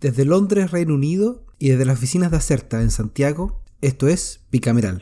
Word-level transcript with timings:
Desde 0.00 0.24
Londres, 0.24 0.70
Reino 0.70 0.94
Unido, 0.94 1.44
y 1.58 1.70
desde 1.70 1.84
las 1.84 1.98
oficinas 1.98 2.30
de 2.30 2.36
Acerta 2.36 2.80
en 2.80 2.92
Santiago, 2.92 3.60
esto 3.82 4.06
es 4.06 4.38
Bicameral. 4.52 5.00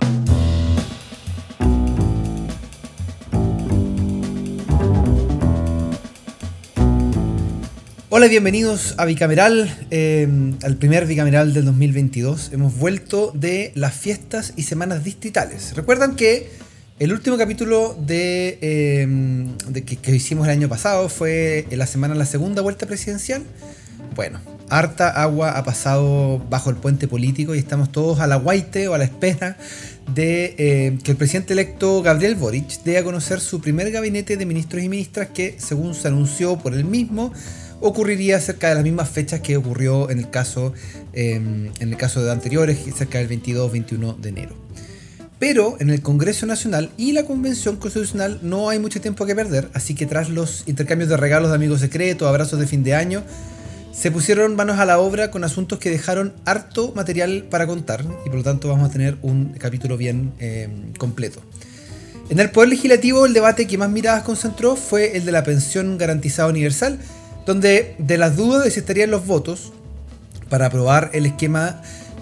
Hola, 8.08 8.26
bienvenidos 8.28 8.94
a 8.96 9.04
Bicameral, 9.04 9.86
eh, 9.90 10.26
al 10.62 10.76
primer 10.78 11.04
Bicameral 11.04 11.52
del 11.52 11.66
2022. 11.66 12.52
Hemos 12.54 12.78
vuelto 12.78 13.32
de 13.34 13.72
las 13.74 13.92
fiestas 13.92 14.54
y 14.56 14.62
semanas 14.62 15.04
distritales. 15.04 15.76
Recuerdan 15.76 16.16
que 16.16 16.48
el 16.98 17.12
último 17.12 17.36
capítulo 17.36 17.94
de, 18.00 19.06
de 19.68 19.84
que, 19.84 19.96
que 19.98 20.16
hicimos 20.16 20.46
el 20.46 20.52
año 20.52 20.70
pasado 20.70 21.10
fue 21.10 21.66
en 21.68 21.78
la 21.78 21.86
semana 21.86 22.14
de 22.14 22.20
la 22.20 22.24
segunda 22.24 22.62
vuelta 22.62 22.86
presidencial. 22.86 23.42
Bueno, 24.14 24.55
harta 24.68 25.08
agua 25.10 25.50
ha 25.50 25.64
pasado 25.64 26.42
bajo 26.50 26.70
el 26.70 26.76
puente 26.76 27.08
político 27.08 27.54
y 27.54 27.58
estamos 27.58 27.92
todos 27.92 28.20
a 28.20 28.26
la 28.26 28.36
guaite 28.36 28.88
o 28.88 28.94
a 28.94 28.98
la 28.98 29.04
espera 29.04 29.56
de 30.14 30.54
eh, 30.58 30.98
que 31.02 31.12
el 31.12 31.16
presidente 31.16 31.52
electo 31.52 32.02
Gabriel 32.02 32.34
Boric 32.36 32.82
dé 32.84 32.98
a 32.98 33.04
conocer 33.04 33.40
su 33.40 33.60
primer 33.60 33.90
gabinete 33.90 34.36
de 34.36 34.46
ministros 34.46 34.82
y 34.82 34.88
ministras 34.88 35.28
que, 35.28 35.56
según 35.58 35.94
se 35.94 36.08
anunció 36.08 36.58
por 36.58 36.74
él 36.74 36.84
mismo, 36.84 37.32
ocurriría 37.80 38.40
cerca 38.40 38.68
de 38.68 38.76
las 38.76 38.84
mismas 38.84 39.08
fechas 39.08 39.40
que 39.40 39.56
ocurrió 39.56 40.10
en 40.10 40.18
el 40.18 40.30
caso, 40.30 40.72
eh, 41.12 41.34
en 41.34 41.88
el 41.88 41.96
caso 41.96 42.24
de 42.24 42.32
anteriores, 42.32 42.78
cerca 42.96 43.18
del 43.18 43.28
22-21 43.28 44.16
de 44.16 44.28
enero. 44.28 44.66
Pero 45.38 45.76
en 45.80 45.90
el 45.90 46.00
Congreso 46.00 46.46
Nacional 46.46 46.90
y 46.96 47.12
la 47.12 47.24
Convención 47.24 47.76
Constitucional 47.76 48.38
no 48.42 48.70
hay 48.70 48.78
mucho 48.78 49.02
tiempo 49.02 49.26
que 49.26 49.34
perder, 49.34 49.68
así 49.74 49.94
que 49.94 50.06
tras 50.06 50.30
los 50.30 50.62
intercambios 50.66 51.10
de 51.10 51.16
regalos 51.18 51.50
de 51.50 51.56
amigos 51.56 51.80
secretos, 51.80 52.26
abrazos 52.26 52.58
de 52.58 52.66
fin 52.66 52.82
de 52.82 52.94
año, 52.94 53.22
se 53.96 54.10
pusieron 54.10 54.56
manos 54.56 54.78
a 54.78 54.84
la 54.84 54.98
obra 54.98 55.30
con 55.30 55.42
asuntos 55.42 55.78
que 55.78 55.90
dejaron 55.90 56.34
harto 56.44 56.92
material 56.94 57.46
para 57.48 57.66
contar 57.66 58.04
y 58.26 58.28
por 58.28 58.36
lo 58.36 58.42
tanto 58.42 58.68
vamos 58.68 58.90
a 58.90 58.92
tener 58.92 59.16
un 59.22 59.54
capítulo 59.58 59.96
bien 59.96 60.34
eh, 60.38 60.68
completo. 60.98 61.40
En 62.28 62.38
el 62.38 62.50
Poder 62.50 62.68
Legislativo 62.68 63.24
el 63.24 63.32
debate 63.32 63.66
que 63.66 63.78
más 63.78 63.88
miradas 63.88 64.22
concentró 64.22 64.76
fue 64.76 65.16
el 65.16 65.24
de 65.24 65.32
la 65.32 65.44
pensión 65.44 65.96
garantizada 65.96 66.50
universal, 66.50 66.98
donde 67.46 67.94
de 67.98 68.18
las 68.18 68.36
dudas 68.36 68.64
de 68.64 68.68
estarían 68.68 69.10
los 69.10 69.24
votos 69.24 69.72
para 70.50 70.66
aprobar 70.66 71.10
el 71.14 71.24
esquema, 71.24 71.80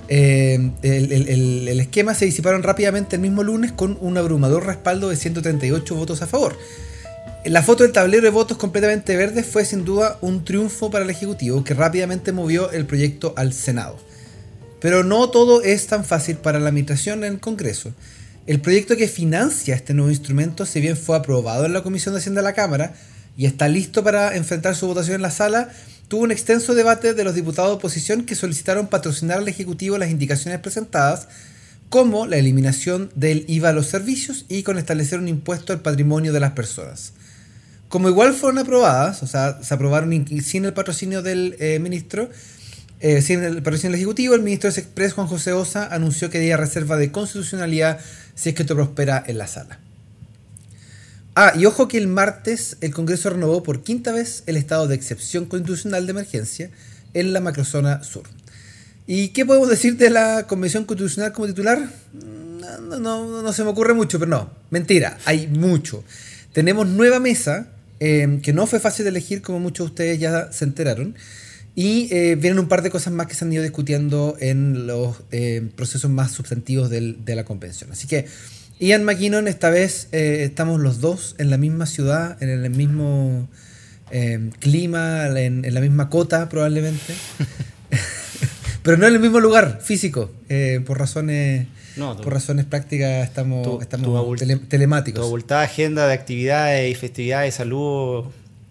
eh, 0.08 0.70
el 0.82 1.80
esquema 1.80 2.14
se 2.14 2.24
disiparon 2.24 2.62
rápidamente 2.62 3.16
el 3.16 3.22
mismo 3.22 3.42
lunes 3.42 3.72
con 3.72 3.98
un 4.00 4.16
abrumador 4.16 4.64
respaldo 4.64 5.08
de 5.08 5.16
138 5.16 5.94
votos 5.96 6.22
a 6.22 6.28
favor. 6.28 6.56
La 7.44 7.62
foto 7.62 7.82
del 7.82 7.92
tablero 7.92 8.22
de 8.22 8.30
votos 8.30 8.56
completamente 8.56 9.14
verde 9.18 9.42
fue 9.42 9.66
sin 9.66 9.84
duda 9.84 10.16
un 10.22 10.46
triunfo 10.46 10.90
para 10.90 11.04
el 11.04 11.10
Ejecutivo 11.10 11.62
que 11.62 11.74
rápidamente 11.74 12.32
movió 12.32 12.70
el 12.70 12.86
proyecto 12.86 13.34
al 13.36 13.52
Senado. 13.52 13.98
Pero 14.80 15.04
no 15.04 15.28
todo 15.28 15.62
es 15.62 15.86
tan 15.86 16.06
fácil 16.06 16.38
para 16.38 16.58
la 16.58 16.70
administración 16.70 17.22
en 17.22 17.34
el 17.34 17.40
Congreso. 17.40 17.92
El 18.46 18.62
proyecto 18.62 18.96
que 18.96 19.08
financia 19.08 19.74
este 19.74 19.92
nuevo 19.92 20.10
instrumento, 20.10 20.64
si 20.64 20.80
bien 20.80 20.96
fue 20.96 21.18
aprobado 21.18 21.66
en 21.66 21.74
la 21.74 21.82
Comisión 21.82 22.14
de 22.14 22.20
Hacienda 22.20 22.40
de 22.40 22.46
la 22.46 22.54
Cámara 22.54 22.94
y 23.36 23.44
está 23.44 23.68
listo 23.68 24.02
para 24.02 24.34
enfrentar 24.36 24.74
su 24.74 24.86
votación 24.86 25.16
en 25.16 25.22
la 25.22 25.30
sala, 25.30 25.68
tuvo 26.08 26.22
un 26.22 26.32
extenso 26.32 26.74
debate 26.74 27.12
de 27.12 27.24
los 27.24 27.34
diputados 27.34 27.72
de 27.72 27.76
oposición 27.76 28.24
que 28.24 28.36
solicitaron 28.36 28.86
patrocinar 28.86 29.36
al 29.36 29.48
Ejecutivo 29.48 29.98
las 29.98 30.10
indicaciones 30.10 30.60
presentadas, 30.60 31.28
como 31.90 32.26
la 32.26 32.38
eliminación 32.38 33.10
del 33.14 33.44
IVA 33.48 33.68
a 33.68 33.74
los 33.74 33.88
servicios 33.88 34.46
y 34.48 34.62
con 34.62 34.78
establecer 34.78 35.18
un 35.18 35.28
impuesto 35.28 35.74
al 35.74 35.82
patrimonio 35.82 36.32
de 36.32 36.40
las 36.40 36.52
personas. 36.52 37.12
Como 37.88 38.08
igual 38.08 38.34
fueron 38.34 38.58
aprobadas, 38.58 39.22
o 39.22 39.26
sea, 39.26 39.62
se 39.62 39.74
aprobaron 39.74 40.26
sin 40.42 40.64
el 40.64 40.72
patrocinio 40.72 41.22
del 41.22 41.56
eh, 41.60 41.78
ministro, 41.78 42.28
eh, 43.00 43.22
sin 43.22 43.42
el 43.42 43.62
patrocinio 43.62 43.92
del 43.92 44.00
Ejecutivo, 44.00 44.34
el 44.34 44.42
ministro 44.42 44.70
de 44.70 44.80
Express, 44.80 45.12
Juan 45.12 45.26
José 45.26 45.52
Osa, 45.52 45.86
anunció 45.92 46.30
que 46.30 46.38
haría 46.38 46.56
reserva 46.56 46.96
de 46.96 47.12
constitucionalidad 47.12 48.00
si 48.34 48.48
es 48.48 48.54
que 48.54 48.62
esto 48.62 48.74
prospera 48.74 49.22
en 49.26 49.38
la 49.38 49.46
sala. 49.46 49.78
Ah, 51.36 51.52
y 51.56 51.66
ojo 51.66 51.88
que 51.88 51.98
el 51.98 52.06
martes 52.06 52.76
el 52.80 52.94
Congreso 52.94 53.30
renovó 53.30 53.62
por 53.62 53.82
quinta 53.82 54.12
vez 54.12 54.44
el 54.46 54.56
estado 54.56 54.86
de 54.86 54.94
excepción 54.94 55.46
constitucional 55.46 56.06
de 56.06 56.12
emergencia 56.12 56.70
en 57.12 57.32
la 57.32 57.40
macrozona 57.40 58.04
sur. 58.04 58.24
¿Y 59.06 59.28
qué 59.28 59.44
podemos 59.44 59.68
decir 59.68 59.96
de 59.96 60.10
la 60.10 60.46
Convención 60.46 60.84
Constitucional 60.84 61.32
como 61.32 61.48
titular? 61.48 61.90
No, 62.12 62.98
no, 62.98 63.42
no, 63.42 63.52
se 63.52 63.64
me 63.64 63.70
ocurre 63.70 63.94
mucho, 63.94 64.18
pero 64.18 64.30
no, 64.30 64.50
mentira, 64.70 65.18
hay 65.24 65.46
mucho. 65.48 66.04
Tenemos 66.52 66.86
nueva 66.86 67.18
mesa, 67.18 67.66
eh, 68.04 68.40
que 68.42 68.52
no 68.52 68.66
fue 68.66 68.80
fácil 68.80 69.04
de 69.04 69.10
elegir, 69.10 69.40
como 69.40 69.60
muchos 69.60 69.86
de 69.86 69.90
ustedes 69.90 70.18
ya 70.18 70.52
se 70.52 70.64
enteraron. 70.64 71.14
Y 71.76 72.08
eh, 72.14 72.36
vienen 72.36 72.60
un 72.60 72.68
par 72.68 72.82
de 72.82 72.90
cosas 72.90 73.12
más 73.12 73.26
que 73.26 73.34
se 73.34 73.44
han 73.44 73.52
ido 73.52 73.62
discutiendo 73.62 74.36
en 74.38 74.86
los 74.86 75.16
eh, 75.32 75.70
procesos 75.74 76.10
más 76.10 76.30
sustantivos 76.30 76.90
del, 76.90 77.24
de 77.24 77.34
la 77.34 77.44
convención. 77.44 77.90
Así 77.90 78.06
que 78.06 78.26
Ian 78.78 79.04
McKinnon, 79.04 79.48
esta 79.48 79.70
vez 79.70 80.08
eh, 80.12 80.44
estamos 80.44 80.80
los 80.80 81.00
dos 81.00 81.34
en 81.38 81.50
la 81.50 81.56
misma 81.56 81.86
ciudad, 81.86 82.40
en 82.42 82.50
el 82.50 82.70
mismo 82.70 83.48
eh, 84.10 84.50
clima, 84.60 85.26
en, 85.26 85.64
en, 85.64 85.74
la 85.74 85.80
misma 85.80 86.10
cota 86.10 86.48
probablemente. 86.48 87.14
Pero 88.82 88.96
no 88.96 89.06
en 89.06 89.14
el 89.14 89.20
mismo 89.20 89.40
lugar 89.40 89.80
físico, 89.82 90.30
eh, 90.48 90.80
por 90.84 90.98
razones... 90.98 91.66
No, 91.96 92.16
tu, 92.16 92.22
por 92.22 92.32
razones 92.32 92.64
prácticas 92.64 93.26
estamos, 93.26 93.62
tu, 93.62 93.80
estamos 93.80 94.06
tu 94.06 94.36
tele, 94.36 94.56
telemáticos. 94.56 95.20
Tu 95.20 95.26
abultada 95.26 95.62
agenda 95.62 96.06
de 96.06 96.14
actividades 96.14 96.90
y 96.90 96.94
festividades 96.94 97.54
de 97.54 97.58
salud 97.58 98.26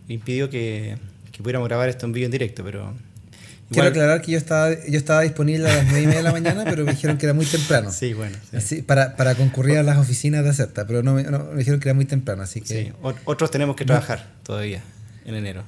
impidió 0.08 0.50
que, 0.50 0.98
que 1.32 1.42
pudiéramos 1.42 1.68
grabar 1.68 1.90
esto 1.90 2.06
en 2.06 2.14
vivo 2.14 2.26
en 2.26 2.32
directo, 2.32 2.64
pero 2.64 2.94
Quiero 3.74 3.90
aclarar 3.90 4.22
que 4.22 4.32
yo 4.32 4.38
estaba, 4.38 4.70
yo 4.72 4.98
estaba 4.98 5.22
disponible 5.22 5.70
a 5.70 5.76
las 5.78 5.86
9 5.86 6.02
y 6.02 6.06
media 6.06 6.18
de 6.20 6.24
la 6.24 6.32
mañana, 6.32 6.64
pero 6.66 6.86
me 6.86 6.92
dijeron 6.92 7.18
que 7.18 7.26
era 7.26 7.34
muy 7.34 7.46
temprano. 7.46 7.92
Sí, 7.92 8.14
bueno. 8.14 8.38
Sí. 8.52 8.58
Así, 8.58 8.82
para, 8.82 9.16
para, 9.16 9.36
concurrir 9.36 9.78
a 9.78 9.84
las 9.84 9.98
oficinas 9.98 10.44
de 10.44 10.52
Acerta, 10.52 10.86
pero 10.86 11.04
no, 11.04 11.20
no, 11.22 11.40
me 11.46 11.58
dijeron 11.58 11.80
que 11.80 11.90
era 11.90 11.94
muy 11.94 12.06
temprano, 12.06 12.44
así 12.44 12.62
que... 12.62 12.86
Sí, 12.86 12.92
otros 13.26 13.52
tenemos 13.52 13.76
que 13.76 13.86
trabajar 13.86 14.20
no. 14.20 14.44
todavía 14.44 14.84
en 15.26 15.36
enero. 15.36 15.64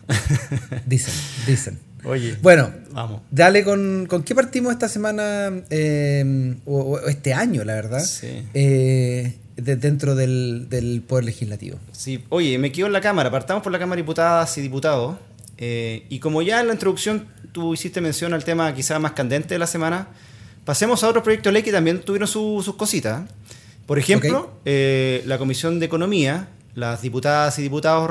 dicen, 0.85 1.13
dicen. 1.47 1.79
Oye, 2.05 2.37
bueno, 2.41 2.71
vamos. 2.91 3.21
Dale 3.31 3.63
con, 3.63 4.05
con 4.07 4.23
qué 4.23 4.35
partimos 4.35 4.73
esta 4.73 4.87
semana 4.87 5.51
eh, 5.69 6.55
o, 6.65 6.79
o, 6.79 7.07
este 7.07 7.33
año, 7.33 7.63
la 7.63 7.73
verdad. 7.73 8.03
Sí. 8.03 8.43
Eh, 8.53 9.35
de, 9.57 9.75
dentro 9.75 10.15
del, 10.15 10.67
del, 10.69 11.01
Poder 11.01 11.25
Legislativo. 11.25 11.77
Sí, 11.91 12.23
oye, 12.29 12.57
me 12.57 12.71
quedo 12.71 12.87
en 12.87 12.93
la 12.93 13.01
Cámara. 13.01 13.31
Partamos 13.31 13.63
por 13.63 13.71
la 13.71 13.79
Cámara 13.79 13.97
de 13.97 14.03
Diputadas 14.03 14.57
y 14.57 14.61
Diputados. 14.61 15.17
Eh, 15.57 16.05
y 16.09 16.19
como 16.19 16.41
ya 16.41 16.59
en 16.59 16.67
la 16.67 16.73
introducción 16.73 17.27
tú 17.53 17.73
hiciste 17.73 18.01
mención 18.01 18.33
al 18.33 18.43
tema 18.43 18.73
quizás 18.73 18.99
más 18.99 19.13
candente 19.13 19.55
de 19.55 19.59
la 19.59 19.67
semana, 19.67 20.09
pasemos 20.65 21.03
a 21.03 21.07
otros 21.07 21.23
proyectos 21.23 21.51
de 21.51 21.53
ley 21.53 21.63
que 21.63 21.71
también 21.71 22.01
tuvieron 22.01 22.27
su, 22.27 22.61
sus 22.63 22.75
cositas. 22.75 23.29
Por 23.85 23.99
ejemplo, 23.99 24.39
okay. 24.39 24.61
eh, 24.65 25.23
la 25.25 25.37
Comisión 25.37 25.79
de 25.79 25.85
Economía, 25.85 26.49
las 26.73 27.01
diputadas 27.01 27.57
y 27.59 27.61
diputados 27.61 28.09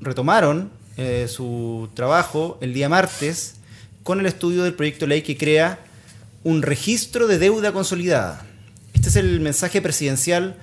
retomaron 0.00 0.70
eh, 0.96 1.26
su 1.28 1.88
trabajo 1.94 2.58
el 2.60 2.72
día 2.72 2.88
martes 2.88 3.56
con 4.02 4.20
el 4.20 4.26
estudio 4.26 4.62
del 4.62 4.74
proyecto 4.74 5.06
ley 5.06 5.22
que 5.22 5.36
crea 5.36 5.80
un 6.44 6.62
registro 6.62 7.26
de 7.26 7.38
deuda 7.38 7.72
consolidada. 7.72 8.46
Este 8.92 9.08
es 9.08 9.16
el 9.16 9.40
mensaje 9.40 9.82
presidencial 9.82 10.56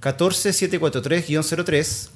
14743-03, 0.00 2.08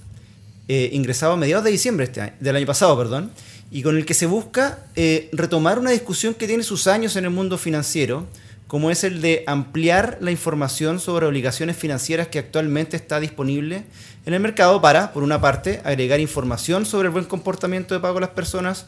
eh, 0.69 0.91
ingresado 0.93 1.35
a 1.35 1.37
mediados 1.37 1.65
de 1.65 1.71
diciembre 1.71 2.07
este 2.07 2.23
año, 2.23 2.33
del 2.41 2.57
año 2.57 2.67
pasado, 2.67 2.97
perdón, 2.97 3.31
y 3.71 3.83
con 3.83 3.97
el 3.97 4.05
que 4.05 4.15
se 4.15 4.27
busca 4.27 4.87
eh, 4.97 5.29
retomar 5.33 5.79
una 5.79 5.91
discusión 5.91 6.35
que 6.35 6.47
tiene 6.47 6.63
sus 6.63 6.87
años 6.87 7.17
en 7.17 7.25
el 7.25 7.31
mundo 7.31 7.59
financiero, 7.59 8.27
como 8.67 8.91
es 8.91 9.05
el 9.05 9.21
de 9.21 9.43
ampliar 9.47 10.19
la 10.21 10.31
información 10.31 11.01
sobre 11.01 11.27
obligaciones 11.27 11.77
financieras 11.77 12.29
que 12.29 12.39
actualmente 12.39 12.97
está 12.97 13.19
disponible 13.19 13.85
en 14.27 14.35
el 14.35 14.41
mercado 14.41 14.81
para, 14.81 15.13
por 15.13 15.23
una 15.23 15.41
parte, 15.41 15.81
agregar 15.85 16.21
información 16.21 16.85
sobre 16.87 17.07
el 17.07 17.13
buen 17.13 17.25
comportamiento 17.25 17.95
de 17.95 18.01
pago 18.01 18.15
de 18.15 18.23
las 18.23 18.31
personas 18.31 18.87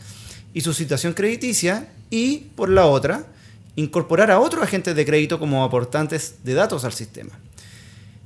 y 0.55 0.61
su 0.61 0.75
situación 0.75 1.15
crediticia, 1.15 1.89
y 2.11 2.51
por 2.57 2.69
la 2.69 2.87
otra, 2.87 3.25
incorporar 3.75 4.31
a 4.31 4.39
otros 4.39 4.63
agentes 4.63 4.95
de 4.95 5.07
crédito 5.07 5.39
como 5.39 5.65
aportantes 5.65 6.45
de 6.45 6.55
datos 6.55 6.85
al 6.85 6.93
sistema. 6.93 7.39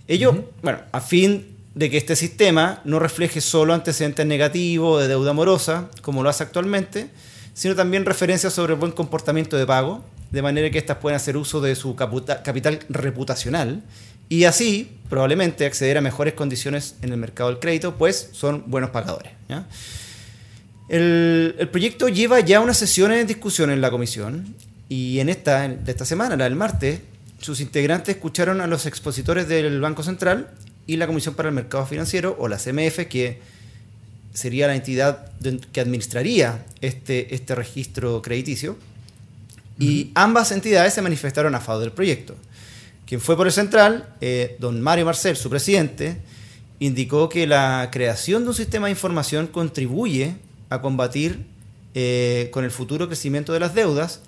Ello, 0.09 0.33
uh 0.33 0.35
-huh. 0.35 0.45
bueno, 0.63 0.79
a 0.91 1.01
fin 1.01 1.57
de 1.75 1.91
que 1.91 1.99
este 1.99 2.17
sistema 2.17 2.81
no 2.85 2.99
refleje 2.99 3.41
solo 3.41 3.75
antecedentes 3.75 4.27
negativos 4.27 5.01
de 5.01 5.09
deuda 5.09 5.33
morosa, 5.33 5.89
como 6.03 6.23
lo 6.23 6.31
hace 6.31 6.43
actualmente, 6.43 7.11
sino 7.55 7.75
también 7.75 8.05
referencias 8.05 8.53
sobre 8.53 8.75
el 8.75 8.81
buen 8.81 8.93
comportamiento 8.93 9.57
de 9.57 9.67
pago, 9.67 10.05
de 10.31 10.43
manera 10.43 10.71
que 10.71 10.79
éstas 10.79 10.99
puedan 10.99 11.17
hacer 11.17 11.37
uso 11.37 11.61
de 11.61 11.75
su 11.77 11.95
capital 11.95 12.81
reputacional 12.89 13.83
y 14.29 14.45
así 14.45 14.93
probablemente 15.09 15.67
acceder 15.67 15.99
a 15.99 16.01
mejores 16.01 16.35
condiciones 16.35 16.97
en 17.03 17.13
el 17.13 17.19
mercado 17.19 17.51
del 17.51 17.59
crédito, 17.61 17.97
pues 17.97 18.31
son 18.33 18.65
buenos 18.67 18.91
pagadores. 18.91 19.33
¿ya? 19.49 19.67
El, 20.89 21.55
el, 21.59 21.69
proyecto 21.69 22.09
lleva 22.09 22.41
ya 22.41 22.61
unas 22.61 22.77
sesiones 22.77 23.19
de 23.19 23.25
discusión 23.25 23.71
en 23.71 23.81
la 23.81 23.91
comisión 23.91 24.55
y 24.89 25.19
en 25.21 25.29
esta, 25.29 25.69
de 25.69 25.91
esta 25.91 26.05
semana, 26.05 26.37
la 26.37 26.45
del 26.45 26.57
martes, 26.57 27.01
sus 27.41 27.61
integrantes 27.61 28.17
escucharon 28.17 28.61
a 28.61 28.67
los 28.67 28.87
expositores 28.87 29.49
del 29.49 29.81
Banco 29.81 30.03
Central 30.03 30.51
y 30.87 30.97
la 30.97 31.07
Comisión 31.07 31.35
para 31.35 31.49
el 31.49 31.55
Mercado 31.55 31.85
Financiero, 31.87 32.37
o 32.39 32.49
la 32.49 32.57
CMF, 32.57 33.07
que 33.09 33.41
sería 34.33 34.69
la 34.69 34.77
entidad 34.77 35.33
que 35.73 35.81
administraría 35.81 36.65
este, 36.81 37.35
este 37.35 37.55
registro 37.55 38.23
crediticio. 38.23 38.77
y 39.79 40.11
ambas 40.15 40.53
entidades 40.53 40.95
se 40.95 41.03
manifestaron 41.03 41.55
a 41.55 41.61
favor 41.61 41.83
del 41.83 41.93
proyecto. 41.93 42.35
Quien 43.07 43.21
fue 43.21 43.37
por 43.37 43.47
el 43.47 43.53
central, 43.53 44.09
eh, 44.21 44.57
don 44.59 44.83
Mario 44.83 45.05
Marcel, 45.05 45.37
su 45.37 45.49
presidente, 45.49 46.17
indicó 46.81 47.29
que 47.29 47.47
la 47.47 47.89
creación 47.93 48.43
de 48.43 48.49
un 48.49 48.55
sistema 48.55 48.89
de 48.89 48.93
información 48.93 49.47
contribuye 49.47 50.35
a 50.71 50.83
combatir 50.83 51.47
eh, 51.95 52.51
con 52.53 52.65
el 52.65 52.73
futuro 52.73 53.07
crecimiento 53.07 53.53
de 53.53 53.61
las 53.61 53.75
deudas 53.75 54.23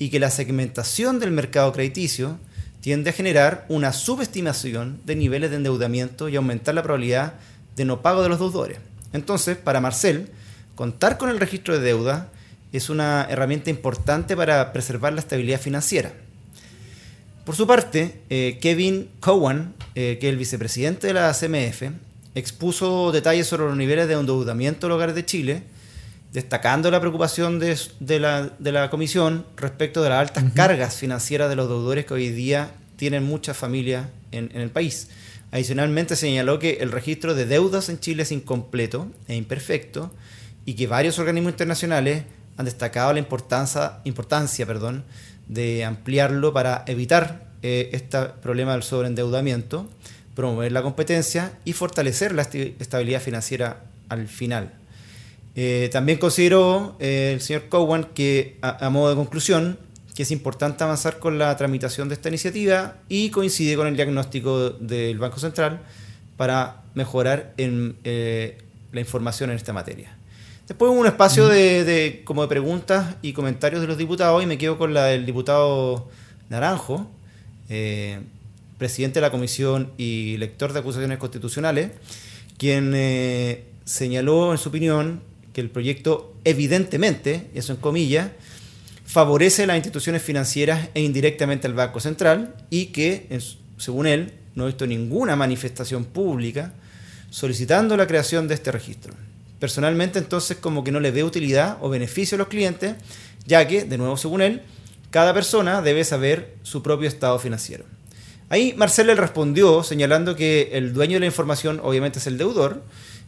y 0.00 0.10
que 0.10 0.18
la 0.18 0.30
segmentación 0.30 1.20
del 1.20 1.30
mercado 1.30 1.72
crediticio 1.72 2.38
tiende 2.80 3.10
a 3.10 3.12
generar 3.12 3.64
una 3.68 3.92
subestimación 3.92 5.00
de 5.04 5.14
niveles 5.14 5.50
de 5.50 5.56
endeudamiento 5.56 6.28
y 6.28 6.36
aumentar 6.36 6.74
la 6.74 6.82
probabilidad 6.82 7.34
de 7.76 7.84
no 7.84 8.02
pago 8.02 8.22
de 8.22 8.28
los 8.28 8.40
deudores. 8.40 8.78
Entonces, 9.12 9.56
para 9.56 9.80
Marcel, 9.80 10.28
contar 10.74 11.18
con 11.18 11.30
el 11.30 11.38
registro 11.38 11.74
de 11.74 11.84
deuda 11.84 12.30
es 12.72 12.90
una 12.90 13.26
herramienta 13.30 13.70
importante 13.70 14.36
para 14.36 14.72
preservar 14.72 15.12
la 15.12 15.20
estabilidad 15.20 15.60
financiera. 15.60 16.12
Por 17.48 17.56
su 17.56 17.66
parte, 17.66 18.20
eh, 18.28 18.58
Kevin 18.60 19.08
Cowan, 19.20 19.72
eh, 19.94 20.18
que 20.20 20.28
es 20.28 20.32
el 20.32 20.36
vicepresidente 20.36 21.06
de 21.06 21.14
la 21.14 21.32
CMF, 21.32 21.84
expuso 22.34 23.10
detalles 23.10 23.46
sobre 23.46 23.64
los 23.64 23.74
niveles 23.74 24.06
de 24.06 24.12
endeudamiento 24.12 24.80
de 24.84 24.88
los 24.90 24.96
hogares 24.96 25.14
de 25.14 25.24
Chile, 25.24 25.62
destacando 26.30 26.90
la 26.90 27.00
preocupación 27.00 27.58
de, 27.58 28.20
la, 28.20 28.90
comisión 28.90 29.46
respecto 29.56 30.02
de 30.02 30.10
las 30.10 30.20
altas 30.20 30.44
cargas 30.54 30.96
financieras 30.96 31.48
de 31.48 31.56
los 31.56 31.70
deudores 31.70 32.04
que 32.04 32.12
hoy 32.12 32.28
día 32.28 32.72
tienen 32.96 33.24
muchas 33.24 33.56
familias 33.56 34.08
en, 34.30 34.50
en 34.52 34.60
el 34.60 34.68
país. 34.68 35.08
Adicionalmente 35.50 36.16
señaló 36.16 36.58
que 36.58 36.80
el 36.82 36.92
registro 36.92 37.34
de 37.34 37.46
deudas 37.46 37.88
en 37.88 37.98
Chile 37.98 38.24
es 38.24 38.30
incompleto 38.30 39.08
e 39.26 39.34
imperfecto 39.34 40.12
y 40.66 40.74
que 40.74 40.86
varios 40.86 41.18
organismos 41.18 41.52
internacionales 41.52 42.24
han 42.58 42.66
destacado 42.66 43.14
la 43.14 43.20
importancia, 43.20 44.00
importancia 44.04 44.66
perdón, 44.66 45.04
de 45.48 45.84
ampliarlo 45.84 46.52
para 46.52 46.84
evitar 46.86 47.48
eh, 47.62 47.90
este 47.92 48.18
problema 48.40 48.72
del 48.72 48.82
sobreendeudamiento, 48.82 49.88
promover 50.34 50.70
la 50.70 50.82
competencia 50.82 51.58
y 51.64 51.72
fortalecer 51.72 52.32
la 52.32 52.42
estabilidad 52.42 53.20
financiera 53.20 53.82
al 54.08 54.28
final. 54.28 54.72
Eh, 55.56 55.88
también 55.90 56.18
consideró 56.18 56.96
eh, 57.00 57.32
el 57.34 57.40
señor 57.40 57.68
Cowan 57.68 58.04
que, 58.14 58.58
a, 58.62 58.88
modo 58.90 59.10
de 59.10 59.16
conclusión, 59.16 59.78
que 60.14 60.22
es 60.22 60.30
importante 60.30 60.84
avanzar 60.84 61.18
con 61.18 61.38
la 61.38 61.56
tramitación 61.56 62.08
de 62.08 62.14
esta 62.14 62.28
iniciativa 62.28 62.96
y 63.08 63.30
coincide 63.30 63.74
con 63.74 63.88
el 63.88 63.96
diagnóstico 63.96 64.70
del 64.70 65.18
Banco 65.18 65.40
Central 65.40 65.80
para 66.36 66.82
mejorar 66.94 67.54
en, 67.56 67.96
la 68.92 69.00
información 69.00 69.50
en 69.50 69.56
esta 69.56 69.72
materia. 69.72 70.17
Después 70.68 70.92
hubo 70.92 71.00
un 71.00 71.06
espacio 71.06 71.48
de, 71.48 72.20
como 72.26 72.42
de 72.42 72.48
preguntas 72.48 73.16
y 73.22 73.32
comentarios 73.32 73.80
de 73.80 73.86
los 73.86 73.96
diputados 73.96 74.42
y 74.42 74.46
me 74.46 74.58
quedo 74.58 74.76
con 74.76 74.92
la 74.92 75.06
del 75.06 75.24
diputado 75.24 76.10
Naranjo, 76.50 77.10
eh, 77.70 78.20
presidente 78.76 79.14
de 79.14 79.22
la 79.22 79.30
comisión 79.30 79.92
y 79.96 80.36
lector 80.36 80.74
de 80.74 80.80
acusaciones 80.80 81.16
constitucionales, 81.16 81.92
quien 82.58 82.92
eh, 82.94 83.64
señaló 83.86 84.52
en 84.52 84.58
su 84.58 84.68
opinión 84.68 85.22
que 85.54 85.62
el 85.62 85.70
proyecto 85.70 86.34
evidentemente, 86.44 87.48
eso 87.54 87.72
en 87.72 87.78
comillas, 87.78 88.28
favorece 89.06 89.62
a 89.62 89.68
las 89.68 89.76
instituciones 89.76 90.22
financieras 90.22 90.90
e 90.92 91.00
indirectamente 91.00 91.66
al 91.66 91.72
Banco 91.72 91.98
Central 91.98 92.54
y 92.68 92.86
que, 92.86 93.26
según 93.78 94.06
él, 94.06 94.34
no 94.54 94.64
ha 94.64 94.66
visto 94.66 94.86
ninguna 94.86 95.34
manifestación 95.34 96.04
pública 96.04 96.74
solicitando 97.30 97.96
la 97.96 98.06
creación 98.06 98.48
de 98.48 98.54
este 98.54 98.70
registro. 98.70 99.14
Personalmente 99.58 100.18
entonces 100.18 100.56
como 100.56 100.84
que 100.84 100.92
no 100.92 101.00
le 101.00 101.10
ve 101.10 101.24
utilidad 101.24 101.78
o 101.80 101.88
beneficio 101.88 102.36
a 102.36 102.38
los 102.38 102.48
clientes, 102.48 102.94
ya 103.46 103.66
que, 103.66 103.84
de 103.84 103.98
nuevo 103.98 104.16
según 104.16 104.42
él, 104.42 104.62
cada 105.10 105.34
persona 105.34 105.82
debe 105.82 106.04
saber 106.04 106.54
su 106.62 106.82
propio 106.82 107.08
estado 107.08 107.38
financiero. 107.38 107.84
Ahí 108.50 108.74
Marcel 108.76 109.08
le 109.08 109.14
respondió 109.14 109.82
señalando 109.82 110.36
que 110.36 110.70
el 110.72 110.92
dueño 110.92 111.14
de 111.14 111.20
la 111.20 111.26
información 111.26 111.80
obviamente 111.82 112.18
es 112.18 112.26
el 112.26 112.38
deudor, 112.38 112.82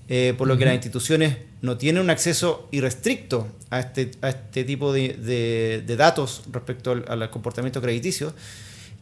eh, 0.08 0.34
por 0.36 0.48
lo 0.48 0.56
que 0.58 0.64
las 0.64 0.74
instituciones 0.74 1.36
no 1.62 1.76
tienen 1.76 2.02
un 2.02 2.10
acceso 2.10 2.68
irrestricto 2.72 3.46
a 3.70 3.80
este, 3.80 4.10
a 4.22 4.30
este 4.30 4.64
tipo 4.64 4.92
de, 4.92 5.84
datos 5.96 6.42
respecto 6.50 6.92
al, 7.06 7.30
comportamiento 7.30 7.80
crediticio 7.80 8.34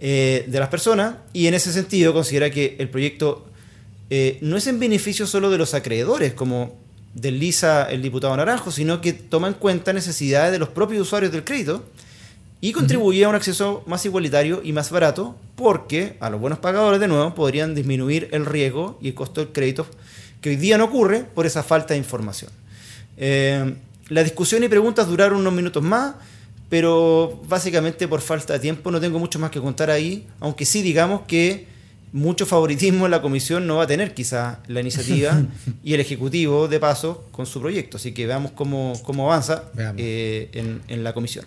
eh, 0.00 0.44
de 0.46 0.60
las 0.60 0.68
personas 0.68 1.16
y 1.32 1.46
en 1.46 1.54
ese 1.54 1.72
sentido 1.72 2.12
considera 2.12 2.50
que 2.50 2.76
el 2.78 2.90
proyecto 2.90 3.46
eh, 4.10 4.38
no 4.42 4.56
es 4.56 4.66
en 4.66 4.78
beneficio 4.80 5.26
solo 5.26 5.50
de 5.50 5.58
los 5.58 5.72
acreedores, 5.72 6.34
como 6.34 6.76
desliza 7.20 7.90
el 7.90 8.02
diputado 8.02 8.36
Naranjo, 8.36 8.70
sino 8.70 9.00
que 9.00 9.12
toma 9.12 9.48
en 9.48 9.54
cuenta 9.54 9.92
necesidades 9.92 10.52
de 10.52 10.58
los 10.58 10.68
propios 10.68 11.02
usuarios 11.02 11.32
del 11.32 11.44
crédito 11.44 11.84
y 12.60 12.72
contribuye 12.72 13.24
a 13.24 13.28
un 13.28 13.34
acceso 13.34 13.84
más 13.86 14.04
igualitario 14.04 14.60
y 14.64 14.72
más 14.72 14.90
barato, 14.90 15.36
porque 15.54 16.16
a 16.20 16.28
los 16.30 16.40
buenos 16.40 16.58
pagadores, 16.58 17.00
de 17.00 17.06
nuevo, 17.06 17.34
podrían 17.34 17.74
disminuir 17.74 18.28
el 18.32 18.46
riesgo 18.46 18.98
y 19.00 19.08
el 19.08 19.14
costo 19.14 19.40
del 19.40 19.52
crédito, 19.52 19.86
que 20.40 20.50
hoy 20.50 20.56
día 20.56 20.76
no 20.76 20.84
ocurre 20.84 21.20
por 21.22 21.46
esa 21.46 21.62
falta 21.62 21.94
de 21.94 21.98
información. 21.98 22.50
Eh, 23.16 23.74
la 24.08 24.24
discusión 24.24 24.64
y 24.64 24.68
preguntas 24.68 25.06
duraron 25.06 25.38
unos 25.38 25.52
minutos 25.52 25.82
más, 25.82 26.14
pero 26.68 27.40
básicamente 27.48 28.08
por 28.08 28.20
falta 28.20 28.54
de 28.54 28.58
tiempo 28.58 28.90
no 28.90 29.00
tengo 29.00 29.18
mucho 29.18 29.38
más 29.38 29.50
que 29.50 29.60
contar 29.60 29.90
ahí, 29.90 30.26
aunque 30.40 30.64
sí 30.64 30.82
digamos 30.82 31.22
que 31.22 31.66
mucho 32.12 32.46
favoritismo 32.46 33.04
en 33.04 33.10
la 33.10 33.22
comisión 33.22 33.66
no 33.66 33.76
va 33.76 33.84
a 33.84 33.86
tener 33.86 34.14
quizá 34.14 34.60
la 34.66 34.80
iniciativa 34.80 35.42
y 35.84 35.94
el 35.94 36.00
Ejecutivo 36.00 36.68
de 36.68 36.80
paso 36.80 37.24
con 37.32 37.46
su 37.46 37.60
proyecto. 37.60 37.96
Así 37.96 38.12
que 38.12 38.26
veamos 38.26 38.52
cómo, 38.52 38.94
avanza 39.24 39.64
eh, 39.96 40.48
en, 40.88 41.04
la 41.04 41.12
comisión. 41.12 41.44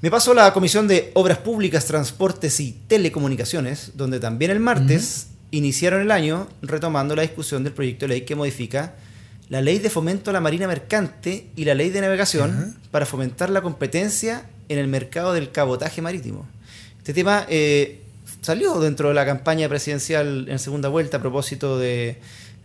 Me 0.00 0.10
paso 0.10 0.32
a 0.32 0.34
la 0.34 0.52
Comisión 0.52 0.86
de 0.86 1.10
Obras 1.14 1.38
Públicas, 1.38 1.84
Transportes 1.86 2.60
y 2.60 2.76
Telecomunicaciones, 2.86 3.92
donde 3.96 4.20
también 4.20 4.52
el 4.52 4.60
martes 4.60 5.28
iniciaron 5.50 6.02
el 6.02 6.10
año 6.10 6.46
retomando 6.62 7.16
la 7.16 7.22
discusión 7.22 7.64
del 7.64 7.72
proyecto 7.72 8.04
de 8.04 8.10
ley 8.10 8.20
que 8.22 8.36
modifica 8.36 8.94
la 9.48 9.62
ley 9.62 9.78
de 9.78 9.90
fomento 9.90 10.30
a 10.30 10.32
la 10.32 10.40
marina 10.40 10.66
mercante 10.66 11.46
y 11.56 11.64
la 11.64 11.74
ley 11.74 11.90
de 11.90 12.00
navegación 12.00 12.76
para 12.90 13.06
fomentar 13.06 13.50
la 13.50 13.62
competencia 13.62 14.44
en 14.68 14.78
el 14.78 14.88
mercado 14.88 15.32
del 15.32 15.50
cabotaje 15.50 16.02
marítimo. 16.02 16.46
Este 16.98 17.14
tema 17.14 17.46
eh, 17.48 18.02
salió 18.40 18.78
dentro 18.80 19.08
de 19.08 19.14
la 19.14 19.26
campaña 19.26 19.68
presidencial 19.68 20.46
en 20.48 20.58
segunda 20.58 20.88
vuelta 20.88 21.18
a 21.18 21.20
propósito 21.20 21.78
de 21.78 22.18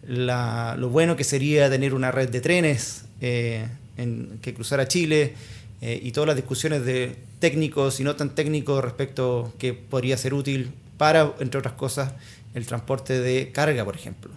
lo 0.08 0.90
bueno 0.90 1.16
que 1.16 1.24
sería 1.24 1.70
tener 1.70 1.94
una 1.94 2.12
red 2.12 2.30
de 2.30 2.42
trenes 2.42 3.06
eh, 3.22 3.68
en, 3.98 4.40
que 4.42 4.54
cruzara 4.54 4.88
Chile 4.88 5.34
eh, 5.82 6.00
y 6.02 6.12
todas 6.12 6.28
las 6.28 6.36
discusiones 6.36 6.86
de 6.86 7.16
técnicos 7.40 8.00
y 8.00 8.04
no 8.04 8.16
tan 8.16 8.36
técnicos 8.36 8.84
respecto 8.84 9.54
que 9.58 9.74
podría 9.74 10.18
ser 10.18 10.34
útil 10.34 10.72
para, 10.98 11.34
entre 11.40 11.60
otras 11.60 11.76
cosas, 11.76 12.14
el 12.54 12.66
transporte 12.66 13.20
de 13.20 13.52
carga, 13.52 13.84
por 13.84 13.96
ejemplo. 13.96 14.32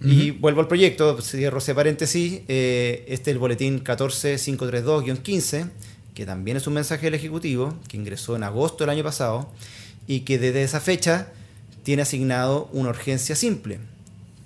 Y 0.00 0.30
vuelvo 0.30 0.60
al 0.60 0.68
proyecto, 0.68 1.20
cierro 1.20 1.58
ese 1.58 1.74
paréntesis, 1.74 2.42
eh, 2.46 3.04
este 3.08 3.30
es 3.30 3.34
el 3.34 3.38
boletín 3.40 3.82
14532-15, 3.82 5.70
que 6.14 6.24
también 6.24 6.56
es 6.56 6.68
un 6.68 6.74
mensaje 6.74 7.06
del 7.06 7.14
Ejecutivo, 7.14 7.74
que 7.88 7.96
ingresó 7.96 8.36
en 8.36 8.44
agosto 8.44 8.84
del 8.84 8.90
año 8.90 9.02
pasado, 9.02 9.50
y 10.08 10.20
que 10.20 10.38
desde 10.38 10.64
esa 10.64 10.80
fecha 10.80 11.28
tiene 11.84 12.02
asignado 12.02 12.68
una 12.72 12.88
urgencia 12.88 13.36
simple, 13.36 13.78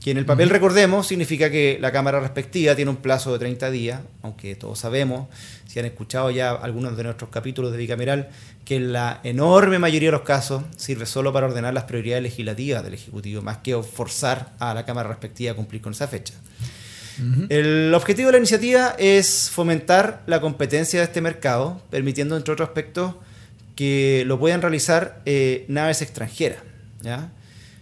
que 0.02 0.10
en 0.10 0.18
el 0.18 0.26
papel, 0.26 0.50
recordemos, 0.50 1.06
significa 1.06 1.48
que 1.48 1.78
la 1.80 1.92
Cámara 1.92 2.18
respectiva 2.18 2.74
tiene 2.74 2.90
un 2.90 2.96
plazo 2.96 3.32
de 3.32 3.38
30 3.38 3.70
días, 3.70 4.00
aunque 4.22 4.56
todos 4.56 4.80
sabemos, 4.80 5.28
si 5.68 5.78
han 5.78 5.84
escuchado 5.84 6.30
ya 6.32 6.50
algunos 6.50 6.96
de 6.96 7.04
nuestros 7.04 7.30
capítulos 7.30 7.70
de 7.70 7.78
bicameral, 7.78 8.28
que 8.64 8.76
en 8.76 8.92
la 8.92 9.20
enorme 9.22 9.78
mayoría 9.78 10.08
de 10.08 10.12
los 10.12 10.22
casos 10.22 10.64
sirve 10.76 11.06
solo 11.06 11.32
para 11.32 11.46
ordenar 11.46 11.72
las 11.72 11.84
prioridades 11.84 12.24
legislativas 12.24 12.82
del 12.82 12.94
Ejecutivo, 12.94 13.42
más 13.42 13.58
que 13.58 13.80
forzar 13.80 14.52
a 14.58 14.74
la 14.74 14.84
Cámara 14.84 15.08
respectiva 15.08 15.52
a 15.52 15.54
cumplir 15.54 15.80
con 15.80 15.92
esa 15.92 16.08
fecha. 16.08 16.34
El 17.48 17.92
objetivo 17.94 18.28
de 18.28 18.32
la 18.32 18.38
iniciativa 18.38 18.96
es 18.98 19.50
fomentar 19.50 20.24
la 20.26 20.40
competencia 20.40 20.98
de 20.98 21.04
este 21.04 21.20
mercado, 21.20 21.80
permitiendo, 21.90 22.36
entre 22.36 22.54
otros 22.54 22.68
aspectos, 22.68 23.14
que 23.74 24.24
lo 24.26 24.38
puedan 24.38 24.62
realizar 24.62 25.22
eh, 25.24 25.64
naves 25.68 26.02
extranjeras. 26.02 26.58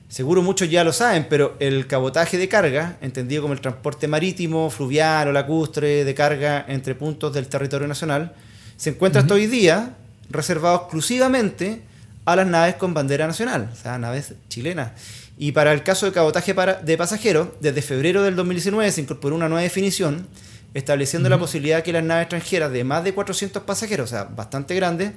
Seguro 0.09 0.42
muchos 0.42 0.68
ya 0.68 0.82
lo 0.82 0.92
saben, 0.92 1.26
pero 1.30 1.56
el 1.61 1.87
cabotaje 1.87 2.37
de 2.37 2.49
carga, 2.49 2.97
entendido 3.00 3.42
como 3.42 3.54
el 3.54 3.61
transporte 3.61 4.09
marítimo, 4.09 4.68
fluvial 4.68 5.28
o 5.28 5.32
lacustre 5.32 6.04
de 6.04 6.14
carga 6.14 6.64
entre 6.66 6.97
puntos 6.97 7.32
del 7.32 7.47
territorio 7.47 7.87
nacional, 7.87 8.35
se 8.76 8.90
encuentra 8.90 9.20
hasta 9.20 9.35
hoy 9.35 9.47
día 9.47 9.94
reservado 10.28 10.76
exclusivamente 10.76 11.82
a 12.25 12.35
las 12.35 12.47
naves 12.47 12.75
con 12.75 12.92
bandera 12.92 13.26
nacional, 13.26 13.70
o 13.73 13.76
sea, 13.76 13.99
naves 13.99 14.35
chilenas. 14.49 14.92
Y 15.38 15.52
para 15.52 15.73
el 15.73 15.82
caso 15.82 16.06
de 16.06 16.12
cabotaje 16.12 16.54
de 16.82 16.97
pasajeros, 16.97 17.49
desde 17.61 17.80
febrero 17.80 18.23
del 18.23 18.37
2019 18.37 18.90
se 18.90 19.00
incorporó 19.00 19.37
una 19.37 19.49
nueva 19.49 19.62
definición 19.62 20.26
estableciendo 20.75 21.28
la 21.28 21.38
posibilidad 21.38 21.78
de 21.78 21.82
que 21.82 21.92
las 21.92 22.04
naves 22.04 22.25
extranjeras 22.25 22.73
de 22.73 22.85
más 22.85 23.04
de 23.04 23.14
400 23.14 23.62
pasajeros, 23.62 24.11
o 24.11 24.14
sea, 24.14 24.25
bastante 24.25 24.75
grandes, 24.75 25.12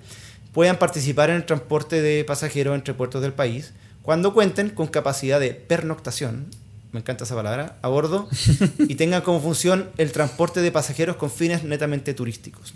puedan 0.54 0.78
participar 0.78 1.30
en 1.30 1.38
el 1.38 1.46
transporte 1.46 2.02
de 2.02 2.24
pasajeros 2.24 2.76
entre 2.76 2.94
puertos 2.94 3.22
del 3.22 3.34
país 3.34 3.74
cuando 4.02 4.34
cuenten 4.34 4.70
con 4.70 4.88
capacidad 4.88 5.40
de 5.40 5.54
pernoctación 5.54 6.48
me 6.94 7.00
encanta 7.00 7.24
esa 7.24 7.34
palabra, 7.36 7.78
a 7.82 7.88
bordo 7.88 8.30
y 8.78 8.96
tengan 8.96 9.22
como 9.24 9.42
función 9.42 9.90
el 9.98 10.12
transporte 10.12 10.62
de 10.62 10.72
pasajeros 10.72 11.16
con 11.16 11.32
fines 11.32 11.64
netamente 11.64 12.14
turísticos. 12.14 12.72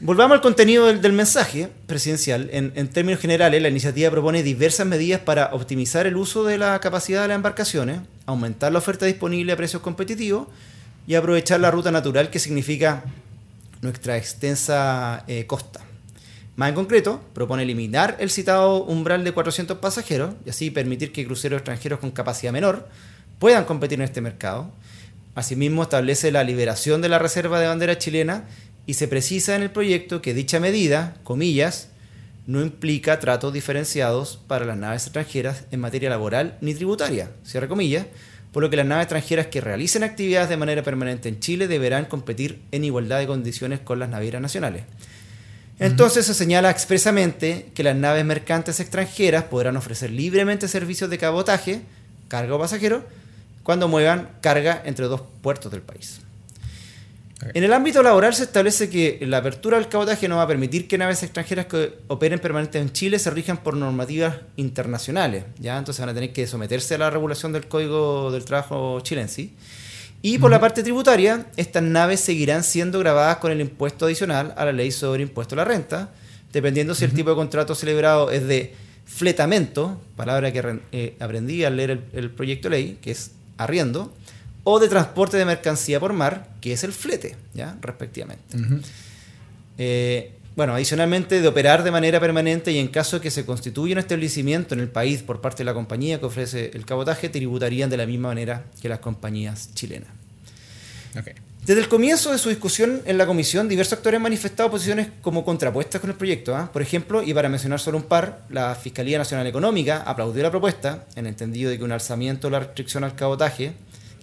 Volvamos 0.00 0.36
al 0.36 0.42
contenido 0.42 0.86
del, 0.86 1.00
del 1.00 1.12
mensaje 1.12 1.70
presidencial. 1.86 2.50
En, 2.52 2.72
en 2.76 2.88
términos 2.88 3.20
generales, 3.20 3.60
la 3.60 3.68
iniciativa 3.68 4.10
propone 4.10 4.42
diversas 4.42 4.86
medidas 4.86 5.22
para 5.22 5.54
optimizar 5.54 6.06
el 6.06 6.16
uso 6.16 6.44
de 6.44 6.58
la 6.58 6.78
capacidad 6.80 7.22
de 7.22 7.28
las 7.28 7.34
embarcaciones, 7.34 8.00
aumentar 8.26 8.70
la 8.70 8.78
oferta 8.78 9.06
disponible 9.06 9.52
a 9.52 9.56
precios 9.56 9.82
competitivos 9.82 10.48
y 11.06 11.14
aprovechar 11.14 11.58
la 11.60 11.70
ruta 11.70 11.90
natural 11.90 12.28
que 12.30 12.38
significa 12.38 13.04
nuestra 13.82 14.16
extensa 14.16 15.24
eh, 15.26 15.46
costa. 15.46 15.80
Más 16.56 16.70
en 16.70 16.74
concreto, 16.74 17.22
propone 17.34 17.62
eliminar 17.62 18.16
el 18.18 18.30
citado 18.30 18.84
umbral 18.84 19.22
de 19.22 19.32
400 19.32 19.78
pasajeros 19.78 20.34
y 20.44 20.50
así 20.50 20.70
permitir 20.70 21.12
que 21.12 21.24
cruceros 21.24 21.58
extranjeros 21.58 22.00
con 22.00 22.10
capacidad 22.10 22.52
menor 22.52 22.88
puedan 23.38 23.64
competir 23.64 23.98
en 24.00 24.04
este 24.04 24.20
mercado. 24.20 24.72
Asimismo, 25.36 25.84
establece 25.84 26.32
la 26.32 26.42
liberación 26.42 27.00
de 27.00 27.08
la 27.08 27.20
reserva 27.20 27.60
de 27.60 27.68
bandera 27.68 27.96
chilena 27.96 28.48
y 28.86 28.94
se 28.94 29.06
precisa 29.06 29.54
en 29.54 29.62
el 29.62 29.70
proyecto 29.70 30.20
que 30.20 30.34
dicha 30.34 30.58
medida, 30.58 31.14
comillas, 31.22 31.90
no 32.48 32.62
implica 32.62 33.20
tratos 33.20 33.52
diferenciados 33.52 34.40
para 34.48 34.64
las 34.64 34.78
naves 34.78 35.04
extranjeras 35.04 35.66
en 35.70 35.80
materia 35.80 36.08
laboral 36.08 36.56
ni 36.62 36.74
tributaria, 36.74 37.30
cierre 37.44 37.68
comillas, 37.68 38.06
por 38.58 38.64
lo 38.64 38.70
que 38.70 38.76
las 38.76 38.86
naves 38.86 39.04
extranjeras 39.04 39.46
que 39.46 39.60
realicen 39.60 40.02
actividades 40.02 40.48
de 40.48 40.56
manera 40.56 40.82
permanente 40.82 41.28
en 41.28 41.38
Chile 41.38 41.68
deberán 41.68 42.06
competir 42.06 42.60
en 42.72 42.82
igualdad 42.82 43.20
de 43.20 43.28
condiciones 43.28 43.78
con 43.78 44.00
las 44.00 44.08
navieras 44.08 44.42
nacionales. 44.42 44.82
Entonces 45.78 46.26
se 46.26 46.34
señala 46.34 46.68
expresamente 46.68 47.70
que 47.72 47.84
las 47.84 47.94
naves 47.94 48.24
mercantes 48.24 48.80
extranjeras 48.80 49.44
podrán 49.44 49.76
ofrecer 49.76 50.10
libremente 50.10 50.66
servicios 50.66 51.08
de 51.08 51.18
cabotaje, 51.18 51.82
carga 52.26 52.56
o 52.56 52.58
pasajero, 52.58 53.04
cuando 53.62 53.86
muevan 53.86 54.28
carga 54.40 54.82
entre 54.84 55.06
dos 55.06 55.22
puertos 55.40 55.70
del 55.70 55.82
país. 55.82 56.20
En 57.54 57.62
el 57.62 57.72
ámbito 57.72 58.02
laboral 58.02 58.34
se 58.34 58.42
establece 58.42 58.90
que 58.90 59.18
la 59.22 59.38
apertura 59.38 59.76
del 59.78 59.88
cabotaje 59.88 60.28
no 60.28 60.36
va 60.36 60.42
a 60.42 60.46
permitir 60.48 60.88
que 60.88 60.98
naves 60.98 61.22
extranjeras 61.22 61.66
que 61.66 61.94
operen 62.08 62.40
permanentemente 62.40 62.88
en 62.88 62.92
Chile 62.92 63.18
se 63.20 63.30
rijan 63.30 63.58
por 63.58 63.76
normativas 63.76 64.36
internacionales, 64.56 65.44
¿ya? 65.60 65.78
Entonces 65.78 66.00
van 66.00 66.08
a 66.08 66.14
tener 66.14 66.32
que 66.32 66.46
someterse 66.48 66.96
a 66.96 66.98
la 66.98 67.10
regulación 67.10 67.52
del 67.52 67.68
Código 67.68 68.32
del 68.32 68.44
Trabajo 68.44 69.00
chilense. 69.00 69.50
Y 70.20 70.38
por 70.38 70.50
la 70.50 70.58
parte 70.58 70.82
tributaria, 70.82 71.46
estas 71.56 71.84
naves 71.84 72.18
seguirán 72.18 72.64
siendo 72.64 72.98
grabadas 72.98 73.36
con 73.36 73.52
el 73.52 73.60
impuesto 73.60 74.06
adicional 74.06 74.52
a 74.56 74.64
la 74.64 74.72
ley 74.72 74.90
sobre 74.90 75.22
impuesto 75.22 75.54
a 75.54 75.58
la 75.58 75.64
renta, 75.64 76.10
dependiendo 76.52 76.96
si 76.96 77.04
el 77.04 77.12
tipo 77.12 77.30
de 77.30 77.36
contrato 77.36 77.76
celebrado 77.76 78.32
es 78.32 78.48
de 78.48 78.74
fletamento, 79.04 80.00
palabra 80.16 80.52
que 80.52 80.80
eh, 80.90 81.16
aprendí 81.20 81.62
al 81.62 81.76
leer 81.76 81.90
el, 81.90 82.04
el 82.14 82.30
proyecto 82.30 82.68
de 82.68 82.76
ley, 82.76 82.98
que 83.00 83.12
es 83.12 83.30
arriendo, 83.58 84.12
o 84.70 84.78
de 84.78 84.86
transporte 84.86 85.38
de 85.38 85.46
mercancía 85.46 85.98
por 85.98 86.12
mar, 86.12 86.46
que 86.60 86.74
es 86.74 86.84
el 86.84 86.92
flete, 86.92 87.36
¿ya? 87.54 87.78
respectivamente. 87.80 88.54
Eh, 89.78 90.32
bueno, 90.56 90.74
adicionalmente 90.74 91.40
de 91.40 91.48
operar 91.48 91.82
de 91.82 91.90
manera 91.90 92.20
permanente 92.20 92.70
y 92.70 92.78
en 92.78 92.88
caso 92.88 93.16
de 93.16 93.22
que 93.22 93.30
se 93.30 93.46
constituya 93.46 93.94
un 93.94 94.00
establecimiento 94.00 94.74
en 94.74 94.80
el 94.80 94.90
país 94.90 95.22
por 95.22 95.40
parte 95.40 95.58
de 95.58 95.64
la 95.64 95.72
compañía 95.72 96.20
que 96.20 96.26
ofrece 96.26 96.70
el 96.74 96.84
cabotaje, 96.84 97.30
tributarían 97.30 97.88
de 97.88 97.96
la 97.96 98.04
misma 98.04 98.28
manera 98.28 98.66
que 98.82 98.90
las 98.90 98.98
compañías 98.98 99.70
chilenas. 99.72 100.10
Desde 101.64 101.80
el 101.80 101.88
comienzo 101.88 102.30
de 102.30 102.36
su 102.36 102.50
discusión 102.50 103.00
en 103.06 103.16
la 103.16 103.26
comisión, 103.26 103.68
diversos 103.68 103.94
actores 103.94 104.16
han 104.16 104.22
manifestado 104.22 104.70
posiciones 104.70 105.08
como 105.22 105.46
contrapuestas 105.46 105.98
con 105.98 106.10
el 106.10 106.16
proyecto. 106.16 106.54
¿ah? 106.54 106.70
Por 106.70 106.82
ejemplo, 106.82 107.22
y 107.22 107.32
para 107.32 107.48
mencionar 107.48 107.80
solo 107.80 107.96
un 107.96 108.04
par, 108.04 108.42
la 108.50 108.74
Fiscalía 108.74 109.16
Nacional 109.16 109.46
Económica 109.46 110.02
aplaudió 110.06 110.42
la 110.42 110.50
propuesta, 110.50 111.06
en 111.14 111.24
el 111.24 111.30
entendido 111.30 111.70
de 111.70 111.78
que 111.78 111.84
un 111.84 111.92
alzamiento 111.92 112.48
de 112.48 112.52
la 112.52 112.60
restricción 112.60 113.04
al 113.04 113.14
cabotaje, 113.14 113.72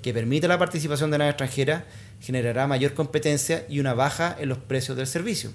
que 0.06 0.14
permite 0.14 0.48
la 0.48 0.60
participación 0.60 1.10
de 1.10 1.18
naves 1.18 1.32
extranjeras, 1.32 1.82
generará 2.22 2.68
mayor 2.68 2.94
competencia 2.94 3.66
y 3.68 3.80
una 3.80 3.96
baja 3.96 4.36
en 4.40 4.50
los 4.50 4.60
precios 4.60 4.96
del 4.96 5.08
servicio. 5.08 5.50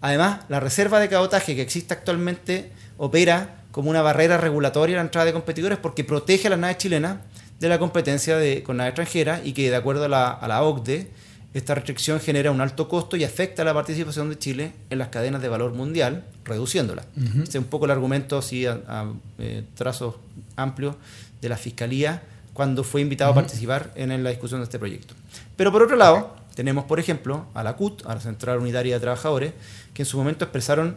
Además, 0.00 0.40
la 0.48 0.58
reserva 0.58 1.00
de 1.00 1.10
cabotaje 1.10 1.54
que 1.54 1.60
existe 1.60 1.92
actualmente 1.92 2.72
opera 2.96 3.60
como 3.72 3.90
una 3.90 4.00
barrera 4.00 4.38
regulatoria 4.38 4.96
a 4.96 5.00
la 5.00 5.02
entrada 5.02 5.26
de 5.26 5.34
competidores 5.34 5.76
porque 5.76 6.02
protege 6.02 6.46
a 6.46 6.50
las 6.50 6.58
naves 6.58 6.78
chilenas 6.78 7.18
de 7.58 7.68
la 7.68 7.78
competencia 7.78 8.38
de, 8.38 8.62
con 8.62 8.78
naves 8.78 8.92
extranjeras 8.92 9.42
y 9.44 9.52
que 9.52 9.68
de 9.68 9.76
acuerdo 9.76 10.06
a 10.06 10.08
la, 10.08 10.30
a 10.30 10.48
la 10.48 10.62
OCDE, 10.62 11.10
esta 11.52 11.74
restricción 11.74 12.20
genera 12.20 12.50
un 12.52 12.62
alto 12.62 12.88
costo 12.88 13.18
y 13.18 13.24
afecta 13.24 13.64
la 13.64 13.74
participación 13.74 14.30
de 14.30 14.38
Chile 14.38 14.72
en 14.88 14.96
las 14.96 15.08
cadenas 15.08 15.42
de 15.42 15.50
valor 15.50 15.74
mundial, 15.74 16.24
reduciéndola. 16.46 17.04
Ese 17.18 17.42
es 17.42 17.54
un 17.56 17.64
poco 17.64 17.84
el 17.84 17.90
argumento 17.90 18.38
así 18.38 18.64
a, 18.64 18.80
a, 18.88 19.12
eh, 19.38 19.62
trazos 19.74 20.14
amplios 20.56 20.96
de 21.42 21.50
la 21.50 21.58
Fiscalía 21.58 22.22
cuando 22.52 22.84
fue 22.84 23.00
invitado 23.00 23.30
a 23.32 23.34
participar 23.34 23.92
en 23.94 24.22
la 24.22 24.30
discusión 24.30 24.60
de 24.60 24.64
este 24.64 24.78
proyecto. 24.78 25.14
Pero 25.56 25.72
por 25.72 25.82
otro 25.82 25.96
lado, 25.96 26.36
tenemos, 26.54 26.84
por 26.84 26.98
ejemplo, 27.00 27.46
a 27.54 27.62
la 27.62 27.74
CUT, 27.76 28.04
a 28.06 28.14
la 28.14 28.20
Central 28.20 28.58
Unitaria 28.58 28.94
de 28.94 29.00
Trabajadores, 29.00 29.52
que 29.94 30.02
en 30.02 30.06
su 30.06 30.16
momento 30.18 30.44
expresaron 30.44 30.96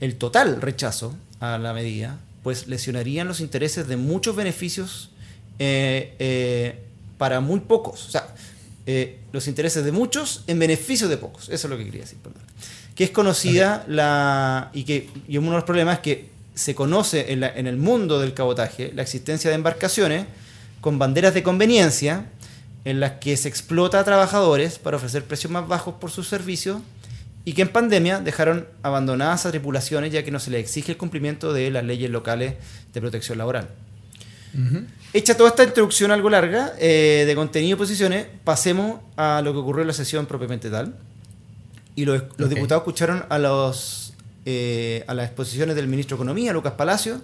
el 0.00 0.16
total 0.16 0.60
rechazo 0.60 1.14
a 1.40 1.58
la 1.58 1.72
medida, 1.72 2.18
pues 2.42 2.66
lesionarían 2.66 3.28
los 3.28 3.40
intereses 3.40 3.86
de 3.86 3.96
muchos 3.96 4.34
beneficios 4.36 5.10
eh, 5.58 6.14
eh, 6.18 6.80
para 7.18 7.40
muy 7.40 7.60
pocos. 7.60 8.06
O 8.06 8.10
sea, 8.10 8.26
eh, 8.86 9.18
los 9.32 9.46
intereses 9.46 9.84
de 9.84 9.92
muchos 9.92 10.42
en 10.46 10.58
beneficio 10.58 11.08
de 11.08 11.16
pocos. 11.18 11.48
Eso 11.50 11.66
es 11.66 11.70
lo 11.70 11.76
que 11.78 11.84
quería 11.84 12.00
decir, 12.02 12.18
perdón. 12.18 12.42
Que 12.94 13.04
es 13.04 13.10
conocida 13.10 13.84
la. 13.88 14.70
y 14.72 14.84
que 14.84 15.08
y 15.28 15.38
uno 15.38 15.50
de 15.50 15.56
los 15.56 15.64
problemas 15.64 15.96
es 15.96 16.00
que 16.00 16.30
se 16.54 16.74
conoce 16.74 17.32
en, 17.32 17.40
la- 17.40 17.48
en 17.54 17.66
el 17.66 17.76
mundo 17.76 18.20
del 18.20 18.34
cabotaje 18.34 18.90
la 18.94 19.02
existencia 19.02 19.48
de 19.50 19.56
embarcaciones 19.56 20.26
con 20.80 20.98
banderas 20.98 21.34
de 21.34 21.42
conveniencia 21.42 22.26
en 22.84 23.00
las 23.00 23.12
que 23.12 23.36
se 23.36 23.48
explota 23.48 24.00
a 24.00 24.04
trabajadores 24.04 24.78
para 24.78 24.96
ofrecer 24.96 25.24
precios 25.24 25.52
más 25.52 25.68
bajos 25.68 25.94
por 25.94 26.10
sus 26.10 26.28
servicios 26.28 26.80
y 27.44 27.52
que 27.52 27.62
en 27.62 27.68
pandemia 27.68 28.20
dejaron 28.20 28.66
abandonadas 28.82 29.46
a 29.46 29.50
tripulaciones 29.50 30.12
ya 30.12 30.24
que 30.24 30.30
no 30.30 30.40
se 30.40 30.50
les 30.50 30.60
exige 30.60 30.92
el 30.92 30.98
cumplimiento 30.98 31.52
de 31.52 31.70
las 31.70 31.84
leyes 31.84 32.10
locales 32.10 32.54
de 32.92 33.00
protección 33.00 33.38
laboral. 33.38 33.68
Hecha 35.12 35.36
toda 35.36 35.50
esta 35.50 35.62
introducción 35.62 36.10
algo 36.10 36.28
larga 36.28 36.74
eh, 36.78 37.24
de 37.26 37.34
contenido 37.34 37.76
y 37.76 37.78
posiciones, 37.78 38.26
pasemos 38.44 39.00
a 39.16 39.42
lo 39.42 39.52
que 39.52 39.58
ocurrió 39.58 39.82
en 39.82 39.88
la 39.88 39.94
sesión 39.94 40.26
propiamente 40.26 40.70
tal. 40.70 40.94
Y 41.94 42.04
los, 42.04 42.22
los 42.36 42.48
diputados 42.48 42.82
escucharon 42.82 43.24
a, 43.28 43.38
los, 43.38 44.14
eh, 44.46 45.04
a 45.06 45.14
las 45.14 45.26
exposiciones 45.26 45.76
del 45.76 45.86
ministro 45.86 46.16
de 46.16 46.22
Economía, 46.22 46.52
Lucas 46.52 46.72
Palacio, 46.72 47.20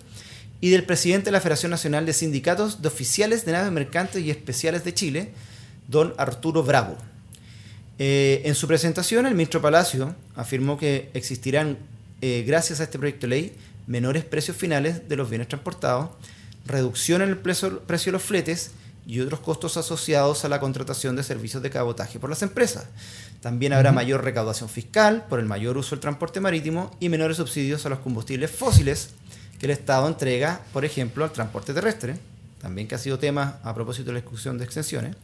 y 0.60 0.70
del 0.70 0.84
presidente 0.84 1.26
de 1.26 1.32
la 1.32 1.40
Federación 1.40 1.70
Nacional 1.70 2.06
de 2.06 2.12
Sindicatos 2.12 2.82
de 2.82 2.88
Oficiales 2.88 3.44
de 3.44 3.52
Naves 3.52 3.72
Mercantes 3.72 4.22
y 4.22 4.30
Especiales 4.30 4.84
de 4.84 4.94
Chile, 4.94 5.32
don 5.88 6.14
Arturo 6.16 6.62
Bravo. 6.62 6.96
Eh, 7.98 8.42
en 8.44 8.54
su 8.54 8.66
presentación, 8.66 9.26
el 9.26 9.34
ministro 9.34 9.62
Palacio 9.62 10.14
afirmó 10.34 10.78
que 10.78 11.10
existirán, 11.14 11.78
eh, 12.20 12.44
gracias 12.46 12.80
a 12.80 12.84
este 12.84 12.98
proyecto 12.98 13.26
de 13.26 13.28
ley, 13.28 13.56
menores 13.86 14.24
precios 14.24 14.56
finales 14.56 15.08
de 15.08 15.16
los 15.16 15.30
bienes 15.30 15.48
transportados, 15.48 16.10
reducción 16.66 17.22
en 17.22 17.30
el 17.30 17.38
precio, 17.38 17.80
precio 17.80 18.10
de 18.10 18.14
los 18.14 18.22
fletes 18.22 18.72
y 19.06 19.20
otros 19.20 19.40
costos 19.40 19.76
asociados 19.76 20.44
a 20.44 20.48
la 20.48 20.58
contratación 20.58 21.14
de 21.14 21.22
servicios 21.22 21.62
de 21.62 21.70
cabotaje 21.70 22.18
por 22.18 22.28
las 22.28 22.42
empresas. 22.42 22.86
También 23.40 23.72
habrá 23.72 23.92
mayor 23.92 24.24
recaudación 24.24 24.68
fiscal 24.68 25.26
por 25.28 25.38
el 25.38 25.46
mayor 25.46 25.76
uso 25.76 25.90
del 25.90 26.00
transporte 26.00 26.40
marítimo 26.40 26.90
y 26.98 27.08
menores 27.08 27.36
subsidios 27.36 27.86
a 27.86 27.88
los 27.88 28.00
combustibles 28.00 28.50
fósiles 28.50 29.10
que 29.58 29.66
el 29.66 29.72
Estado 29.72 30.08
entrega, 30.08 30.60
por 30.72 30.84
ejemplo, 30.84 31.24
al 31.24 31.32
transporte 31.32 31.72
terrestre, 31.72 32.16
también 32.60 32.88
que 32.88 32.94
ha 32.94 32.98
sido 32.98 33.18
tema 33.18 33.58
a 33.62 33.74
propósito 33.74 34.06
de 34.06 34.14
la 34.14 34.20
discusión 34.20 34.58
de 34.58 34.64
extensiones, 34.64 35.16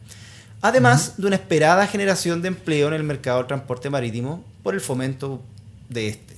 además 0.61 1.17
de 1.17 1.27
una 1.27 1.35
esperada 1.35 1.87
generación 1.87 2.41
de 2.41 2.47
empleo 2.47 2.87
en 2.87 2.93
el 2.93 3.03
mercado 3.03 3.39
del 3.39 3.47
transporte 3.47 3.89
marítimo 3.89 4.43
por 4.63 4.73
el 4.73 4.81
fomento 4.81 5.41
de 5.89 6.07
este. 6.07 6.33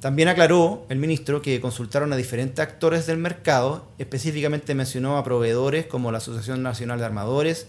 También 0.00 0.28
aclaró 0.28 0.84
el 0.88 0.98
ministro 0.98 1.42
que 1.42 1.60
consultaron 1.60 2.12
a 2.12 2.16
diferentes 2.16 2.60
actores 2.60 3.06
del 3.06 3.18
mercado, 3.18 3.88
específicamente 3.98 4.74
mencionó 4.74 5.16
a 5.16 5.24
proveedores 5.24 5.86
como 5.86 6.12
la 6.12 6.18
Asociación 6.18 6.62
Nacional 6.62 6.98
de 6.98 7.06
Armadores 7.06 7.66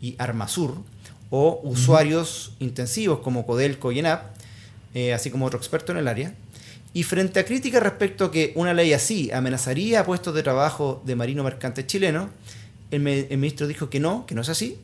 y 0.00 0.14
Armasur, 0.18 0.76
o 1.30 1.60
usuarios 1.64 2.54
intensivos 2.60 3.18
como 3.20 3.44
Codelco 3.44 3.90
y 3.90 3.98
ENAP, 3.98 4.22
eh, 4.94 5.12
así 5.12 5.30
como 5.30 5.46
otro 5.46 5.58
experto 5.58 5.90
en 5.90 5.98
el 5.98 6.06
área. 6.06 6.32
Y 6.94 7.02
frente 7.02 7.40
a 7.40 7.44
críticas 7.44 7.82
respecto 7.82 8.26
a 8.26 8.30
que 8.30 8.52
una 8.54 8.72
ley 8.72 8.92
así 8.92 9.30
amenazaría 9.32 10.00
a 10.00 10.04
puestos 10.04 10.32
de 10.32 10.44
trabajo 10.44 11.02
de 11.04 11.16
marino 11.16 11.42
mercantes 11.42 11.88
chilenos, 11.88 12.28
el, 12.92 13.00
ministro 13.00 13.66
dijo 13.66 13.90
que 13.90 13.98
no, 13.98 14.24
que 14.26 14.36
no 14.36 14.42
es 14.42 14.48
así, 14.48 14.78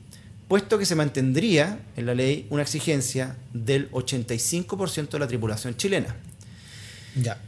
puesto 0.48 0.76
que 0.76 0.86
se 0.86 0.96
mantendría 0.96 1.78
en 1.96 2.06
la 2.06 2.14
ley 2.14 2.48
una 2.50 2.62
exigencia 2.62 3.36
del 3.52 3.88
85% 3.92 5.10
de 5.10 5.18
la 5.20 5.28
tripulación 5.28 5.76
chilena. 5.76 6.16
Ya. 7.14 7.38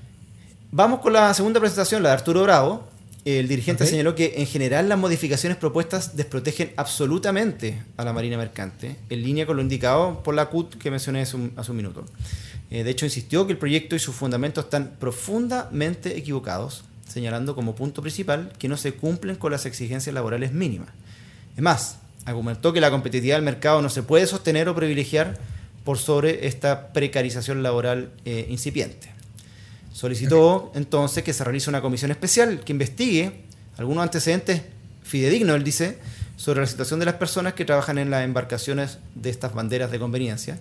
Vamos 0.71 1.01
con 1.01 1.13
la 1.13 1.35
segunda 1.35 1.59
presentación, 1.59 2.05
la 2.05 2.11
de 2.11 2.15
Arturo 2.15 2.45
Bravo. 2.45 2.89
El 3.25 3.49
dirigente 3.49 3.87
señaló 3.87 4.15
que 4.15 4.35
en 4.37 4.47
general 4.47 4.89
las 4.89 4.99
modificaciones 4.99 5.59
propuestas 5.59 6.17
desprotegen 6.17 6.73
absolutamente 6.77 7.83
a 7.97 8.05
la 8.05 8.13
Marina 8.13 8.37
Mercante, 8.37 8.97
en 9.11 9.23
línea 9.23 9.47
con 9.47 9.57
lo 9.57 9.63
indicado 9.63 10.23
por 10.23 10.35
la 10.35 10.47
CUT 10.47 10.77
que 10.77 10.91
mencioné 10.91 11.23
hace 11.23 11.37
un, 11.37 11.53
hace 11.57 11.71
un 11.73 11.77
minuto. 11.77 12.05
Eh, 12.73 12.85
de 12.85 12.91
hecho, 12.91 13.05
insistió 13.05 13.47
que 13.47 13.53
el 13.53 13.59
proyecto 13.59 13.95
y 13.95 13.99
sus 13.99 14.15
fundamentos 14.15 14.65
están 14.65 14.97
profundamente 14.99 16.17
equivocados, 16.17 16.85
señalando 17.07 17.55
como 17.55 17.75
punto 17.75 18.01
principal 18.01 18.51
que 18.59 18.67
no 18.67 18.79
se 18.79 18.95
cumplen 18.95 19.37
con 19.37 19.53
las 19.53 19.67
exigencias 19.67 20.15
laborales 20.15 20.53
mínimas. 20.53 20.89
Es 21.55 21.63
más, 21.63 21.99
argumentó 22.25 22.73
que 22.73 22.81
la 22.81 22.91
competitividad 22.91 23.37
del 23.37 23.45
mercado 23.45 23.83
no 23.83 23.91
se 23.91 24.03
puede 24.03 24.27
sostener 24.27 24.71
o 24.71 24.75
privilegiar 24.75 25.37
por 25.85 25.99
sobre 25.99 26.47
esta 26.47 26.95
precarización 26.95 27.63
laboral 27.63 28.11
eh, 28.25 28.47
incipiente. 28.49 29.13
Solicitó 29.93 30.73
entonces 30.75 31.23
que 31.23 31.35
se 31.35 31.45
realice 31.45 31.69
una 31.69 31.83
comisión 31.83 32.11
especial 32.11 32.61
que 32.65 32.73
investigue 32.73 33.33
algunos 33.77 34.03
antecedentes 34.03 34.63
fidedignos, 35.03 35.57
él 35.57 35.65
dice, 35.65 35.99
sobre 36.37 36.63
la 36.63 36.67
situación 36.67 37.01
de 37.01 37.05
las 37.05 37.17
personas 37.17 37.53
que 37.53 37.67
trabajan 37.67 37.99
en 37.99 38.09
las 38.09 38.25
embarcaciones 38.25 38.97
de 39.15 39.29
estas 39.29 39.53
banderas 39.53 39.91
de 39.91 39.99
conveniencia 39.99 40.59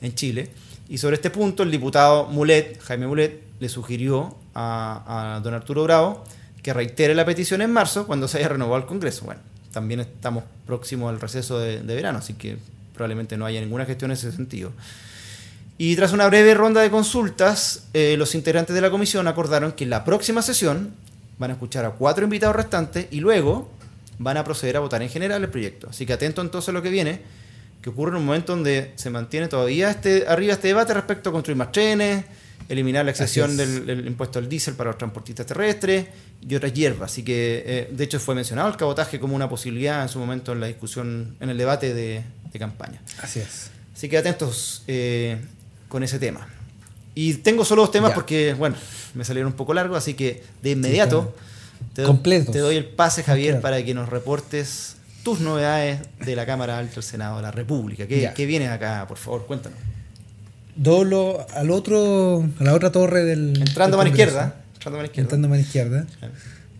en 0.00 0.14
Chile. 0.14 0.48
Y 0.90 0.98
sobre 0.98 1.14
este 1.14 1.30
punto, 1.30 1.62
el 1.62 1.70
diputado 1.70 2.26
Mulet, 2.26 2.82
Jaime 2.82 3.06
Mulet, 3.06 3.40
le 3.60 3.68
sugirió 3.68 4.36
a, 4.56 5.40
don 5.40 5.54
Arturo 5.54 5.84
Bravo 5.84 6.24
que 6.64 6.74
reitere 6.74 7.14
la 7.14 7.24
petición 7.24 7.62
en 7.62 7.72
marzo 7.72 8.08
cuando 8.08 8.26
se 8.26 8.38
haya 8.38 8.48
renovado 8.48 8.78
el 8.78 8.86
Congreso. 8.86 9.24
Bueno, 9.24 9.40
también 9.72 10.00
estamos 10.00 10.42
próximos 10.66 11.08
al 11.08 11.20
receso 11.20 11.60
de, 11.60 11.80
verano, 11.82 12.18
así 12.18 12.34
que 12.34 12.58
probablemente 12.92 13.36
no 13.36 13.46
haya 13.46 13.60
ninguna 13.60 13.86
gestión 13.86 14.10
en 14.10 14.16
ese 14.16 14.32
sentido. 14.32 14.72
Y 15.78 15.94
tras 15.94 16.12
una 16.12 16.26
breve 16.26 16.54
ronda 16.54 16.82
de 16.82 16.90
consultas, 16.90 17.84
eh, 17.94 18.16
los 18.18 18.34
integrantes 18.34 18.74
de 18.74 18.80
la 18.80 18.90
comisión 18.90 19.28
acordaron 19.28 19.70
que 19.70 19.84
en 19.84 19.90
la 19.90 20.04
próxima 20.04 20.42
sesión 20.42 20.92
van 21.38 21.52
a 21.52 21.54
escuchar 21.54 21.84
a 21.84 21.90
cuatro 21.92 22.24
invitados 22.24 22.56
restantes 22.56 23.06
y 23.12 23.20
luego 23.20 23.70
van 24.18 24.38
a 24.38 24.44
proceder 24.44 24.76
a 24.76 24.80
votar 24.80 25.02
en 25.02 25.08
general 25.08 25.40
el 25.44 25.50
proyecto. 25.50 25.88
Así 25.88 26.04
que 26.04 26.14
atento 26.14 26.42
entonces 26.42 26.70
a 26.70 26.72
lo 26.72 26.82
que 26.82 26.90
viene, 26.90 27.22
que 27.82 27.90
ocurre 27.90 28.12
en 28.12 28.16
un 28.18 28.26
momento 28.26 28.54
donde 28.54 28.92
se 28.96 29.10
mantiene 29.10 29.48
todavía 29.48 29.90
este, 29.90 30.26
arriba 30.28 30.52
este 30.52 30.68
debate 30.68 30.92
respecto 30.94 31.30
a 31.30 31.32
construir 31.32 31.56
más 31.56 31.72
trenes, 31.72 32.24
eliminar 32.68 33.04
la 33.04 33.10
excepción 33.10 33.56
del, 33.56 34.06
impuesto 34.06 34.38
al 34.38 34.48
diésel 34.48 34.74
para 34.74 34.90
los 34.90 34.98
transportistas 34.98 35.46
terrestres 35.46 36.06
y 36.46 36.54
otras 36.54 36.72
hierbas. 36.72 37.10
Así 37.10 37.22
que, 37.22 37.64
eh, 37.66 37.88
de 37.90 38.04
hecho, 38.04 38.20
fue 38.20 38.34
mencionado 38.34 38.68
el 38.68 38.76
cabotaje 38.76 39.18
como 39.18 39.34
una 39.34 39.48
posibilidad 39.48 40.02
en 40.02 40.08
su 40.08 40.18
momento 40.18 40.52
en 40.52 40.60
la 40.60 40.66
discusión, 40.66 41.36
en 41.40 41.50
el 41.50 41.58
debate 41.58 41.94
de, 41.94 42.22
campaña. 42.58 43.00
Así 43.22 43.40
es. 43.40 43.70
Así 43.94 44.08
que 44.08 44.18
atentos 44.18 44.82
eh, 44.86 45.38
con 45.88 46.02
ese 46.02 46.18
tema. 46.18 46.46
Y 47.14 47.34
tengo 47.34 47.64
solo 47.64 47.82
dos 47.82 47.90
temas 47.90 48.12
porque, 48.12 48.54
bueno, 48.54 48.76
me 49.14 49.24
salieron 49.24 49.52
un 49.52 49.56
poco 49.56 49.74
largos, 49.74 49.98
así 49.98 50.14
que 50.14 50.42
de 50.62 50.70
inmediato 50.70 51.34
te, 51.94 52.04
te, 52.04 52.58
doy 52.58 52.76
el 52.76 52.84
pase, 52.84 53.22
Javier, 53.22 53.60
para 53.60 53.84
que 53.84 53.94
nos 53.94 54.08
reportes 54.08 54.96
tus 55.22 55.40
novedades 55.40 56.00
de 56.24 56.36
la 56.36 56.46
Cámara 56.46 56.78
Alta 56.78 56.94
del 56.94 57.04
Senado 57.04 57.36
de 57.36 57.42
la 57.42 57.50
República. 57.50 58.06
¿Qué, 58.06 58.30
¿qué 58.34 58.46
viene 58.46 58.68
acá? 58.68 59.06
Por 59.08 59.16
favor, 59.16 59.46
cuéntanos 59.46 59.78
doblo 60.80 61.46
al 61.54 61.70
otro, 61.70 62.48
a 62.58 62.64
la 62.64 62.74
otra 62.74 62.90
torre 62.90 63.24
del. 63.24 63.56
Entrando 63.60 63.96
a 63.96 63.98
mano 63.98 64.10
izquierda. 64.10 64.56
Entrando 64.74 64.96
a 64.96 65.00
mano 65.00 65.06
izquierda. 65.06 65.22
Entrando 65.22 65.46
a 65.46 65.50
mano 65.50 65.62
izquierda. 65.62 66.06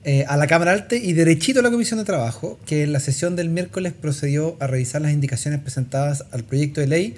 Eh, 0.05 0.25
a 0.27 0.37
la 0.39 0.47
Cámara 0.47 0.73
Alta 0.73 0.97
y 0.97 1.13
derechito 1.13 1.61
a 1.61 1.63
la 1.63 1.71
Comisión 1.71 1.99
de 1.99 2.07
Trabajo, 2.07 2.59
que 2.65 2.83
en 2.83 2.93
la 2.93 3.01
sesión 3.01 3.37
del 3.37 3.51
miércoles 3.51 3.93
procedió 3.93 4.57
a 4.59 4.67
revisar 4.67 5.03
las 5.03 5.13
indicaciones 5.13 5.61
presentadas 5.61 6.25
al 6.33 6.45
proyecto 6.45 6.81
de 6.81 6.87
ley 6.87 7.17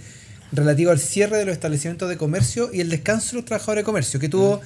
relativo 0.51 0.91
al 0.91 0.99
cierre 0.99 1.39
de 1.39 1.47
los 1.47 1.53
establecimientos 1.53 2.09
de 2.09 2.17
comercio 2.17 2.71
y 2.73 2.81
el 2.81 2.91
descanso 2.91 3.31
de 3.31 3.37
los 3.37 3.45
trabajadores 3.45 3.83
de 3.83 3.85
comercio, 3.87 4.21
que 4.21 4.29
tuvo 4.29 4.61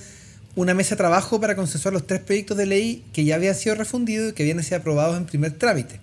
una 0.56 0.74
mesa 0.74 0.94
de 0.94 0.96
trabajo 0.96 1.40
para 1.40 1.54
consensuar 1.54 1.92
los 1.92 2.06
tres 2.06 2.20
proyectos 2.20 2.56
de 2.56 2.66
ley 2.66 3.04
que 3.12 3.24
ya 3.24 3.36
habían 3.36 3.54
sido 3.54 3.74
refundidos 3.74 4.30
y 4.30 4.32
que 4.32 4.42
habían 4.42 4.62
sido 4.64 4.78
aprobados 4.78 5.16
en 5.16 5.26
primer 5.26 5.52
trámite. 5.52 6.00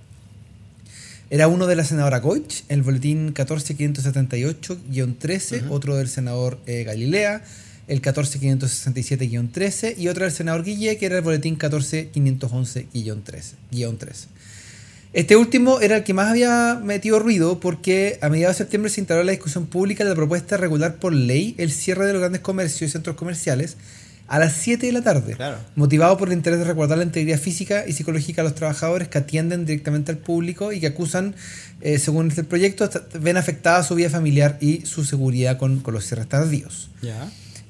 Era 1.33 1.47
uno 1.47 1.65
de 1.65 1.75
la 1.75 1.83
senadora 1.83 2.19
Goich, 2.19 2.63
el 2.69 2.83
boletín 2.83 3.33
14578-13, 3.33 5.63
otro 5.71 5.95
del 5.95 6.07
senador 6.07 6.59
eh, 6.67 6.83
Galilea, 6.83 7.43
el 7.87 8.03
14567-13, 8.03 9.97
y 9.97 10.09
otro 10.09 10.25
del 10.25 10.31
senador 10.31 10.63
Guille, 10.63 10.95
que 10.99 11.07
era 11.07 11.17
el 11.17 11.23
boletín 11.23 11.57
14511-13. 11.57 14.27
Este 15.13 15.35
último 15.35 15.81
era 15.81 15.95
el 15.95 16.03
que 16.03 16.13
más 16.13 16.29
había 16.29 16.79
metido 16.83 17.17
ruido 17.17 17.59
porque 17.59 18.19
a 18.21 18.29
mediados 18.29 18.57
de 18.57 18.65
septiembre 18.65 18.91
se 18.91 19.01
instaló 19.01 19.23
la 19.23 19.31
discusión 19.31 19.65
pública 19.65 20.03
de 20.03 20.11
la 20.11 20.15
propuesta 20.15 20.55
de 20.55 20.61
regular 20.61 20.97
por 20.97 21.13
ley 21.13 21.55
el 21.57 21.71
cierre 21.71 22.05
de 22.05 22.13
los 22.13 22.19
grandes 22.19 22.41
comercios 22.41 22.89
y 22.89 22.91
centros 22.91 23.15
comerciales 23.15 23.75
a 24.27 24.39
las 24.39 24.53
7 24.53 24.87
de 24.87 24.91
la 24.93 25.01
tarde, 25.01 25.35
motivado 25.75 26.17
por 26.17 26.29
el 26.29 26.33
interés 26.33 26.59
de 26.59 26.65
recordar 26.65 26.97
la 26.97 27.03
integridad 27.03 27.39
física 27.39 27.85
y 27.87 27.93
psicológica 27.93 28.41
de 28.41 28.49
los 28.49 28.55
trabajadores 28.55 29.07
que 29.07 29.17
atienden 29.17 29.65
directamente 29.65 30.11
al 30.11 30.17
público 30.17 30.71
y 30.71 30.79
que 30.79 30.87
acusan, 30.87 31.35
eh, 31.81 31.99
según 31.99 32.29
este 32.29 32.43
proyecto, 32.43 32.89
ven 33.19 33.37
afectada 33.37 33.83
su 33.83 33.95
vida 33.95 34.09
familiar 34.09 34.57
y 34.61 34.85
su 34.85 35.03
seguridad 35.03 35.57
con, 35.57 35.79
con 35.81 35.93
los 35.93 36.05
cierres 36.05 36.27
tardíos. 36.29 36.89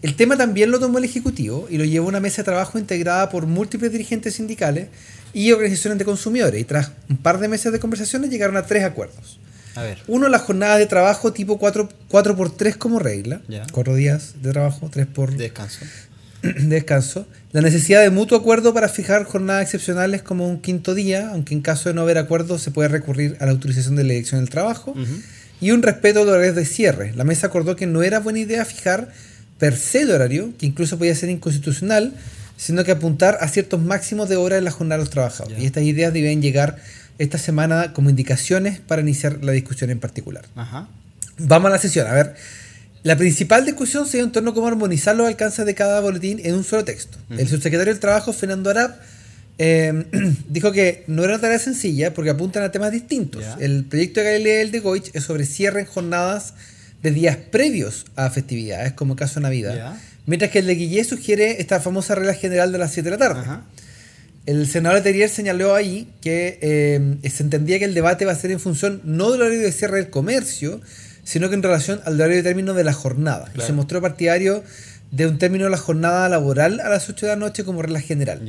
El 0.02 0.16
tema 0.16 0.36
también 0.36 0.70
lo 0.70 0.80
tomó 0.80 0.98
el 0.98 1.06
Ejecutivo 1.06 1.68
y 1.70 1.78
lo 1.78 1.86
llevó 1.86 2.08
a 2.08 2.10
una 2.10 2.20
mesa 2.20 2.38
de 2.38 2.44
trabajo 2.44 2.78
integrada 2.78 3.30
por 3.30 3.48
múltiples 3.48 3.92
dirigentes 3.92 4.36
sindicales 4.36 4.90
y 5.34 5.52
organizaciones 5.54 5.98
de 5.98 6.06
consumidores. 6.06 6.60
Y 6.60 6.66
tras 6.66 6.92
un 7.10 7.18
par 7.18 7.40
de 7.40 7.48
meses 7.48 7.72
de 7.72 7.80
conversaciones 7.80 8.30
llegaron 8.30 8.58
a 8.58 8.66
tres 8.66 8.84
acuerdos. 8.84 9.40
A 9.76 9.82
ver. 9.82 10.00
Uno, 10.08 10.28
las 10.28 10.42
jornadas 10.42 10.78
de 10.78 10.86
trabajo 10.86 11.34
tipo 11.34 11.58
4, 11.58 11.90
4 12.10 12.36
por 12.36 12.56
3 12.56 12.76
como 12.76 13.00
regla. 13.00 13.42
Cuatro 13.72 13.96
días 13.96 14.36
de 14.42 14.52
trabajo, 14.52 14.90
3 14.92 15.08
por... 15.08 15.36
Descanso. 15.36 15.86
descanso, 16.68 17.26
la 17.52 17.62
necesidad 17.62 18.02
de 18.02 18.10
mutuo 18.10 18.38
acuerdo 18.38 18.74
para 18.74 18.90
fijar 18.90 19.24
jornadas 19.24 19.64
excepcionales 19.64 20.22
como 20.22 20.48
un 20.48 20.60
quinto 20.60 20.94
día, 20.94 21.30
aunque 21.30 21.54
en 21.54 21.62
caso 21.62 21.90
de 21.90 21.96
no 21.96 22.02
haber 22.02 22.18
acuerdo 22.18 22.60
se 22.60 22.72
puede 22.72 22.90
recurrir 22.90 23.38
a 23.40 23.46
la 23.46 23.52
autorización 23.52 23.96
de 23.96 24.04
la 24.04 24.14
elección 24.14 24.42
del 24.42 24.50
trabajo, 24.50 24.94
y 25.62 25.72
un 25.72 25.82
respeto 25.82 26.22
a 26.22 26.24
los 26.26 26.34
horarios 26.34 26.56
de 26.56 26.66
cierre. 26.66 27.14
La 27.16 27.24
mesa 27.24 27.48
acordó 27.48 27.76
que 27.76 27.88
no 27.88 28.04
era 28.04 28.20
buena 28.20 28.40
idea 28.40 28.66
fijar 28.66 29.14
per 29.58 29.78
se 29.78 30.02
el 30.02 30.12
horario, 30.12 30.54
que 30.58 30.66
incluso 30.66 30.98
podía 30.98 31.16
ser 31.16 31.30
inconstitucional, 31.30 32.14
sino 32.58 32.84
que 32.84 32.92
apuntar 32.92 33.38
a 33.40 33.48
ciertos 33.48 33.82
máximos 33.82 34.28
de 34.28 34.36
horas 34.36 34.60
en 34.60 34.66
la 34.66 34.72
jornada 34.72 34.98
de 34.98 35.04
los 35.06 35.10
trabajadores. 35.10 35.60
Y 35.60 35.66
estas 35.66 35.84
ideas 35.84 36.12
deben 36.12 36.42
llegar 36.42 36.78
esta 37.20 37.38
semana 37.38 37.94
como 37.94 38.10
indicaciones 38.10 38.80
para 38.80 39.02
iniciar 39.02 39.44
la 39.44 39.54
discusión 39.54 39.90
en 39.90 40.00
particular. 40.00 40.46
Vamos 41.38 41.70
a 41.70 41.72
la 41.72 41.80
sesión. 41.80 42.08
A 42.08 42.14
ver, 42.14 42.36
la 43.04 43.18
principal 43.18 43.66
discusión 43.66 44.08
se 44.08 44.18
dio 44.18 44.26
en 44.26 44.32
torno 44.32 44.52
a 44.52 44.54
cómo 44.54 44.68
armonizar 44.68 45.16
los 45.16 45.28
alcances 45.28 45.66
de 45.66 45.76
cada 45.76 46.00
boletín 46.00 46.40
en 46.44 46.56
un 46.56 46.64
solo 46.64 46.86
texto. 46.86 47.18
El 47.30 47.48
subsecretario 47.48 47.94
del 47.94 48.00
Trabajo, 48.00 48.32
Fernando 48.32 48.70
Arap, 48.70 48.96
em, 49.58 50.06
dijo 50.50 50.72
que 50.72 51.04
no 51.08 51.24
era 51.24 51.34
una 51.34 51.42
tarea 51.42 51.60
sencilla 51.60 52.14
porque 52.14 52.30
apuntan 52.30 52.64
a 52.64 52.72
temas 52.72 52.92
distintos. 52.92 53.44
El 53.60 53.84
proyecto 53.86 54.22
de 54.22 54.32
Galilea 54.32 54.58
y 54.60 54.62
el 54.62 54.72
de 54.72 54.80
Goich 54.80 55.12
es 55.14 55.24
sobre 55.24 55.46
cierre 55.46 55.82
en 55.82 55.86
jornadas 55.86 56.54
de 57.02 57.12
días 57.12 57.36
previos 57.36 58.06
a 58.16 58.30
festividades, 58.30 58.94
como 58.94 59.18
caso 59.18 59.36
de 59.36 59.42
Navidad. 59.42 59.98
Mientras 60.26 60.52
que 60.52 60.60
el 60.60 60.68
de 60.68 60.76
Guillé 60.76 61.04
sugiere 61.04 61.60
esta 61.60 61.82
famosa 61.82 62.16
regla 62.16 62.34
general 62.34 62.72
de 62.72 62.78
las 62.78 62.94
7 62.94 63.10
de 63.10 63.18
la 63.18 63.18
tarde. 63.18 63.42
El 64.46 64.68
senador 64.68 65.02
Terrier 65.02 65.30
señaló 65.30 65.74
ahí 65.74 66.10
que 66.22 66.60
em, 66.62 67.22
se 67.30 67.44
entendía 67.44 67.80
que 67.80 67.86
el 67.86 67.94
debate 67.94 68.26
va 68.26 68.34
a 68.34 68.36
ser 68.36 68.52
en 68.52 68.60
función 68.60 69.02
no 69.04 69.32
del 69.32 69.42
horario 69.42 69.62
de 69.62 69.72
cierre 69.72 69.98
del 69.98 70.10
comercio, 70.10 70.82
sino 71.24 71.50
que 71.50 71.56
en 71.56 71.64
relación 71.64 72.02
al 72.06 72.16
horario 72.16 72.38
de 72.38 72.44
término 72.44 72.74
de 72.74 72.84
la 72.84 72.94
jornada. 72.94 73.52
Y 73.56 73.62
se 73.62 73.74
mostró 73.74 74.02
partidario 74.02 74.64
de 75.12 75.28
un 75.28 75.38
término 75.38 75.66
de 75.66 75.72
la 75.72 75.78
jornada 75.78 76.28
laboral 76.28 76.80
a 76.80 76.90
las 76.90 77.08
8 77.10 77.28
de 77.28 77.32
la 77.34 77.36
noche 77.38 77.64
como 77.64 77.82
regla 77.82 78.02
general. 78.02 78.42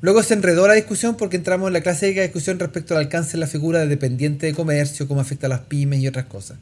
Luego 0.00 0.20
se 0.24 0.34
enredó 0.34 0.66
la 0.66 0.74
discusión 0.74 1.16
porque 1.16 1.36
entramos 1.36 1.68
en 1.68 1.74
la 1.74 1.80
clásica 1.80 2.22
discusión 2.22 2.58
respecto 2.58 2.94
al 2.94 3.04
alcance 3.04 3.32
de 3.32 3.38
la 3.38 3.46
figura 3.46 3.78
de 3.78 3.86
dependiente 3.86 4.46
de 4.46 4.52
comercio, 4.52 5.06
cómo 5.06 5.20
afecta 5.20 5.46
a 5.46 5.48
las 5.48 5.60
pymes 5.60 6.00
y 6.00 6.08
otras 6.08 6.24
cosas. 6.24 6.58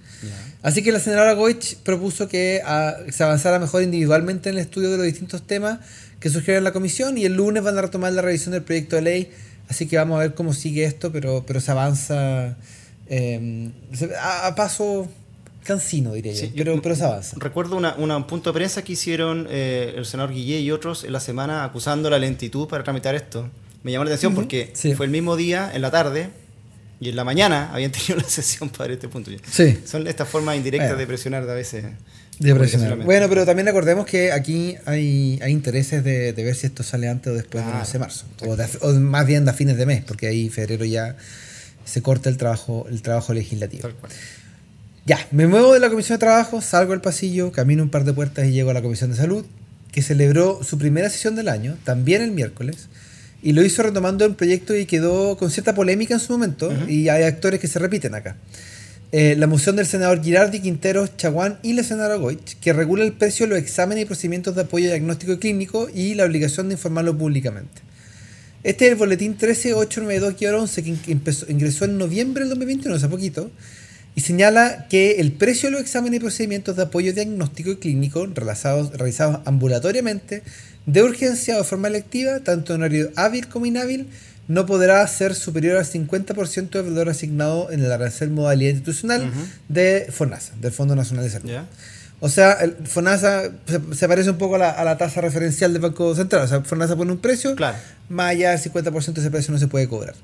Así 0.62 0.82
que 0.82 0.92
la 0.92 1.00
senadora 1.00 1.32
Goich 1.32 1.76
propuso 1.78 2.28
que 2.28 2.60
ah, 2.66 2.96
se 3.08 3.24
avanzara 3.24 3.58
mejor 3.58 3.82
individualmente 3.82 4.50
en 4.50 4.56
el 4.56 4.60
estudio 4.60 4.90
de 4.90 4.98
los 4.98 5.06
distintos 5.06 5.46
temas 5.46 5.78
que 6.20 6.28
surgieron 6.28 6.58
en 6.58 6.64
la 6.64 6.72
comisión 6.72 7.16
y 7.16 7.24
el 7.24 7.32
lunes 7.32 7.62
van 7.62 7.78
a 7.78 7.80
retomar 7.80 8.12
la 8.12 8.20
revisión 8.20 8.52
del 8.52 8.62
proyecto 8.62 8.96
de 8.96 9.02
ley. 9.02 9.30
Así 9.70 9.86
que 9.86 9.96
vamos 9.96 10.16
a 10.16 10.20
ver 10.20 10.34
cómo 10.34 10.52
sigue 10.52 10.84
esto, 10.84 11.10
pero, 11.10 11.44
pero 11.46 11.60
se 11.62 11.70
avanza 11.70 12.58
eh, 13.08 13.70
a 14.20 14.54
paso 14.54 15.08
cansino, 15.64 16.12
diría 16.12 16.32
yo, 16.32 16.48
pero, 16.56 16.80
pero 16.82 16.96
se 16.96 17.04
avanza. 17.04 17.36
Recuerdo 17.38 17.76
un 17.76 18.26
punto 18.26 18.50
de 18.50 18.54
prensa 18.54 18.82
que 18.82 18.92
hicieron 18.92 19.46
eh, 19.50 19.94
el 19.96 20.06
senador 20.06 20.32
Guillé 20.32 20.60
y 20.60 20.70
otros 20.70 21.04
en 21.04 21.12
la 21.12 21.20
semana 21.20 21.64
acusando 21.64 22.10
la 22.10 22.18
lentitud 22.18 22.68
para 22.68 22.84
tramitar 22.84 23.14
esto. 23.14 23.48
Me 23.82 23.92
llamó 23.92 24.04
la 24.04 24.10
atención 24.10 24.34
porque 24.34 24.72
fue 24.96 25.06
el 25.06 25.12
mismo 25.12 25.36
día, 25.36 25.70
en 25.72 25.82
la 25.82 25.90
tarde, 25.90 26.30
y 27.00 27.08
en 27.08 27.16
la 27.16 27.24
mañana 27.24 27.70
habían 27.72 27.90
tenido 27.92 28.16
la 28.16 28.28
sesión 28.28 28.68
para 28.68 28.92
este 28.92 29.08
punto. 29.08 29.30
Sí. 29.50 29.78
Son 29.84 30.06
estas 30.06 30.28
formas 30.28 30.56
indirectas 30.56 30.96
de 30.96 31.06
presionar 31.06 31.48
a 31.48 31.54
veces. 31.54 31.84
De 32.38 32.54
presionar. 32.54 32.96
Bueno, 32.98 33.28
pero 33.28 33.44
también 33.44 33.66
recordemos 33.66 34.06
que 34.06 34.32
aquí 34.32 34.76
hay, 34.86 35.38
hay 35.42 35.52
intereses 35.52 36.04
de, 36.04 36.32
ver 36.32 36.54
si 36.54 36.66
esto 36.66 36.82
sale 36.82 37.08
antes 37.08 37.32
o 37.32 37.34
después 37.34 37.64
del 37.64 37.74
11 37.74 37.92
de 37.92 37.98
marzo. 37.98 38.26
O, 38.80 38.92
más 38.94 39.26
bien 39.26 39.48
a 39.48 39.52
fines 39.52 39.76
de 39.76 39.86
mes, 39.86 40.04
porque 40.04 40.26
ahí 40.26 40.48
febrero 40.48 40.84
ya 40.84 41.16
se 41.84 42.02
corta 42.02 42.28
el 42.28 42.36
trabajo, 42.36 42.86
el 42.90 43.02
trabajo 43.02 43.34
legislativo. 43.34 43.82
Tal 43.82 43.94
cual. 43.94 44.12
Ya, 45.10 45.18
me 45.32 45.48
muevo 45.48 45.74
de 45.74 45.80
la 45.80 45.90
Comisión 45.90 46.18
de 46.18 46.20
Trabajo, 46.20 46.60
salgo 46.60 46.92
al 46.92 47.00
pasillo, 47.00 47.50
camino 47.50 47.82
un 47.82 47.88
par 47.90 48.04
de 48.04 48.12
puertas 48.12 48.46
y 48.46 48.52
llego 48.52 48.70
a 48.70 48.74
la 48.74 48.80
Comisión 48.80 49.10
de 49.10 49.16
Salud, 49.16 49.44
que 49.90 50.02
celebró 50.02 50.62
su 50.62 50.78
primera 50.78 51.10
sesión 51.10 51.34
del 51.34 51.48
año, 51.48 51.76
también 51.82 52.22
el 52.22 52.30
miércoles, 52.30 52.86
y 53.42 53.50
lo 53.52 53.64
hizo 53.64 53.82
retomando 53.82 54.24
el 54.24 54.36
proyecto 54.36 54.76
y 54.76 54.86
quedó 54.86 55.36
con 55.36 55.50
cierta 55.50 55.74
polémica 55.74 56.14
en 56.14 56.20
su 56.20 56.30
momento, 56.32 56.72
y 56.88 57.08
hay 57.08 57.24
actores 57.24 57.58
que 57.58 57.66
se 57.66 57.80
repiten 57.80 58.14
acá. 58.14 58.36
eh, 59.12 59.34
la 59.36 59.48
moción 59.48 59.74
del 59.74 59.86
senador 59.88 60.22
Girardi, 60.22 60.60
Quinteros, 60.60 61.16
Chaguán 61.16 61.58
y 61.64 61.72
la 61.72 61.82
senadora 61.82 62.14
Goich, 62.14 62.54
que 62.60 62.72
regula 62.72 63.02
el 63.02 63.12
precio 63.12 63.44
de 63.46 63.50
los 63.50 63.58
exámenes 63.58 64.04
y 64.04 64.06
procedimientos 64.06 64.54
de 64.54 64.60
apoyo 64.62 64.86
diagnóstico 64.86 65.32
y 65.32 65.38
clínico 65.38 65.88
y 65.92 66.14
la 66.14 66.22
obligación 66.24 66.68
de 66.68 66.74
informarlo 66.74 67.18
públicamente. 67.18 67.82
Este 68.62 68.84
es 68.86 68.92
el 68.92 68.96
boletín 68.98 69.36
13892-11 69.36 70.82
que 71.02 71.10
empezó- 71.10 71.46
ingresó 71.50 71.86
en 71.86 71.98
noviembre 71.98 72.42
del 72.44 72.50
2021, 72.50 72.94
hace 72.94 73.08
poquito, 73.08 73.50
y 74.14 74.22
señala 74.22 74.86
que 74.88 75.20
el 75.20 75.32
precio 75.32 75.68
de 75.68 75.72
los 75.72 75.80
exámenes 75.82 76.18
y 76.18 76.20
procedimientos 76.20 76.76
de 76.76 76.82
apoyo 76.82 77.12
diagnóstico 77.12 77.70
y 77.70 77.76
clínico 77.76 78.26
realizados, 78.26 78.90
realizados 78.92 79.40
ambulatoriamente, 79.46 80.42
de 80.86 81.02
urgencia 81.02 81.54
o 81.54 81.58
de 81.58 81.64
forma 81.64 81.88
electiva, 81.88 82.40
tanto 82.40 82.74
en 82.74 82.82
horario 82.82 83.10
hábil 83.16 83.46
como 83.48 83.66
inhábil, 83.66 84.08
no 84.48 84.66
podrá 84.66 85.06
ser 85.06 85.34
superior 85.36 85.76
al 85.78 85.84
50% 85.84 86.70
del 86.70 86.82
valor 86.86 87.08
asignado 87.08 87.70
en 87.70 87.84
el 87.84 87.92
arancel 87.92 88.30
modalidad 88.30 88.70
institucional 88.72 89.30
de 89.68 90.08
FONASA, 90.10 90.54
del 90.60 90.72
Fondo 90.72 90.96
Nacional 90.96 91.24
de 91.24 91.30
Salud. 91.30 91.50
O 92.18 92.28
sea, 92.28 92.52
el 92.54 92.74
FONASA 92.84 93.50
se, 93.66 93.80
se 93.94 94.08
parece 94.08 94.28
un 94.30 94.38
poco 94.38 94.56
a 94.56 94.58
la, 94.58 94.70
a 94.70 94.84
la 94.84 94.98
tasa 94.98 95.20
referencial 95.20 95.72
del 95.72 95.80
Banco 95.80 96.14
Central. 96.16 96.42
O 96.42 96.48
sea, 96.48 96.60
FONASA 96.62 96.96
pone 96.96 97.12
un 97.12 97.18
precio, 97.18 97.54
Claro. 97.54 97.78
más 98.08 98.30
allá 98.30 98.50
del 98.50 98.60
50% 98.60 99.12
de 99.14 99.20
ese 99.20 99.30
precio 99.30 99.52
no 99.52 99.58
se 99.60 99.68
puede 99.68 99.86
cobrar. 99.88 100.14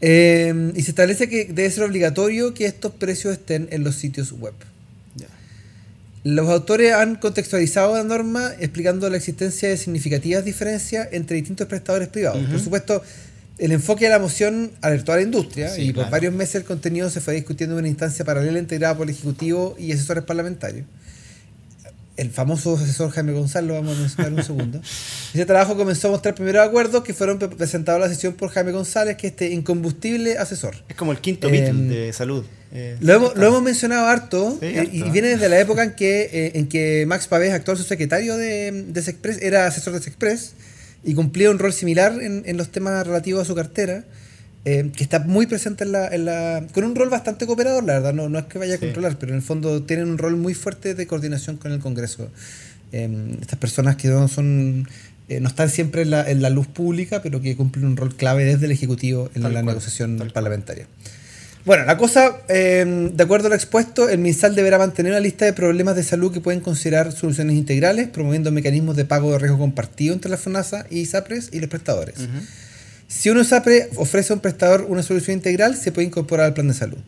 Eh, 0.00 0.72
y 0.76 0.82
se 0.82 0.90
establece 0.90 1.28
que 1.28 1.46
debe 1.46 1.70
ser 1.70 1.84
obligatorio 1.84 2.54
que 2.54 2.66
estos 2.66 2.92
precios 2.92 3.32
estén 3.32 3.68
en 3.70 3.84
los 3.84 3.96
sitios 3.96 4.32
web. 4.32 4.54
Los 6.24 6.48
autores 6.48 6.92
han 6.92 7.16
contextualizado 7.16 7.94
la 7.94 8.04
norma 8.04 8.52
explicando 8.58 9.08
la 9.08 9.16
existencia 9.16 9.68
de 9.68 9.76
significativas 9.76 10.44
diferencias 10.44 11.08
entre 11.12 11.36
distintos 11.36 11.68
prestadores 11.68 12.08
privados. 12.08 12.44
Por 12.50 12.60
supuesto, 12.60 13.02
el 13.56 13.72
enfoque 13.72 14.06
de 14.06 14.10
la 14.10 14.18
moción 14.18 14.72
alertó 14.80 15.12
a 15.12 15.16
la 15.16 15.22
industria 15.22 15.70
Sí, 15.70 15.82
y 15.82 15.92
por 15.92 16.10
varios 16.10 16.34
meses 16.34 16.56
el 16.56 16.64
contenido 16.64 17.08
se 17.08 17.20
fue 17.20 17.34
discutiendo 17.34 17.76
en 17.76 17.80
una 17.80 17.88
instancia 17.88 18.24
paralela 18.24 18.58
integrada 18.58 18.96
por 18.96 19.08
el 19.08 19.14
Ejecutivo 19.14 19.74
y 19.78 19.92
asesores 19.92 20.24
parlamentarios. 20.24 20.86
El 22.18 22.30
famoso 22.30 22.74
asesor 22.74 23.10
Jaime 23.12 23.32
Gonzalo, 23.32 23.74
vamos 23.74 23.96
a 23.96 24.00
mencionar 24.00 24.32
un 24.32 24.42
segundo. 24.42 24.80
Ese 25.34 25.46
trabajo 25.46 25.76
comenzó 25.76 26.08
a 26.08 26.10
mostrar 26.10 26.34
primeros 26.34 26.66
acuerdos 26.66 27.04
que 27.04 27.14
fueron 27.14 27.38
pre- 27.38 27.48
presentados 27.48 28.02
a 28.02 28.06
la 28.08 28.12
sesión 28.12 28.34
por 28.34 28.50
Jaime 28.50 28.72
González, 28.72 29.16
que 29.16 29.28
es 29.28 29.32
este 29.32 29.50
incombustible 29.50 30.36
asesor. 30.36 30.74
Es 30.88 30.96
como 30.96 31.12
el 31.12 31.18
quinto 31.20 31.48
Beatle 31.48 31.84
de 31.94 32.12
salud. 32.12 32.44
Eh, 32.72 32.96
Lo 33.00 33.14
hemos, 33.14 33.36
lo 33.36 33.46
hemos 33.46 33.62
mencionado 33.62 34.06
harto, 34.08 34.58
Sí, 34.60 34.66
eh, 34.66 34.80
harto. 34.80 34.90
y 34.94 35.02
viene 35.10 35.28
desde 35.28 35.48
la 35.48 35.58
época 35.60 35.84
en 35.84 35.94
que, 35.94 36.28
eh, 36.32 36.52
en 36.56 36.68
que 36.68 37.04
Max 37.06 37.26
Pavés, 37.28 37.52
actual 37.54 37.78
subsecretario 37.78 38.36
de, 38.36 38.84
de 38.88 39.02
Sexpress, 39.02 39.38
era 39.40 39.66
asesor 39.66 39.94
de 39.94 40.00
Sexpress 40.02 40.52
y 41.04 41.14
cumplía 41.14 41.50
un 41.50 41.58
rol 41.58 41.72
similar 41.72 42.20
en, 42.20 42.42
en 42.44 42.56
los 42.56 42.70
temas 42.70 43.06
relativos 43.06 43.42
a 43.42 43.44
su 43.46 43.54
cartera, 43.54 44.04
eh, 44.70 44.90
que 44.96 45.02
está 45.02 45.18
muy 45.20 45.46
presente 45.46 45.84
en 45.84 45.92
la, 45.92 46.08
en 46.08 46.24
la- 46.24 46.64
con 46.74 46.84
un 46.84 46.94
rol 46.94 47.08
bastante 47.08 47.46
cooperador, 47.46 47.82
la 47.84 47.94
verdad, 47.94 48.12
no, 48.12 48.28
no 48.28 48.38
es 48.38 48.44
que 48.46 48.58
vaya 48.58 48.74
a 48.74 48.78
Sí. 48.78 48.84
controlar, 48.84 49.18
pero 49.18 49.32
en 49.32 49.36
el 49.36 49.42
fondo 49.42 49.82
tienen 49.82 50.08
un 50.08 50.18
rol 50.18 50.36
muy 50.36 50.54
fuerte 50.54 50.94
de 50.94 51.06
coordinación 51.06 51.56
con 51.56 51.72
el 51.72 51.78
Congreso. 51.78 52.28
Eh, 52.92 53.08
estas 53.40 53.58
personas 53.58 53.96
que 53.96 54.08
no 54.08 54.28
son... 54.28 54.86
eh, 55.28 55.40
no 55.40 55.48
están 55.48 55.68
siempre 55.68 56.02
en 56.02 56.10
la, 56.10 56.20
en 56.30 56.40
la 56.40 56.48
luz 56.50 56.66
pública, 56.66 57.20
pero 57.22 57.40
que 57.42 57.54
cumplen 57.54 57.84
un 57.84 57.96
rol 57.96 58.14
clave 58.16 58.44
desde 58.44 58.64
el 58.66 58.72
Ejecutivo 58.72 59.30
en 59.34 59.42
Tal 59.42 59.52
la 59.52 59.60
cual, 59.62 59.66
negociación 59.74 60.30
parlamentaria. 60.32 60.86
Bueno, 61.66 61.84
la 61.84 61.98
cosa, 61.98 62.38
eh, 62.48 63.10
de 63.12 63.22
acuerdo 63.22 63.48
a 63.48 63.50
lo 63.50 63.54
expuesto, 63.54 64.08
el 64.08 64.18
MinSal 64.20 64.54
deberá 64.54 64.78
mantener 64.78 65.12
una 65.12 65.20
lista 65.20 65.44
de 65.44 65.52
problemas 65.52 65.96
de 65.96 66.02
salud 66.02 66.32
que 66.32 66.40
pueden 66.40 66.60
considerar 66.60 67.12
soluciones 67.12 67.56
integrales, 67.56 68.08
promoviendo 68.08 68.50
mecanismos 68.52 68.96
de 68.96 69.04
pago 69.04 69.32
de 69.32 69.38
riesgo 69.38 69.58
compartido 69.58 70.14
entre 70.14 70.30
la 70.30 70.38
FONASA 70.38 70.86
y 70.88 71.00
ISAPRES 71.00 71.50
y 71.52 71.60
los 71.60 71.68
prestadores. 71.68 72.14
Si 73.08 73.30
una 73.30 73.40
ISAPRE 73.40 73.88
ofrece 73.96 74.32
a 74.32 74.36
un 74.36 74.40
prestador 74.40 74.84
una 74.86 75.02
solución 75.02 75.38
integral, 75.38 75.76
se 75.76 75.92
puede 75.92 76.06
incorporar 76.06 76.44
al 76.44 76.54
plan 76.54 76.68
de 76.68 76.74
salud. 76.74 76.98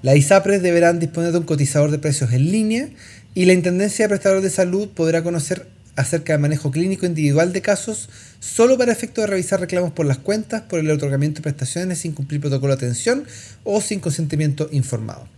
Las 0.00 0.16
ISAPRES 0.16 0.62
deberán 0.62 0.98
disponer 0.98 1.32
de 1.32 1.38
un 1.38 1.44
cotizador 1.44 1.90
de 1.90 1.98
precios 1.98 2.32
en 2.32 2.50
línea 2.50 2.88
y 3.34 3.44
la 3.44 3.52
Intendencia 3.52 4.06
de 4.06 4.08
Prestadores 4.08 4.42
de 4.42 4.48
Salud 4.48 4.88
podrá 4.88 5.22
conocer 5.22 5.66
acerca 5.96 6.32
del 6.32 6.40
manejo 6.40 6.70
clínico 6.70 7.04
individual 7.04 7.52
de 7.52 7.60
casos 7.60 8.08
solo 8.40 8.78
para 8.78 8.92
efecto 8.92 9.20
de 9.20 9.26
revisar 9.26 9.60
reclamos 9.60 9.92
por 9.92 10.06
las 10.06 10.16
cuentas, 10.16 10.62
por 10.62 10.78
el 10.78 10.90
otorgamiento 10.90 11.38
de 11.38 11.42
prestaciones 11.42 11.98
sin 11.98 12.12
cumplir 12.12 12.40
protocolo 12.40 12.74
de 12.74 12.86
atención 12.86 13.24
o 13.64 13.82
sin 13.82 14.00
consentimiento 14.00 14.68
informado. 14.72 15.28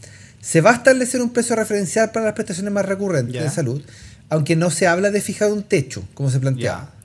Se 0.41 0.61
va 0.61 0.71
a 0.71 0.75
establecer 0.75 1.21
un 1.21 1.31
precio 1.31 1.57
referencial 1.57 2.13
para 2.13 2.27
las 2.27 2.35
prestaciones 2.35 2.73
más 2.73 2.87
recurrentes 2.87 3.43
de 3.43 3.51
salud, 3.51 3.83
aunque 4.29 4.55
no 4.55 4.71
se 4.71 4.87
habla 4.87 5.11
de 5.11 5.21
fijar 5.21 5.51
un 5.51 5.65
techo, 5.65 6.05
como 6.15 6.31
se 6.31 6.39
planteaba. 6.39 6.96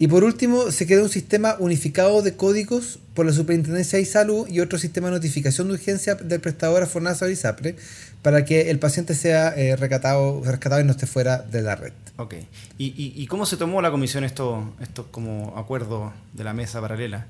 Y 0.00 0.08
por 0.08 0.24
último, 0.24 0.70
se 0.70 0.86
crea 0.86 1.02
un 1.02 1.10
sistema 1.10 1.56
unificado 1.58 2.22
de 2.22 2.34
códigos 2.34 2.98
por 3.12 3.26
la 3.26 3.34
Superintendencia 3.34 3.98
de 3.98 4.06
Salud 4.06 4.48
y 4.48 4.60
otro 4.60 4.78
sistema 4.78 5.08
de 5.08 5.16
notificación 5.16 5.68
de 5.68 5.74
urgencia 5.74 6.14
del 6.14 6.40
prestador 6.40 6.82
a 6.82 6.86
FONASA 6.86 7.26
o 7.26 7.28
ISAPRE 7.28 7.76
para 8.22 8.46
que 8.46 8.70
el 8.70 8.78
paciente 8.78 9.14
sea 9.14 9.50
eh, 9.50 9.76
recatado, 9.76 10.40
rescatado 10.42 10.80
y 10.80 10.84
no 10.84 10.92
esté 10.92 11.06
fuera 11.06 11.42
de 11.42 11.60
la 11.60 11.76
red. 11.76 11.92
Ok. 12.16 12.36
¿Y, 12.78 12.86
y, 12.86 13.12
y 13.14 13.26
cómo 13.26 13.44
se 13.44 13.58
tomó 13.58 13.82
la 13.82 13.90
comisión 13.90 14.24
estos 14.24 14.64
estos 14.80 15.04
como 15.10 15.52
acuerdos 15.58 16.14
de 16.32 16.44
la 16.44 16.54
mesa 16.54 16.80
paralela? 16.80 17.26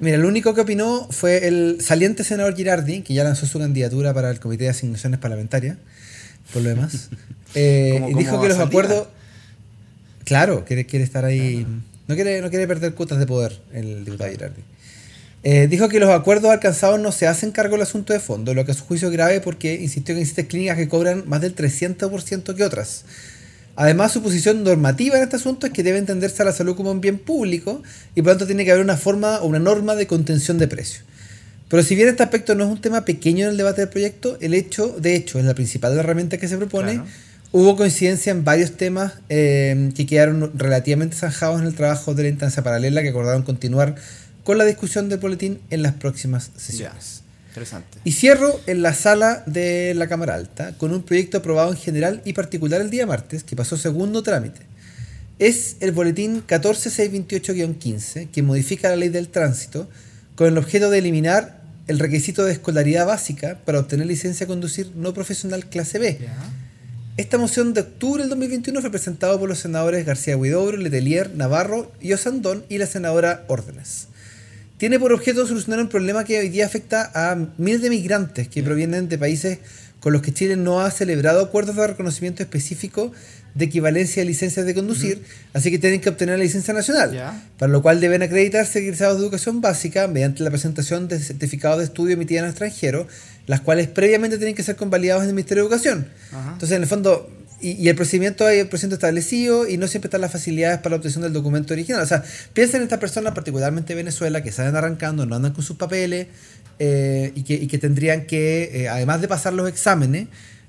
Mira, 0.00 0.16
el 0.16 0.24
único 0.24 0.56
que 0.56 0.62
opinó 0.62 1.06
fue 1.12 1.46
el 1.46 1.80
saliente 1.80 2.24
senador 2.24 2.56
Girardi, 2.56 3.02
que 3.02 3.14
ya 3.14 3.22
lanzó 3.22 3.46
su 3.46 3.60
candidatura 3.60 4.12
para 4.12 4.32
el 4.32 4.40
Comité 4.40 4.64
de 4.64 4.70
Asignaciones 4.70 5.20
Parlamentarias, 5.20 5.76
por 6.52 6.62
lo 6.62 6.70
demás. 6.70 7.10
Eh, 7.56 8.00
y 8.08 8.14
dijo 8.14 8.40
que 8.40 8.48
los 8.48 8.60
acuerdos... 8.60 9.08
Claro, 10.30 10.64
quiere, 10.64 10.86
quiere 10.86 11.04
estar 11.04 11.24
ahí... 11.24 11.66
No 12.06 12.14
quiere, 12.14 12.40
no 12.40 12.50
quiere 12.50 12.68
perder 12.68 12.94
cuotas 12.94 13.18
de 13.18 13.26
poder 13.26 13.60
el 13.72 14.04
diputado 14.04 14.30
Girardi. 14.30 14.62
Eh, 15.42 15.66
dijo 15.66 15.88
que 15.88 15.98
los 15.98 16.08
acuerdos 16.10 16.52
alcanzados 16.52 17.00
no 17.00 17.10
se 17.10 17.26
hacen 17.26 17.50
cargo 17.50 17.72
del 17.72 17.82
asunto 17.82 18.12
de 18.12 18.20
fondo, 18.20 18.54
lo 18.54 18.64
que 18.64 18.70
a 18.70 18.74
su 18.76 18.84
juicio 18.84 19.08
es 19.08 19.12
grave 19.12 19.40
porque 19.40 19.74
insistió 19.74 20.14
que 20.14 20.20
existen 20.20 20.46
clínicas 20.46 20.76
que 20.76 20.88
cobran 20.88 21.24
más 21.26 21.40
del 21.40 21.56
300% 21.56 22.54
que 22.54 22.62
otras. 22.62 23.06
Además, 23.74 24.12
su 24.12 24.22
posición 24.22 24.62
normativa 24.62 25.16
en 25.16 25.24
este 25.24 25.34
asunto 25.34 25.66
es 25.66 25.72
que 25.72 25.82
debe 25.82 25.98
entenderse 25.98 26.42
a 26.42 26.44
la 26.44 26.52
salud 26.52 26.76
como 26.76 26.92
un 26.92 27.00
bien 27.00 27.18
público 27.18 27.82
y 28.14 28.22
por 28.22 28.26
lo 28.26 28.32
tanto 28.34 28.46
tiene 28.46 28.64
que 28.64 28.70
haber 28.70 28.84
una 28.84 28.96
forma 28.96 29.40
o 29.40 29.48
una 29.48 29.58
norma 29.58 29.96
de 29.96 30.06
contención 30.06 30.58
de 30.58 30.68
precios. 30.68 31.02
Pero 31.68 31.82
si 31.82 31.96
bien 31.96 32.08
este 32.08 32.22
aspecto 32.22 32.54
no 32.54 32.62
es 32.62 32.70
un 32.70 32.80
tema 32.80 33.04
pequeño 33.04 33.46
en 33.46 33.50
el 33.50 33.56
debate 33.56 33.80
del 33.80 33.90
proyecto, 33.90 34.38
el 34.40 34.54
hecho, 34.54 34.94
de 34.96 35.16
hecho, 35.16 35.40
es 35.40 35.44
la 35.44 35.54
principal 35.54 35.98
herramienta 35.98 36.38
que 36.38 36.46
se 36.46 36.56
propone. 36.56 36.94
Claro. 36.94 37.08
Hubo 37.52 37.76
coincidencia 37.76 38.30
en 38.30 38.44
varios 38.44 38.76
temas 38.76 39.14
eh, 39.28 39.90
que 39.96 40.06
quedaron 40.06 40.52
relativamente 40.54 41.16
zanjados 41.16 41.60
en 41.60 41.66
el 41.66 41.74
trabajo 41.74 42.14
de 42.14 42.22
la 42.22 42.28
instancia 42.28 42.62
paralela 42.62 43.02
que 43.02 43.08
acordaron 43.08 43.42
continuar 43.42 43.96
con 44.44 44.56
la 44.56 44.64
discusión 44.64 45.08
del 45.08 45.18
boletín 45.18 45.60
en 45.70 45.82
las 45.82 45.94
próximas 45.94 46.52
sesiones. 46.56 47.22
Interesante. 47.48 47.98
Y 48.04 48.12
cierro 48.12 48.60
en 48.68 48.82
la 48.82 48.94
sala 48.94 49.42
de 49.46 49.94
la 49.94 50.06
Cámara 50.06 50.36
Alta 50.36 50.78
con 50.78 50.94
un 50.94 51.02
proyecto 51.02 51.38
aprobado 51.38 51.72
en 51.72 51.76
general 51.76 52.22
y 52.24 52.34
particular 52.34 52.80
el 52.80 52.90
día 52.90 53.04
martes, 53.04 53.42
que 53.42 53.56
pasó 53.56 53.76
segundo 53.76 54.22
trámite. 54.22 54.60
Es 55.40 55.76
el 55.80 55.90
boletín 55.90 56.46
14628-15, 56.46 58.30
que 58.30 58.42
modifica 58.44 58.90
la 58.90 58.96
ley 58.96 59.08
del 59.08 59.28
tránsito 59.28 59.88
con 60.36 60.46
el 60.46 60.56
objeto 60.56 60.88
de 60.90 60.98
eliminar 60.98 61.60
el 61.88 61.98
requisito 61.98 62.44
de 62.44 62.52
escolaridad 62.52 63.06
básica 63.06 63.58
para 63.64 63.80
obtener 63.80 64.06
licencia 64.06 64.44
a 64.44 64.46
conducir 64.46 64.92
no 64.94 65.12
profesional 65.12 65.66
clase 65.66 65.98
B. 65.98 66.18
Esta 67.20 67.36
moción 67.36 67.74
de 67.74 67.82
octubre 67.82 68.22
del 68.22 68.30
2021 68.30 68.80
fue 68.80 68.90
presentada 68.90 69.38
por 69.38 69.46
los 69.46 69.58
senadores 69.58 70.06
García 70.06 70.38
Huidobro, 70.38 70.78
Letelier, 70.78 71.36
Navarro 71.36 71.92
y 72.00 72.14
Osandón 72.14 72.64
y 72.70 72.78
la 72.78 72.86
senadora 72.86 73.44
Órdenes. 73.46 74.08
Tiene 74.78 74.98
por 74.98 75.12
objeto 75.12 75.46
solucionar 75.46 75.80
un 75.80 75.90
problema 75.90 76.24
que 76.24 76.38
hoy 76.38 76.48
día 76.48 76.64
afecta 76.64 77.10
a 77.14 77.36
miles 77.58 77.82
de 77.82 77.90
migrantes 77.90 78.48
que 78.48 78.62
provienen 78.62 79.10
de 79.10 79.18
países 79.18 79.58
con 80.00 80.14
los 80.14 80.22
que 80.22 80.32
Chile 80.32 80.56
no 80.56 80.80
ha 80.80 80.90
celebrado 80.90 81.42
acuerdos 81.42 81.76
de 81.76 81.88
reconocimiento 81.88 82.42
específico 82.42 83.12
de 83.54 83.64
equivalencia 83.66 84.22
de 84.22 84.26
licencias 84.26 84.64
de 84.64 84.74
conducir, 84.74 85.22
así 85.52 85.70
que 85.70 85.78
tienen 85.78 86.00
que 86.00 86.08
obtener 86.08 86.38
la 86.38 86.44
licencia 86.44 86.72
nacional, 86.72 87.42
para 87.58 87.70
lo 87.70 87.82
cual 87.82 88.00
deben 88.00 88.22
acreditarse 88.22 88.78
egresados 88.78 89.18
de 89.18 89.24
educación 89.24 89.60
básica 89.60 90.06
mediante 90.06 90.42
la 90.42 90.50
presentación 90.50 91.08
de 91.08 91.18
certificados 91.18 91.78
de 91.78 91.84
estudio 91.84 92.14
emitidos 92.14 92.40
en 92.40 92.44
el 92.44 92.50
extranjero, 92.50 93.08
las 93.50 93.60
cuales 93.60 93.88
previamente 93.88 94.36
tienen 94.38 94.54
que 94.54 94.62
ser 94.62 94.76
convalidados 94.76 95.22
en 95.24 95.28
el 95.30 95.34
Ministerio 95.34 95.64
de 95.64 95.66
Educación. 95.68 96.08
Ajá. 96.32 96.52
Entonces, 96.52 96.76
en 96.76 96.82
el 96.82 96.88
fondo, 96.88 97.28
y, 97.60 97.72
y 97.72 97.88
el 97.88 97.96
procedimiento 97.96 98.46
hay 98.46 98.60
el 98.60 98.68
procedimiento 98.68 98.94
establecido 99.04 99.68
y 99.68 99.76
no 99.76 99.86
siempre 99.88 100.06
están 100.08 100.20
las 100.22 100.32
facilidades 100.32 100.78
para 100.78 100.90
la 100.90 100.96
obtención 100.96 101.22
del 101.24 101.32
documento 101.32 101.74
original. 101.74 102.00
O 102.00 102.06
sea, 102.06 102.22
piensen 102.54 102.76
en 102.76 102.84
estas 102.84 103.00
personas, 103.00 103.34
particularmente 103.34 103.94
Venezuela, 103.94 104.42
que 104.42 104.52
salen 104.52 104.76
arrancando, 104.76 105.26
no 105.26 105.34
andan 105.36 105.52
con 105.52 105.64
sus 105.64 105.76
papeles 105.76 106.28
eh, 106.78 107.32
y, 107.34 107.42
que, 107.42 107.54
y 107.54 107.66
que 107.66 107.78
tendrían 107.78 108.24
que, 108.26 108.70
eh, 108.84 108.88
además 108.88 109.20
de 109.20 109.28
pasar 109.28 109.52
los 109.52 109.68
exámenes, 109.68 110.28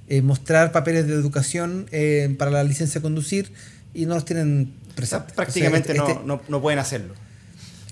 eh, 0.09 0.21
mostrar 0.21 0.71
papeles 0.73 1.07
de 1.07 1.13
educación 1.13 1.85
eh, 1.91 2.35
para 2.37 2.51
la 2.51 2.63
licencia 2.65 2.99
de 2.99 3.03
conducir 3.03 3.53
y 3.93 4.05
no 4.07 4.15
los 4.15 4.25
tienen 4.25 4.73
O 4.73 4.85
sea, 4.85 4.95
presentes. 4.95 5.33
prácticamente 5.35 5.91
O 5.91 5.95
sea, 5.95 6.03
este- 6.03 6.15
no, 6.25 6.35
no, 6.37 6.41
no 6.49 6.61
pueden 6.61 6.79
hacerlo. 6.79 7.13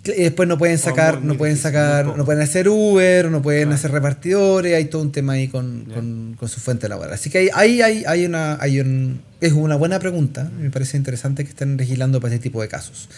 Y 0.06 0.24
después 0.24 0.48
no 0.48 0.58
pueden 0.58 0.78
sacar, 0.78 1.16
muy, 1.16 1.22
muy 1.24 1.34
no 1.34 1.38
pueden 1.38 1.56
difícil, 1.56 1.72
sacar, 1.74 2.18
no 2.18 2.26
pueden 2.26 2.42
hacer 2.42 2.70
Uber, 2.70 3.30
no 3.30 3.42
pueden 3.42 3.64
Claro. 3.64 3.76
hacer 3.76 3.92
repartidores, 3.92 4.76
hay 4.76 4.86
todo 4.86 5.02
un 5.02 5.12
tema 5.12 5.34
ahí 5.34 5.48
con, 5.48 5.86
Ya. 5.88 5.96
con, 5.96 6.36
con 6.40 6.50
su 6.50 6.60
fuente 6.60 6.88
laboral. 6.88 7.14
Así 7.14 7.30
que 7.30 7.38
ahí 7.40 7.50
hay, 7.54 7.82
hay, 7.82 8.04
hay 8.08 8.26
una, 8.26 8.58
hay 8.62 8.80
un, 8.80 9.22
es 9.42 9.54
una 9.54 9.76
buena 9.76 10.00
pregunta, 10.00 10.50
me 10.60 10.70
parece 10.70 10.98
interesante 10.98 11.44
que 11.44 11.50
estén 11.50 11.78
legislando 11.78 12.20
para 12.22 12.34
este 12.34 12.44
tipo 12.44 12.62
de 12.62 12.68
casos. 12.68 13.10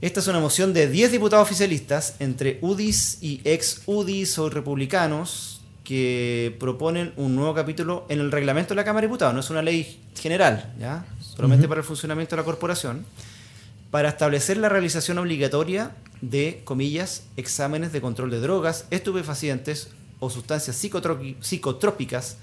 Esta 0.00 0.20
es 0.20 0.28
una 0.28 0.38
moción 0.38 0.72
de 0.72 0.88
10 0.88 1.10
diputados 1.10 1.44
oficialistas 1.44 2.14
entre 2.20 2.60
UDIs 2.60 3.18
y 3.20 3.40
ex 3.42 3.82
UDIs 3.86 4.38
o 4.38 4.48
republicanos 4.48 5.51
que 5.84 6.56
proponen 6.60 7.12
un 7.16 7.34
nuevo 7.34 7.54
capítulo 7.54 8.06
en 8.08 8.20
el 8.20 8.30
reglamento 8.30 8.70
de 8.70 8.76
la 8.76 8.84
Cámara 8.84 9.02
de 9.02 9.08
Diputados. 9.08 9.34
No 9.34 9.40
es 9.40 9.50
una 9.50 9.62
ley 9.62 10.00
general, 10.18 10.72
¿ya? 10.78 11.04
solamente 11.20 11.64
Ujú. 11.64 11.70
para 11.70 11.80
el 11.80 11.86
funcionamiento 11.86 12.36
de 12.36 12.42
la 12.42 12.44
corporación, 12.44 13.04
para 13.90 14.10
establecer 14.10 14.56
la 14.56 14.68
realización 14.68 15.18
obligatoria 15.18 15.92
de, 16.20 16.62
comillas, 16.64 17.24
exámenes 17.36 17.92
de 17.92 18.00
control 18.00 18.30
de 18.30 18.40
drogas, 18.40 18.86
estupefacientes 18.90 19.88
o 20.20 20.30
sustancias 20.30 20.76
psicotrópicas 20.76 22.36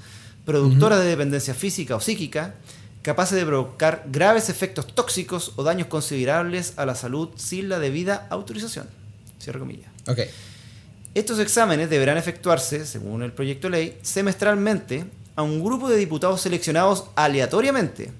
productoras 0.46 1.00
de 1.00 1.06
dependencia 1.06 1.54
física 1.54 1.96
o 1.96 2.00
psíquica, 2.00 2.56
capaces 3.02 3.38
de 3.38 3.46
provocar 3.46 4.06
graves 4.12 4.50
efectos 4.50 4.88
tóxicos 4.88 5.54
o 5.56 5.64
daños 5.64 5.88
considerables 5.88 6.74
a 6.78 6.86
la 6.86 6.96
salud 6.96 7.30
sin 7.36 7.70
la 7.70 7.80
debida 7.80 8.28
autorización. 8.30 8.88
Cierro 9.42 9.60
comillas. 9.60 9.90
Ok. 10.08 10.20
Estos 11.16 11.40
exámenes 11.40 11.90
deberán 11.90 12.18
efectuarse, 12.18 12.86
según 12.86 13.24
el 13.24 13.32
proyecto 13.32 13.68
de 13.68 13.72
ley, 13.72 14.00
semestralmente 14.04 15.06
a 15.36 15.42
un 15.42 15.64
grupo 15.64 15.90
de 15.90 15.98
diputados 15.98 16.42
seleccionados 16.42 17.06
aleatoriamente, 17.16 18.12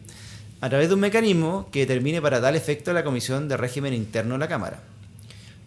a 0.60 0.70
través 0.70 0.88
de 0.88 0.96
un 0.96 1.00
mecanismo 1.00 1.68
que 1.72 1.82
determine 1.82 2.22
para 2.22 2.42
tal 2.42 2.56
efecto 2.56 2.92
la 2.92 3.04
Comisión 3.04 3.48
de 3.48 3.58
Régimen 3.58 3.94
Interno 3.94 4.34
de 4.34 4.40
la 4.40 4.48
Cámara. 4.48 4.80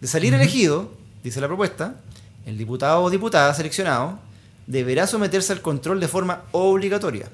De 0.01 0.07
salir 0.07 0.33
elegido, 0.33 0.91
dice 1.23 1.39
la 1.39 1.47
propuesta, 1.47 1.95
el 2.45 2.57
diputado 2.57 3.01
o 3.03 3.09
diputada 3.09 3.53
seleccionado 3.53 4.19
deberá 4.67 5.07
someterse 5.07 5.53
al 5.53 5.61
control 5.61 6.01
de 6.01 6.09
forma 6.09 6.43
obligatoria. 6.51 7.29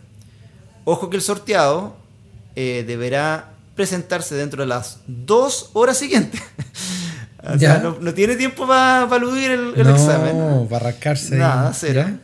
Ojo 0.86 1.10
que 1.10 1.18
el 1.18 1.24
sorteado 1.24 1.96
eh, 2.56 2.84
deberá 2.86 3.54
presentarse 3.76 4.36
dentro 4.36 4.62
de 4.62 4.68
las 4.68 5.00
dos 5.08 5.72
horas 5.74 5.98
siguientes. 5.98 6.42
O 7.54 7.58
Ya. 7.58 7.74
sea, 7.76 7.80
no, 7.84 7.98
no 8.00 8.14
tiene 8.14 8.36
tiempo 8.36 8.68
para 8.68 9.08
eludir 9.16 9.52
el, 9.52 9.74
el 9.76 9.84
no, 9.88 9.92
examen. 9.96 10.68
para 10.70 10.88
arrancarse. 10.90 11.34
ahí. 11.36 11.40
Nada, 11.40 11.74
cero. 11.74 12.04
¿Ya? 12.08 12.20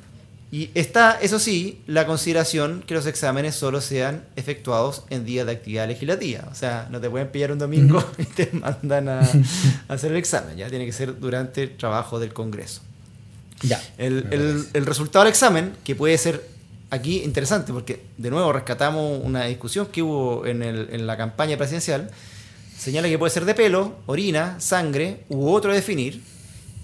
Y 0.52 0.70
está, 0.74 1.18
eso 1.22 1.38
sí, 1.38 1.82
la 1.86 2.06
consideración 2.06 2.82
que 2.88 2.94
los 2.94 3.06
exámenes 3.08 3.56
solo 3.56 3.82
sean 3.82 4.24
efectuados 4.38 5.04
en 5.10 5.26
días 5.26 5.46
de 5.46 5.52
actividad 5.52 5.88
legislativa. 5.88 6.48
O 6.50 6.56
sea, 6.56 6.88
no 6.92 7.02
te 7.02 7.10
pueden 7.10 7.28
pillar 7.28 7.52
un 7.52 7.60
domingo 7.60 8.02
y 8.18 8.24
te 8.24 8.50
mandan 8.54 9.10
a, 9.10 9.20
a 9.20 9.28
hacer 9.94 10.12
el 10.12 10.18
examen. 10.18 10.56
Ya 10.56 10.70
tiene 10.70 10.86
que 10.86 10.94
ser 10.94 11.20
durante 11.20 11.64
el 11.64 11.76
trabajo 11.76 12.20
del 12.20 12.32
Congreso. 12.34 12.82
Ya. 13.64 13.82
El, 13.98 14.28
el- 14.32 14.66
el 14.74 14.86
resultado 14.86 15.26
del 15.26 15.32
examen, 15.32 15.74
que 15.84 15.96
puede 15.96 16.18
ser 16.18 16.46
aquí 16.90 17.24
interesante, 17.24 17.74
porque 17.74 18.04
de 18.18 18.30
nuevo 18.30 18.54
rescatamos 18.54 19.20
una 19.24 19.46
discusión 19.46 19.88
que 19.88 20.04
hubo 20.04 20.46
en, 20.46 20.62
el- 20.64 20.88
en 20.92 21.06
la 21.08 21.18
campaña 21.18 21.58
presidencial, 21.58 22.10
señala 22.78 23.08
que 23.08 23.18
puede 23.20 23.32
ser 23.32 23.46
de 23.46 23.54
pelo, 23.56 23.96
orina, 24.06 24.60
sangre 24.60 25.24
u 25.30 25.50
otro 25.50 25.72
a 25.72 25.74
definir. 25.76 26.22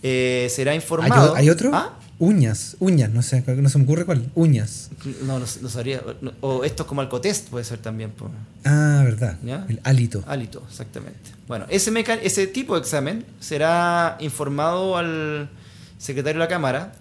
Eh, 0.04 0.48
será 0.50 0.72
¿Hay, 0.72 0.78
informado. 0.78 1.34
o- 1.34 1.36
hay 1.36 1.50
otro? 1.50 1.72
¿Ah? 1.74 1.98
Uñas, 2.20 2.76
uñas, 2.80 3.10
no 3.10 3.24
sé, 3.24 3.44
no 3.48 3.68
se 3.70 3.78
me 3.80 3.84
ocurre 3.84 4.06
cuál. 4.06 4.30
Uñas. 4.36 4.92
No, 5.24 5.40
no, 5.40 5.46
no 5.62 5.70
sabría. 5.70 6.04
O 6.42 6.64
esto 6.64 6.84
es 6.84 6.88
como 6.88 7.02
alcotest 7.02 7.50
puede 7.50 7.66
ser 7.66 7.80
también. 7.80 8.12
pues. 8.12 8.32
Ah, 8.64 9.02
verdad. 9.04 9.38
¿Ya? 9.44 9.66
El 9.68 9.80
hálito. 9.84 10.24
Hálito, 10.28 10.64
exactamente. 10.70 11.32
Bueno, 11.48 11.66
ese, 11.70 11.90
meca- 11.92 12.20
ese 12.22 12.46
tipo 12.46 12.76
de 12.76 12.82
examen 12.82 13.26
será 13.40 14.18
informado 14.20 14.98
al 14.98 15.50
secretario 15.98 16.40
de 16.40 16.46
la 16.46 16.48
Cámara, 16.48 16.94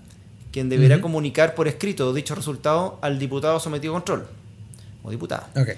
quien 0.53 0.71
deberá 0.71 1.03
comunicar 1.03 1.55
por 1.55 1.69
escrito 1.69 2.13
dicho 2.15 2.35
resultado 2.35 2.99
al 3.03 3.19
diputado 3.19 3.61
sometido 3.61 3.93
a 3.95 3.97
control 3.97 4.27
o 5.03 5.11
diputada. 5.11 5.49
Ok. 5.55 5.69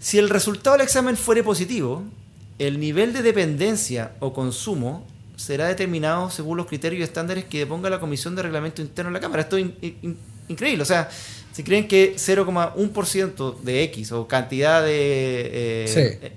Si 0.00 0.18
el 0.18 0.30
resultado 0.30 0.76
del 0.78 0.84
examen 0.86 1.16
fuere 1.18 1.42
positivo, 1.44 2.02
el 2.66 2.78
nivel 2.80 3.12
de 3.12 3.22
dependencia 3.22 4.12
o 4.20 4.32
consumo 4.32 5.06
será 5.36 5.66
determinado 5.66 6.30
según 6.30 6.56
los 6.58 6.66
criterios 6.66 7.00
y 7.00 7.02
estándares 7.02 7.44
que 7.46 7.66
ponga 7.66 7.90
la 7.90 7.98
Comisión 8.00 8.34
de 8.36 8.42
Reglamento 8.42 8.82
Interno 8.82 9.10
de 9.10 9.14
la 9.14 9.20
Cámara. 9.20 9.42
Esto 9.42 9.56
es 9.56 9.64
in- 9.64 9.96
in- 10.02 10.16
increíble. 10.48 10.82
O 10.82 10.86
sea, 10.86 11.08
si 11.52 11.62
creen 11.64 11.88
que 11.88 12.14
0,1% 12.16 13.60
de 13.62 13.82
X 13.84 14.12
o 14.12 14.26
cantidad 14.28 14.82
de 14.82 15.84
eh, 15.84 15.88
Sí. 15.88 16.00
eh, 16.26 16.32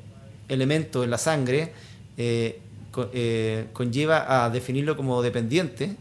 elementos 0.50 1.04
en 1.04 1.10
la 1.12 1.18
sangre 1.18 1.72
eh, 2.18 2.60
co- 2.92 3.10
eh, 3.14 3.66
conlleva 3.74 4.46
a 4.46 4.50
definirlo 4.50 4.96
como 4.96 5.22
dependiente, 5.22 5.96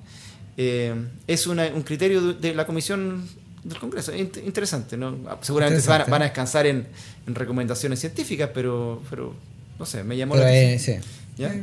eh, 0.57 0.95
es 1.27 1.47
una- 1.47 1.67
un 1.75 1.83
criterio 1.83 2.33
de, 2.35 2.55
la 2.55 2.65
Comisión 2.67 3.29
del 3.65 3.79
Congreso. 3.79 4.13
Es 4.13 4.21
int- 4.21 4.45
interesante, 4.47 4.97
¿no? 4.97 5.17
Seguramente 5.41 5.81
se 5.83 5.89
van, 5.89 6.03
a- 6.03 6.05
Interesante. 6.05 6.11
van 6.11 6.23
a 6.23 6.25
descansar 6.27 6.67
en, 6.67 6.87
en 7.27 7.35
recomendaciones 7.35 7.99
científicas, 7.99 8.51
pero, 8.55 9.03
pero 9.11 9.35
no 9.79 9.87
sé, 9.87 10.05
me 10.05 10.17
llamó 10.17 10.35
Pero, 10.35 10.47
la 10.47 10.55
eh, 10.55 10.67
atención. 10.67 11.03
sí. 11.03 11.09
¿Ya? 11.37 11.55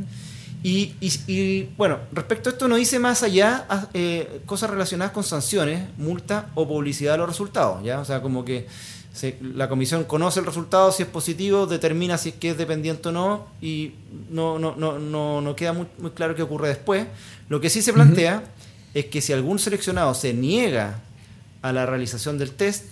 Y, 0.63 0.93
y- 1.01 1.19
y, 1.31 1.69
bueno, 1.77 1.97
respecto 2.11 2.49
a 2.49 2.51
esto 2.53 2.67
no 2.67 2.75
dice 2.75 2.99
más 2.99 3.23
allá 3.23 3.65
a- 3.67 3.87
eh, 3.93 4.41
cosas 4.45 4.69
relacionadas 4.69 5.11
con 5.13 5.23
sanciones, 5.23 5.87
multa 5.97 6.49
o 6.53 6.67
publicidad 6.67 7.13
de 7.13 7.17
los 7.19 7.29
resultados, 7.29 7.83
¿ya? 7.83 7.99
O 7.99 8.05
sea, 8.05 8.21
como 8.21 8.45
que 8.45 8.67
se- 9.11 9.37
la 9.41 9.67
comisión 9.69 10.03
conoce 10.03 10.39
el 10.39 10.45
resultado, 10.45 10.91
si 10.91 11.01
es 11.03 11.09
positivo, 11.09 11.65
determina 11.65 12.17
si 12.17 12.29
es 12.29 12.35
que 12.35 12.51
es 12.51 12.57
dependiente 12.57 13.09
o 13.09 13.11
no, 13.11 13.47
y 13.59 13.93
no, 14.29 14.59
no, 14.59 14.75
no, 14.75 14.99
no, 14.99 15.41
no 15.41 15.55
queda 15.55 15.73
muy, 15.73 15.87
muy 15.97 16.11
claro 16.11 16.35
qué 16.35 16.43
ocurre 16.43 16.67
después. 16.67 17.07
Lo 17.49 17.59
que 17.59 17.69
sí 17.71 17.81
se 17.81 17.91
plantea 17.91 18.43
es 18.93 19.05
que 19.05 19.19
si 19.21 19.33
algún 19.33 19.57
seleccionado 19.57 20.13
se 20.13 20.33
niega 20.33 20.99
a 21.63 21.71
la 21.73 21.85
realización 21.87 22.37
del 22.37 22.51
test, 22.51 22.85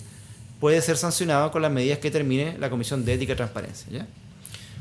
puede 0.58 0.82
ser 0.82 0.96
sancionado 0.96 1.52
con 1.52 1.62
las 1.62 1.70
medidas 1.70 1.98
que 1.98 2.08
determine 2.10 2.56
la 2.58 2.68
Comisión 2.68 3.04
de 3.04 3.14
Ética 3.14 3.34
y 3.34 3.36
Transparencia, 3.36 3.86
¿ya? 3.92 4.06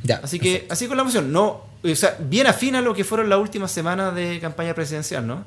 Ya. 0.03 0.21
Así 0.23 0.39
que, 0.39 0.65
así 0.69 0.88
con 0.88 0.97
la 0.97 1.03
moción, 1.03 1.31
no, 1.31 1.62
o 1.83 1.95
sea, 1.95 2.17
bien 2.19 2.47
afina 2.47 2.79
a 2.79 2.81
lo 2.81 2.93
que 2.93 3.03
fueron 3.03 3.29
las 3.29 3.39
últimas 3.39 3.71
semanas 3.71 4.15
de 4.15 4.39
campaña 4.39 4.73
presidencial, 4.73 5.25
¿no? 5.27 5.43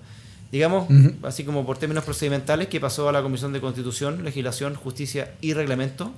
Digamos, 0.50 0.86
así 1.22 1.44
como 1.44 1.64
por 1.64 1.78
términos 1.78 2.04
procedimentales, 2.04 2.68
que 2.68 2.78
pasó 2.78 3.08
a 3.08 3.12
la 3.12 3.22
Comisión 3.22 3.54
de 3.54 3.60
Constitución, 3.62 4.22
Legislación, 4.22 4.74
Justicia 4.74 5.32
y 5.40 5.54
Reglamento, 5.54 6.12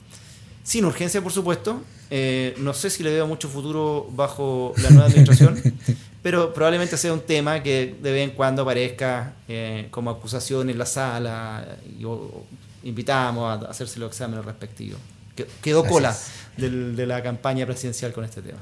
sin 0.65 0.85
urgencia, 0.85 1.23
por 1.23 1.31
supuesto. 1.33 1.83
Eh, 2.11 2.55
no 2.59 2.75
sé 2.75 2.91
si 2.91 3.03
le 3.05 3.11
veo 3.13 3.27
mucho 3.29 3.49
futuro 3.49 4.09
bajo 4.13 4.75
la 4.83 4.91
nueva 4.91 5.07
administración, 5.07 5.63
pero 6.23 6.53
probablemente 6.53 6.97
sea 6.97 7.13
un 7.13 7.21
tema 7.21 7.63
que 7.63 7.95
de 8.03 8.13
vez 8.13 8.25
en 8.29 8.35
cuando 8.35 8.63
aparezca 8.63 9.35
eh, 9.47 9.87
como 9.93 10.11
acusación 10.11 10.69
en 10.69 10.79
la 10.79 10.87
sala 10.87 11.67
y 11.99 12.05
o- 12.05 12.45
invitamos 12.83 13.63
a 13.65 13.71
hacerse 13.71 13.99
los 14.01 14.11
exámenes 14.11 14.45
respectivos. 14.45 15.01
Que- 15.37 15.47
Quedó 15.63 15.85
cola. 15.85 16.17
Del- 16.57 16.97
de 16.97 17.07
la 17.07 17.23
campaña 17.23 17.67
presidencial 17.67 18.13
con 18.13 18.25
este 18.25 18.43
tema. 18.43 18.59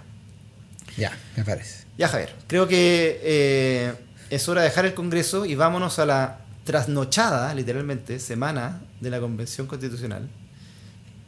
Ya, 0.96 1.16
me 1.36 1.44
parece. 1.44 1.84
Ya, 1.98 2.08
Javier, 2.08 2.34
creo 2.46 2.66
que 2.68 3.20
eh, 3.22 3.92
es 4.30 4.48
hora 4.48 4.62
de 4.62 4.68
dejar 4.68 4.84
el 4.86 4.94
Congreso 4.94 5.44
y 5.46 5.54
vámonos 5.54 5.98
a 5.98 6.06
la 6.06 6.38
trasnochada, 6.64 7.54
literalmente, 7.54 8.18
semana 8.18 8.80
de 9.00 9.10
la 9.10 9.20
Convención 9.20 9.66
Constitucional. 9.66 10.28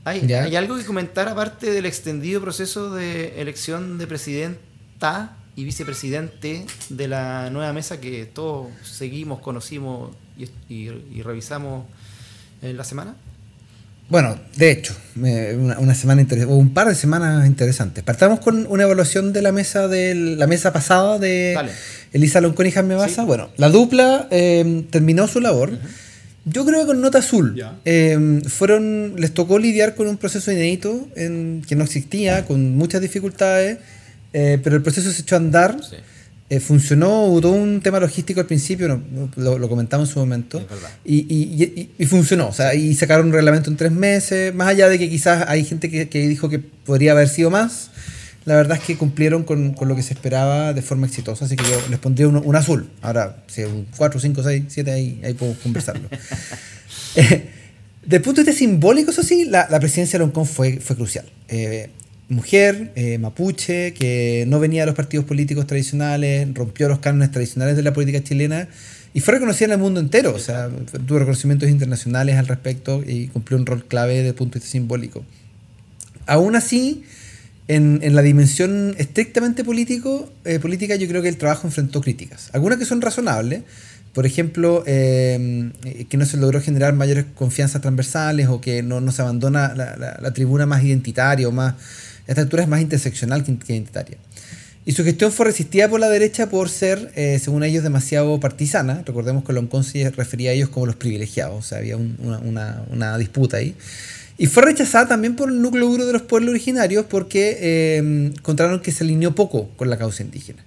¿Hay, 0.04 0.26
Ya. 0.26 0.44
¿Hay 0.44 0.54
algo 0.56 0.76
que 0.76 0.84
comentar 0.84 1.28
aparte 1.28 1.70
del 1.70 1.86
extendido 1.86 2.40
proceso 2.40 2.92
de 2.94 3.40
elección 3.40 3.96
de 3.98 4.06
presidenta 4.06 5.36
y 5.56 5.64
vicepresidente 5.64 6.66
de 6.90 7.08
la 7.08 7.48
nueva 7.50 7.72
mesa 7.72 8.00
que 8.00 8.26
todos 8.26 8.68
seguimos, 8.82 9.40
conocimos 9.40 10.14
y, 10.36 10.44
y- 10.68 10.90
y 11.14 11.22
revisamos 11.22 11.86
en 12.60 12.76
la 12.76 12.84
semana? 12.84 13.14
Bueno, 14.08 14.38
de 14.56 14.70
hecho, 14.70 14.94
una, 15.16 15.78
una 15.78 15.94
semana 15.94 16.20
interesante, 16.20 16.54
o 16.54 16.56
un 16.58 16.74
par 16.74 16.88
de 16.88 16.94
semanas 16.94 17.46
interesantes. 17.46 18.04
Partamos 18.04 18.40
con 18.40 18.66
una 18.68 18.82
evaluación 18.82 19.32
de 19.32 19.42
la 19.42 19.50
mesa 19.50 19.88
de 19.88 20.14
la 20.14 20.46
mesa 20.46 20.72
pasada 20.72 21.18
de 21.18 21.52
Dale. 21.54 21.72
Elisa 22.12 22.40
Loncón 22.40 22.66
y 22.66 22.70
Jaime 22.70 22.94
Baza. 22.94 23.22
Sí. 23.22 23.26
Bueno, 23.26 23.50
la 23.56 23.70
dupla 23.70 24.28
eh, 24.30 24.84
terminó 24.90 25.26
su 25.26 25.40
labor. 25.40 25.78
Yo 26.44 26.66
creo 26.66 26.80
que 26.80 26.86
con 26.86 27.00
nota 27.00 27.18
azul. 27.18 27.60
Eh, 27.86 28.42
fueron, 28.46 29.14
les 29.16 29.32
tocó 29.32 29.58
lidiar 29.58 29.94
con 29.94 30.06
un 30.06 30.18
proceso 30.18 30.52
inédito 30.52 31.08
en, 31.16 31.62
que 31.66 31.74
no 31.74 31.84
existía, 31.84 32.44
con 32.44 32.76
muchas 32.76 33.00
dificultades, 33.00 33.78
eh, 34.34 34.58
pero 34.62 34.76
el 34.76 34.82
proceso 34.82 35.10
se 35.10 35.22
echó 35.22 35.36
a 35.36 35.38
andar. 35.38 35.78
Sí. 35.82 35.96
Eh, 36.50 36.60
funcionó, 36.60 37.24
hubo 37.24 37.40
todo 37.40 37.52
un 37.52 37.80
tema 37.80 37.98
logístico 37.98 38.38
al 38.40 38.46
principio, 38.46 38.86
no, 38.88 39.30
lo, 39.36 39.58
lo 39.58 39.68
comentamos 39.68 40.08
en 40.08 40.12
su 40.12 40.18
momento, 40.20 40.58
y, 41.04 41.16
y- 41.34 41.64
y- 41.64 41.90
y 41.98 42.06
funcionó, 42.06 42.48
o 42.48 42.52
sea, 42.52 42.74
y 42.74 42.94
sacaron 42.94 43.28
un 43.28 43.32
reglamento 43.32 43.70
en 43.70 43.76
tres 43.76 43.90
meses, 43.92 44.54
más 44.54 44.68
allá 44.68 44.88
de 44.90 44.98
que 44.98 45.08
quizás 45.08 45.46
hay 45.48 45.64
gente 45.64 45.88
que, 45.90 46.08
que 46.10 46.28
dijo 46.28 46.50
que 46.50 46.58
podría 46.58 47.12
haber 47.12 47.28
sido 47.30 47.48
más, 47.50 47.90
la 48.44 48.56
verdad 48.56 48.76
es 48.76 48.84
que 48.84 48.96
cumplieron 48.98 49.42
con, 49.44 49.72
con 49.72 49.88
lo 49.88 49.96
que 49.96 50.02
se 50.02 50.12
esperaba 50.12 50.74
de 50.74 50.82
forma 50.82 51.06
exitosa, 51.06 51.46
así 51.46 51.56
que 51.56 51.64
yo 51.64 51.80
les 51.88 51.98
pondría 51.98 52.28
un, 52.28 52.36
un 52.36 52.56
azul, 52.56 52.90
ahora, 53.00 53.42
si 53.46 53.62
es 53.62 53.68
un 53.68 53.86
4, 53.96 54.20
5, 54.20 54.42
6, 54.42 54.64
7, 54.68 54.90
ahí, 54.92 55.20
ahí 55.24 55.32
podemos 55.34 55.58
conversarlo. 55.60 56.08
Eh, 57.16 57.48
Del 58.04 58.20
punto 58.20 58.42
de 58.42 58.44
vista 58.46 58.58
simbólico, 58.58 59.10
eso 59.10 59.22
sí, 59.22 59.46
la, 59.46 59.66
la 59.70 59.80
presidencia 59.80 60.18
de 60.18 60.24
Loncón 60.26 60.46
fue, 60.46 60.78
fue 60.78 60.94
crucial. 60.94 61.24
Eh, 61.48 61.88
mujer, 62.28 62.92
eh, 62.96 63.18
mapuche, 63.18 63.92
que 63.92 64.44
no 64.48 64.58
venía 64.60 64.82
de 64.82 64.86
los 64.86 64.94
partidos 64.94 65.26
políticos 65.26 65.66
tradicionales, 65.66 66.48
rompió 66.54 66.88
los 66.88 66.98
cánones 67.00 67.30
tradicionales 67.30 67.76
de 67.76 67.82
la 67.82 67.92
política 67.92 68.22
chilena 68.22 68.68
y 69.12 69.20
fue 69.20 69.34
reconocida 69.34 69.66
en 69.66 69.72
el 69.72 69.78
mundo 69.78 70.00
entero. 70.00 70.34
O 70.34 70.38
sea, 70.38 70.70
tuvo 71.06 71.18
reconocimientos 71.20 71.68
internacionales 71.68 72.36
al 72.36 72.46
respecto 72.46 73.02
y 73.06 73.28
cumplió 73.28 73.58
un 73.58 73.66
rol 73.66 73.84
clave 73.84 74.14
desde 74.14 74.28
el 74.30 74.34
punto 74.34 74.54
de 74.54 74.60
vista 74.60 74.72
simbólico. 74.72 75.24
Aún 76.26 76.56
así, 76.56 77.04
en, 77.68 78.00
en 78.02 78.14
la 78.14 78.22
dimensión 78.22 78.94
estrictamente 78.98 79.62
político, 79.62 80.32
eh, 80.44 80.58
política, 80.58 80.96
yo 80.96 81.06
creo 81.06 81.22
que 81.22 81.28
el 81.28 81.36
trabajo 81.36 81.66
enfrentó 81.66 82.00
críticas. 82.00 82.48
Algunas 82.52 82.78
que 82.78 82.86
son 82.86 83.00
razonables. 83.00 83.62
Por 84.14 84.26
ejemplo, 84.26 84.84
eh, 84.86 85.70
que 86.08 86.16
no 86.16 86.24
se 86.24 86.36
logró 86.36 86.60
generar 86.60 86.94
mayores 86.94 87.24
confianzas 87.34 87.82
transversales 87.82 88.46
o 88.46 88.60
que 88.60 88.80
no, 88.82 89.00
no 89.00 89.10
se 89.10 89.22
abandona 89.22 89.74
la- 89.74 89.96
la 90.22 90.32
tribuna 90.32 90.66
más 90.66 90.82
identitaria 90.84 91.48
o 91.48 91.52
más... 91.52 91.74
Esta 92.26 92.40
altura 92.42 92.62
es 92.62 92.68
más 92.68 92.80
interseccional 92.80 93.44
que, 93.44 93.52
identitaria. 93.52 94.16
Y 94.86 94.92
su 94.92 95.02
gestión 95.04 95.32
fue 95.32 95.46
resistida 95.46 95.88
por 95.88 95.98
la 96.00 96.10
derecha 96.10 96.50
por 96.50 96.68
ser, 96.68 97.10
eh, 97.16 97.38
según 97.42 97.64
ellos, 97.64 97.82
demasiado 97.82 98.38
partisana. 98.40 99.02
Recordemos 99.06 99.44
que 99.44 99.52
Loncón 99.54 99.82
se 99.84 100.10
refería 100.10 100.50
a 100.50 100.52
ellos 100.52 100.68
como 100.68 100.84
los 100.86 100.96
privilegiados, 100.96 101.56
o 101.64 101.66
sea, 101.66 101.78
había 101.78 101.96
un- 101.96 102.16
una, 102.22 102.38
una- 102.40 102.82
una 102.90 103.18
disputa 103.18 103.56
ahí. 103.58 103.74
Y 104.36 104.46
fue 104.46 104.62
rechazada 104.64 105.06
también 105.08 105.36
por 105.36 105.48
el 105.48 105.62
núcleo 105.62 105.86
duro 105.88 106.06
de 106.06 106.12
los 106.12 106.22
pueblos 106.22 106.50
originarios 106.50 107.06
porque 107.08 107.56
eh, 107.60 107.96
encontraron 108.36 108.80
que 108.80 108.90
se 108.92 109.04
alineó 109.04 109.34
poco 109.34 109.68
con 109.76 109.88
la 109.88 109.96
causa 109.96 110.22
indígena. 110.22 110.62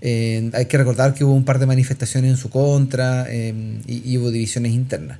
Eh, 0.00 0.50
hay 0.54 0.66
que 0.66 0.78
recordar 0.78 1.14
que 1.14 1.22
hubo 1.22 1.34
un 1.34 1.44
par 1.44 1.58
de 1.60 1.66
manifestaciones 1.66 2.30
en 2.32 2.36
su 2.36 2.50
contra 2.50 3.26
eh, 3.28 3.54
y, 3.86 4.10
y 4.12 4.18
hubo 4.18 4.30
divisiones 4.32 4.72
internas. 4.72 5.18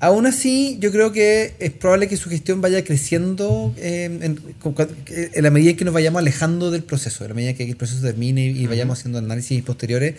Aún 0.00 0.26
así, 0.26 0.76
yo 0.80 0.92
creo 0.92 1.10
que 1.10 1.54
es 1.58 1.72
probable 1.72 2.06
que 2.06 2.16
su 2.16 2.30
gestión 2.30 2.60
vaya 2.60 2.84
creciendo 2.84 3.74
eh, 3.78 4.04
en, 4.04 5.42
la 5.42 5.50
medida 5.50 5.74
que 5.74 5.84
nos 5.84 5.92
vayamos 5.92 6.20
alejando 6.20 6.70
del 6.70 6.84
proceso, 6.84 7.24
en 7.24 7.30
la 7.30 7.34
medida 7.34 7.54
que 7.54 7.64
el 7.64 7.76
proceso 7.76 8.00
termine 8.02 8.46
y, 8.46 8.62
y 8.62 8.66
vayamos 8.68 8.98
haciendo 9.00 9.18
análisis 9.18 9.60
posteriores. 9.62 10.14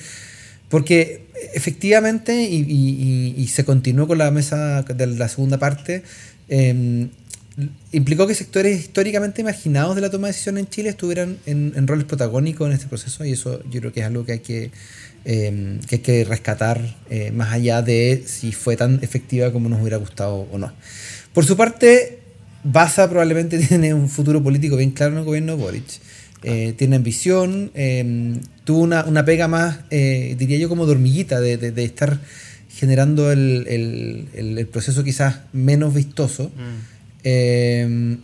Porque 0.67 1.21
efectivamente, 1.53 2.43
y, 2.43 2.57
y- 2.57 3.35
y- 3.37 3.41
y 3.41 3.47
se 3.47 3.63
continuó 3.63 4.05
con 4.05 4.17
la 4.17 4.29
mesa 4.31 4.83
de 4.83 5.07
la 5.07 5.29
segunda 5.29 5.57
parte, 5.57 6.03
eh, 6.49 7.07
implicó 7.91 8.27
que 8.27 8.35
sectores 8.35 8.79
históricamente 8.79 9.43
marginados 9.43 9.95
de 9.95 10.01
la 10.01 10.09
toma 10.09 10.27
de 10.27 10.33
decisiones 10.33 10.63
en 10.65 10.69
Chile 10.69 10.89
estuvieran 10.89 11.37
en, 11.45 11.87
roles 11.87 12.05
protagónicos 12.05 12.67
en 12.67 12.73
este 12.73 12.87
proceso 12.87 13.25
y 13.25 13.31
eso 13.33 13.61
yo 13.69 13.79
creo 13.79 13.91
que 13.93 13.99
es 14.01 14.05
algo 14.05 14.25
que 14.25 14.31
hay 14.33 14.39
que, 14.39 14.71
eh, 15.25 15.79
que, 15.87 15.95
hay 15.95 16.01
que 16.01 16.23
rescatar 16.25 16.97
eh, 17.09 17.31
más 17.31 17.51
allá 17.53 17.81
de 17.81 18.23
si 18.25 18.51
fue 18.51 18.75
tan 18.77 18.99
efectiva 19.01 19.51
como 19.51 19.69
nos 19.69 19.79
hubiera 19.81 19.97
gustado 19.97 20.47
o 20.51 20.57
no. 20.57 20.71
Por 21.33 21.45
su 21.45 21.57
parte, 21.57 22.19
Baza 22.63 23.09
probablemente 23.09 23.57
tiene 23.67 23.93
un 23.93 24.09
futuro 24.09 24.41
político 24.43 24.75
bien 24.75 24.91
claro 24.91 25.13
en 25.13 25.19
el 25.19 25.25
gobierno 25.25 25.55
de 25.55 25.61
Boric. 25.63 25.85
Eh, 26.43 26.73
tiene 26.77 26.95
ambición, 26.95 27.69
eh, 27.73 28.37
tuvo 28.63 28.79
una, 28.79 29.03
una 29.03 29.25
pega 29.25 29.49
más, 29.49 29.79
eh, 29.89 30.35
diría 30.39 30.57
yo, 30.57 30.69
como 30.69 30.85
dormillita 30.85 31.41
de, 31.41 31.57
de- 31.57 31.83
estar 31.83 32.19
generando 32.69 33.31
el, 33.33 33.65
el- 33.67 34.27
el- 34.33 34.57
el 34.57 34.67
proceso 34.67 35.03
quizás 35.03 35.39
menos 35.51 35.93
vistoso. 35.93 36.49
Eh, 37.23 38.17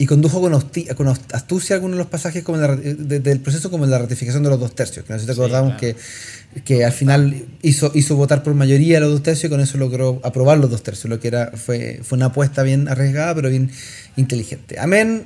y 0.00 0.06
condujo 0.06 0.40
con, 0.40 0.52
con 0.96 1.08
astucia 1.08 1.74
algunos 1.74 1.96
de 1.96 2.04
los 2.04 2.06
pasajes 2.06 2.44
como 2.44 2.56
la 2.58 2.68
ra- 2.68 2.76
de- 2.76 3.18
del 3.18 3.40
proceso 3.40 3.68
como 3.68 3.84
la 3.84 3.98
ratificación 3.98 4.44
de 4.44 4.48
los 4.50 4.60
dos 4.60 4.72
tercios. 4.72 5.04
Que 5.04 5.12
no 5.12 5.18
sé 5.18 5.22
si 5.22 5.26
te 5.26 5.34
Sí, 5.34 5.40
acordamos 5.40 5.74
claro. 5.76 5.96
que, 6.54 6.60
que 6.62 6.84
al 6.84 6.92
final 6.92 7.46
hizo, 7.62 7.90
hizo 7.96 8.14
votar 8.14 8.44
por 8.44 8.54
mayoría 8.54 9.00
los 9.00 9.10
dos 9.10 9.24
tercios 9.24 9.46
y 9.46 9.50
con 9.50 9.60
eso 9.60 9.76
logró 9.76 10.20
aprobar 10.22 10.58
los 10.58 10.70
dos 10.70 10.84
tercios, 10.84 11.10
lo 11.10 11.18
que 11.18 11.26
era 11.26 11.50
fue, 11.56 11.98
fue 12.04 12.14
una 12.16 12.26
apuesta 12.26 12.62
bien 12.62 12.86
arriesgada 12.86 13.34
pero 13.34 13.50
bien 13.50 13.72
inteligente. 14.16 14.78
Amén, 14.78 15.24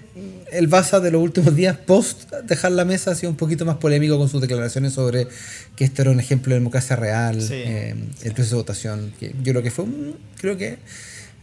el 0.50 0.68
Baza 0.68 1.00
de 1.00 1.10
los 1.10 1.22
últimos 1.22 1.54
días, 1.54 1.76
post 1.76 2.32
dejar 2.48 2.72
la 2.72 2.86
mesa, 2.86 3.10
ha 3.10 3.14
sido 3.14 3.28
un 3.28 3.36
poquito 3.36 3.66
más 3.66 3.76
polémico 3.76 4.16
con 4.16 4.30
sus 4.30 4.40
declaraciones 4.40 4.94
sobre 4.94 5.28
que 5.76 5.84
esto 5.84 6.00
era 6.00 6.10
un 6.12 6.18
ejemplo 6.20 6.54
de 6.54 6.60
democracia 6.60 6.96
real, 6.96 7.42
Sí. 7.42 7.52
eh, 7.56 7.94
el 8.22 8.32
proceso 8.32 8.56
de 8.56 8.62
votación. 8.62 9.12
Que 9.20 9.34
yo 9.42 9.52
creo 9.52 9.62
que 9.62 9.70
fue, 9.70 9.84
creo 10.40 10.56
que 10.56 10.78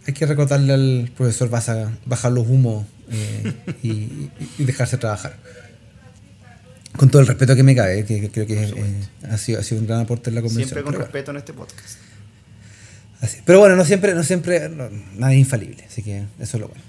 hay 0.10 0.14
que 0.14 0.26
recordarle 0.26 0.74
al 0.74 1.12
profesor 1.16 1.50
Baza 1.50 1.92
bajar 2.06 2.32
los 2.32 2.48
humos 2.48 2.86
eh, 3.12 3.54
y, 3.84 4.30
dejarse 4.64 4.98
trabajar. 4.98 5.38
Con 6.98 7.10
todo 7.10 7.22
el 7.22 7.28
respeto 7.28 7.56
que 7.56 7.64
me 7.64 7.76
cabe, 7.76 8.04
que, 8.06 8.20
que 8.20 8.30
creo 8.30 8.48
que 8.48 8.64
eh, 8.64 8.74
ha, 9.30 9.38
sido, 9.38 9.60
ha 9.60 9.64
sido 9.64 9.82
un 9.82 9.88
gran 9.88 10.02
aporte 10.02 10.30
en 10.32 10.36
la 10.36 10.42
convención. 10.42 10.68
Siempre 10.68 10.84
con 10.84 10.94
bueno. 10.94 11.06
respeto 11.06 11.32
en 11.32 11.38
este 11.38 11.54
podcast. 11.54 11.98
Así. 13.22 13.38
Pero 13.46 13.60
bueno, 13.60 13.76
no 13.76 13.86
siempre, 13.86 14.16
no 14.16 14.24
siempre, 14.24 14.68
no, 14.70 14.90
nada 15.16 15.34
es 15.34 15.40
infalible, 15.40 15.84
así 15.88 16.02
que 16.02 16.24
eso 16.40 16.58
es 16.58 16.62
lo 16.62 16.68
bueno. 16.70 16.84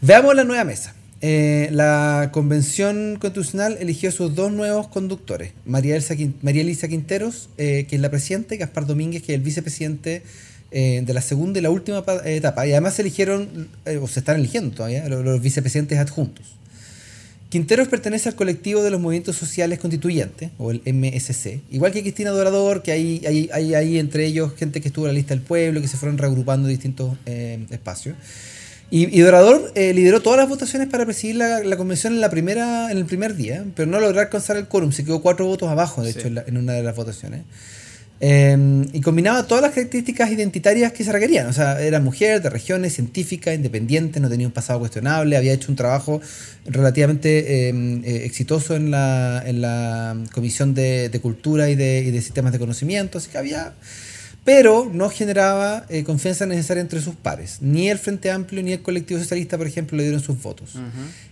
Veamos 0.00 0.34
la 0.36 0.44
nueva 0.44 0.64
mesa. 0.64 0.94
Eh, 1.22 1.68
la 1.72 2.30
convención 2.32 3.16
constitucional 3.20 3.76
eligió 3.80 4.12
sus 4.12 4.34
dos 4.34 4.52
nuevos 4.52 4.88
conductores, 4.88 5.52
María, 5.66 5.96
Elsa 5.96 6.14
Quin- 6.14 6.34
María 6.40 6.62
Elisa 6.62 6.86
Quinteros, 6.88 7.50
eh, 7.58 7.86
que 7.88 7.96
es 7.96 8.02
la 8.02 8.10
presidenta, 8.10 8.54
y 8.54 8.58
Gaspar 8.58 8.86
Domínguez, 8.86 9.22
que 9.22 9.32
es 9.32 9.38
el 9.38 9.44
vicepresidente 9.44 10.22
eh, 10.72 11.02
de 11.04 11.14
la 11.14 11.20
segunda 11.20 11.58
y 11.58 11.62
la 11.62 11.70
última 11.70 12.04
pa- 12.04 12.22
etapa. 12.28 12.66
Y 12.66 12.72
además 12.72 12.94
se 12.94 13.02
eligieron, 13.02 13.68
eh, 13.86 13.96
o 13.98 14.06
se 14.08 14.20
están 14.20 14.36
eligiendo 14.36 14.74
todavía, 14.76 15.08
los, 15.08 15.24
los 15.24 15.40
vicepresidentes 15.42 15.98
adjuntos. 15.98 16.46
Quinteros 17.48 17.88
pertenece 17.88 18.28
al 18.28 18.36
colectivo 18.36 18.80
de 18.84 18.90
los 18.90 19.00
movimientos 19.00 19.34
sociales 19.34 19.80
constituyentes, 19.80 20.50
o 20.56 20.70
el 20.70 20.82
MSC, 20.86 21.58
igual 21.72 21.90
que 21.90 22.02
Cristina 22.02 22.30
Dorador, 22.30 22.80
que 22.82 22.92
hay, 22.92 23.22
hay, 23.26 23.50
hay, 23.52 23.74
hay 23.74 23.98
entre 23.98 24.24
ellos 24.24 24.52
gente 24.56 24.80
que 24.80 24.86
estuvo 24.86 25.06
en 25.06 25.14
la 25.14 25.16
lista 25.16 25.34
del 25.34 25.42
pueblo, 25.42 25.80
que 25.80 25.88
se 25.88 25.96
fueron 25.96 26.16
reagrupando 26.16 26.68
en 26.68 26.74
distintos 26.74 27.16
eh, 27.26 27.66
espacios. 27.70 28.14
Y, 28.92 29.16
y 29.16 29.20
Dorador 29.22 29.72
eh, 29.74 29.92
lideró 29.94 30.20
todas 30.20 30.38
las 30.38 30.48
votaciones 30.48 30.86
para 30.88 31.04
presidir 31.04 31.36
la, 31.36 31.60
la 31.64 31.76
convención 31.76 32.12
en, 32.12 32.20
la 32.20 32.30
primera, 32.30 32.90
en 32.92 32.98
el 32.98 33.04
primer 33.04 33.34
día, 33.34 33.64
pero 33.74 33.90
no 33.90 33.98
logró 33.98 34.20
alcanzar 34.20 34.56
el 34.56 34.66
quórum, 34.68 34.92
se 34.92 35.04
quedó 35.04 35.20
cuatro 35.20 35.46
votos 35.46 35.68
abajo, 35.68 36.02
de 36.04 36.12
Sí. 36.12 36.18
hecho, 36.20 36.28
en, 36.28 36.34
la- 36.36 36.44
en 36.46 36.56
una 36.56 36.74
de 36.74 36.84
las 36.84 36.94
votaciones. 36.94 37.42
Eh, 38.22 38.86
y 38.92 39.00
combinaba 39.00 39.46
todas 39.46 39.62
las 39.62 39.72
características 39.72 40.30
identitarias 40.30 40.92
que 40.92 41.04
se 41.04 41.12
requerían. 41.12 41.46
O 41.46 41.52
sea, 41.52 41.80
era 41.80 42.00
mujer, 42.00 42.42
de 42.42 42.50
regiones, 42.50 42.94
científica, 42.94 43.54
independiente, 43.54 44.20
no 44.20 44.28
tenía 44.28 44.46
un 44.46 44.52
pasado 44.52 44.78
cuestionable, 44.78 45.36
había 45.36 45.54
hecho 45.54 45.72
un 45.72 45.76
trabajo 45.76 46.20
relativamente 46.66 47.68
eh, 47.68 48.00
eh, 48.04 48.22
exitoso 48.24 48.76
en 48.76 48.90
la, 48.90 49.42
en 49.46 49.62
la 49.62 50.16
Comisión 50.32 50.74
de, 50.74 51.08
de 51.08 51.20
Cultura 51.20 51.70
y 51.70 51.76
de, 51.76 52.00
y 52.00 52.10
de 52.10 52.20
Sistemas 52.20 52.52
de 52.52 52.58
Conocimiento, 52.58 53.18
así 53.18 53.30
que 53.30 53.38
había... 53.38 53.74
Pero 54.42 54.90
no 54.90 55.10
generaba 55.10 55.84
eh, 55.90 56.02
confianza 56.02 56.46
necesaria 56.46 56.80
entre 56.80 57.02
sus 57.02 57.14
pares. 57.14 57.58
Ni 57.60 57.90
el 57.90 57.98
Frente 57.98 58.30
Amplio 58.30 58.62
ni 58.62 58.72
el 58.72 58.80
colectivo 58.80 59.20
socialista, 59.20 59.58
por 59.58 59.66
ejemplo, 59.66 59.98
le 59.98 60.04
dieron 60.04 60.22
sus 60.22 60.42
votos. 60.42 60.76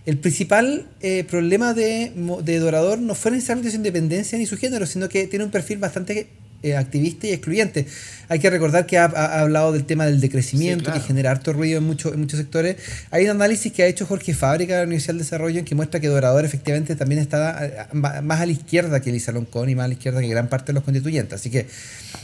El 0.05 0.19
principal 0.19 0.85
eh, 1.01 1.23
problema 1.23 1.73
de, 1.73 2.11
de 2.43 2.59
Dorador 2.59 2.99
no 2.99 3.15
fue 3.15 3.31
necesariamente 3.31 3.71
su 3.71 3.77
independencia 3.77 4.37
ni 4.37 4.45
su 4.45 4.57
género, 4.57 4.85
sino 4.85 5.09
que 5.09 5.25
tiene 5.25 5.43
un 5.43 5.49
perfil 5.49 5.79
bastante 5.79 6.27
eh, 6.63 6.75
activista 6.75 7.27
y 7.27 7.31
excluyente. 7.31 7.85
Hay 8.27 8.39
que 8.39 8.49
recordar 8.49 8.85
que 8.85 8.97
ha, 8.97 9.05
ha 9.05 9.39
hablado 9.41 9.71
del 9.71 9.85
tema 9.85 10.05
del 10.05 10.19
decrecimiento, 10.21 10.79
Sí, 10.79 10.85
claro. 10.85 11.01
que 11.01 11.07
genera 11.07 11.31
harto 11.31 11.53
ruido 11.53 11.77
en, 11.79 11.83
muchos 11.85 12.13
en 12.13 12.19
muchos 12.19 12.39
sectores. 12.39 12.75
Hay 13.11 13.23
un 13.25 13.31
análisis 13.31 13.71
que 13.71 13.83
ha 13.83 13.87
hecho 13.87 14.05
Jorge 14.05 14.33
Fábrica 14.33 14.73
de 14.73 14.79
la 14.81 14.85
Universidad 14.85 15.13
del 15.13 15.19
Desarrollo 15.23 15.59
en 15.59 15.65
que 15.65 15.73
muestra 15.75 15.99
que 15.99 16.07
Dorador 16.07 16.45
efectivamente 16.45 16.95
también 16.95 17.21
está 17.21 17.65
eh, 17.65 17.73
más 17.93 18.41
a 18.41 18.45
la 18.45 18.51
izquierda 18.51 18.99
que 18.99 19.09
Elisa 19.09 19.31
Loncón 19.31 19.69
y 19.69 19.75
más 19.75 19.85
a 19.85 19.87
la 19.87 19.93
izquierda 19.93 20.21
que 20.21 20.27
gran 20.27 20.47
parte 20.49 20.67
de 20.67 20.73
los 20.73 20.83
constituyentes. 20.83 21.33
Así 21.39 21.49
que 21.49 21.65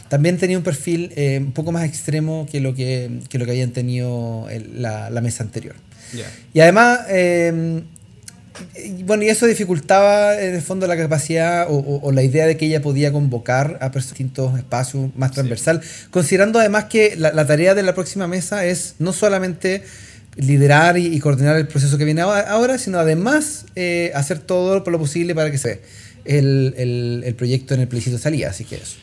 también 0.10 0.38
tenía 0.38 0.58
un 0.58 0.64
perfil 0.64 1.12
eh, 1.16 1.40
un 1.44 1.52
poco 1.54 1.72
más 1.72 1.84
extremo 1.86 2.48
que 2.52 2.60
lo 2.62 2.76
que, 2.76 3.10
que, 3.30 3.40
lo 3.40 3.46
que 3.46 3.52
habían 3.52 3.72
tenido 3.72 4.48
el- 4.50 4.82
la, 4.82 5.10
la 5.10 5.22
mesa 5.22 5.44
anterior. 5.44 5.76
Y 6.54 6.60
además, 6.60 7.00
eh, 7.10 7.82
bueno, 9.04 9.24
y 9.24 9.30
eso 9.30 9.46
dificultaba 9.46 10.40
en 10.42 10.56
el 10.56 10.62
fondo 10.62 10.88
la 10.88 10.98
capacidad 10.98 11.68
o, 11.70 11.76
o- 11.76 12.02
o 12.02 12.12
la 12.12 12.24
idea 12.24 12.46
de 12.46 12.58
que 12.58 12.66
ella 12.66 12.82
podía 12.82 13.12
convocar 13.12 13.78
a 13.82 13.90
distintos 13.90 14.58
espacios 14.58 15.10
más 15.16 15.32
transversal, 15.32 15.82
considerando 16.12 16.60
además 16.60 16.86
que 16.86 17.16
la, 17.18 17.32
la 17.34 17.46
tarea 17.46 17.74
de 17.76 17.84
la 17.84 17.94
próxima 17.94 18.28
mesa 18.28 18.66
es 18.66 18.96
no 19.00 19.14
solamente 19.14 19.84
liderar 20.38 20.98
y, 20.98 21.08
y 21.16 21.20
coordinar 21.20 21.56
el 21.56 21.68
proceso 21.68 21.98
que 21.98 22.06
viene 22.06 22.22
ahora- 22.22 22.78
sino 22.78 23.00
además 23.00 23.66
eh, 23.76 24.12
hacer 24.16 24.40
todo 24.40 24.84
por 24.84 24.92
lo 24.92 25.00
posible 25.00 25.34
para 25.34 25.50
que 25.52 25.58
se 25.58 25.82
el, 26.26 26.74
el- 26.78 27.24
el 27.26 27.36
proyecto 27.36 27.74
en 27.74 27.82
el 27.82 27.88
plebiscito 27.88 28.18
de 28.18 28.22
salida, 28.24 28.50
así 28.50 28.66
que 28.66 28.76
eso. 28.76 28.98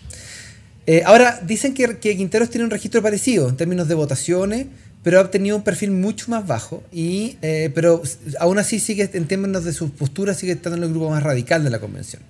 Eh, 0.86 1.02
ahora, 1.06 1.40
dicen 1.46 1.74
que, 1.74 1.98
que 1.98 2.16
Quinteros 2.16 2.50
tiene 2.50 2.64
un 2.64 2.70
registro 2.70 3.00
parecido 3.02 3.48
en 3.48 3.56
términos 3.56 3.86
de 3.86 3.94
votaciones, 3.94 4.66
pero 5.02 5.18
ha 5.18 5.22
obtenido 5.22 5.56
un 5.56 5.62
perfil 5.62 5.90
mucho 5.90 6.30
más 6.30 6.46
bajo, 6.46 6.82
y, 6.92 7.36
eh, 7.42 7.70
pero 7.74 8.02
aún 8.38 8.58
así 8.58 8.78
sigue, 8.78 9.10
en 9.12 9.26
términos 9.26 9.64
de 9.64 9.72
sus 9.72 9.90
posturas, 9.90 10.36
sigue 10.36 10.52
estando 10.52 10.76
en 10.76 10.84
el 10.84 10.90
grupo 10.90 11.10
más 11.10 11.22
radical 11.22 11.64
de 11.64 11.70
la 11.70 11.80
convención. 11.80 12.22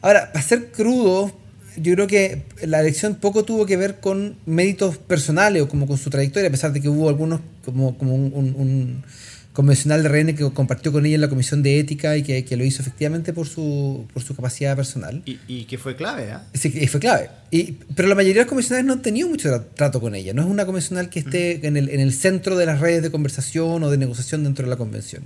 Ahora, 0.00 0.32
para 0.32 0.44
ser 0.44 0.72
crudo, 0.72 1.32
yo 1.76 1.94
creo 1.94 2.06
que 2.06 2.42
la 2.62 2.80
elección 2.80 3.14
poco 3.14 3.44
tuvo 3.44 3.66
que 3.66 3.76
ver 3.76 4.00
con 4.00 4.36
méritos 4.46 4.98
personales 4.98 5.62
o 5.62 5.68
como 5.68 5.86
con 5.86 5.98
su 5.98 6.10
trayectoria, 6.10 6.48
a 6.48 6.52
pesar 6.52 6.72
de 6.72 6.80
que 6.80 6.88
hubo 6.88 7.08
algunos, 7.08 7.40
como, 7.64 7.96
como 7.96 8.14
un 8.14 9.04
convencional 9.52 10.02
de 10.02 10.08
RN 10.08 10.34
que 10.34 10.50
compartió 10.52 10.92
con 10.92 11.04
ella 11.04 11.16
en 11.16 11.20
la 11.20 11.28
comisión 11.28 11.62
de 11.62 11.78
ética 11.78 12.16
y 12.16 12.22
que, 12.22 12.44
que 12.44 12.56
lo 12.56 12.64
hizo 12.64 12.80
efectivamente 12.80 13.32
por 13.34 13.46
su, 13.46 14.06
por 14.14 14.22
su 14.22 14.34
capacidad 14.34 14.74
personal. 14.74 15.22
Y, 15.26 15.38
y 15.46 15.64
que 15.64 15.76
fue 15.76 15.94
clave, 15.94 16.30
¿ah? 16.32 16.46
Sí, 16.54 16.70
fue 16.88 17.00
clave. 17.00 17.28
Y, 17.50 17.72
pero 17.94 18.08
la 18.08 18.14
mayoría 18.14 18.40
de 18.40 18.44
los 18.44 18.48
convencionales 18.48 18.86
no 18.86 18.94
han 18.94 19.02
tenido 19.02 19.28
mucho 19.28 19.50
tra- 19.50 19.64
trato 19.74 20.00
con 20.00 20.14
ella. 20.14 20.32
No 20.32 20.40
es 20.42 20.48
una 20.48 20.64
convencional 20.64 21.10
que 21.10 21.18
esté 21.18 21.66
en, 21.66 21.76
el, 21.76 21.90
en 21.90 22.00
el 22.00 22.14
centro 22.14 22.56
de 22.56 22.64
las 22.64 22.80
redes 22.80 23.02
de 23.02 23.10
conversación 23.10 23.82
o 23.82 23.90
de 23.90 23.98
negociación 23.98 24.42
dentro 24.44 24.64
de 24.64 24.70
la 24.70 24.76
convención. 24.76 25.22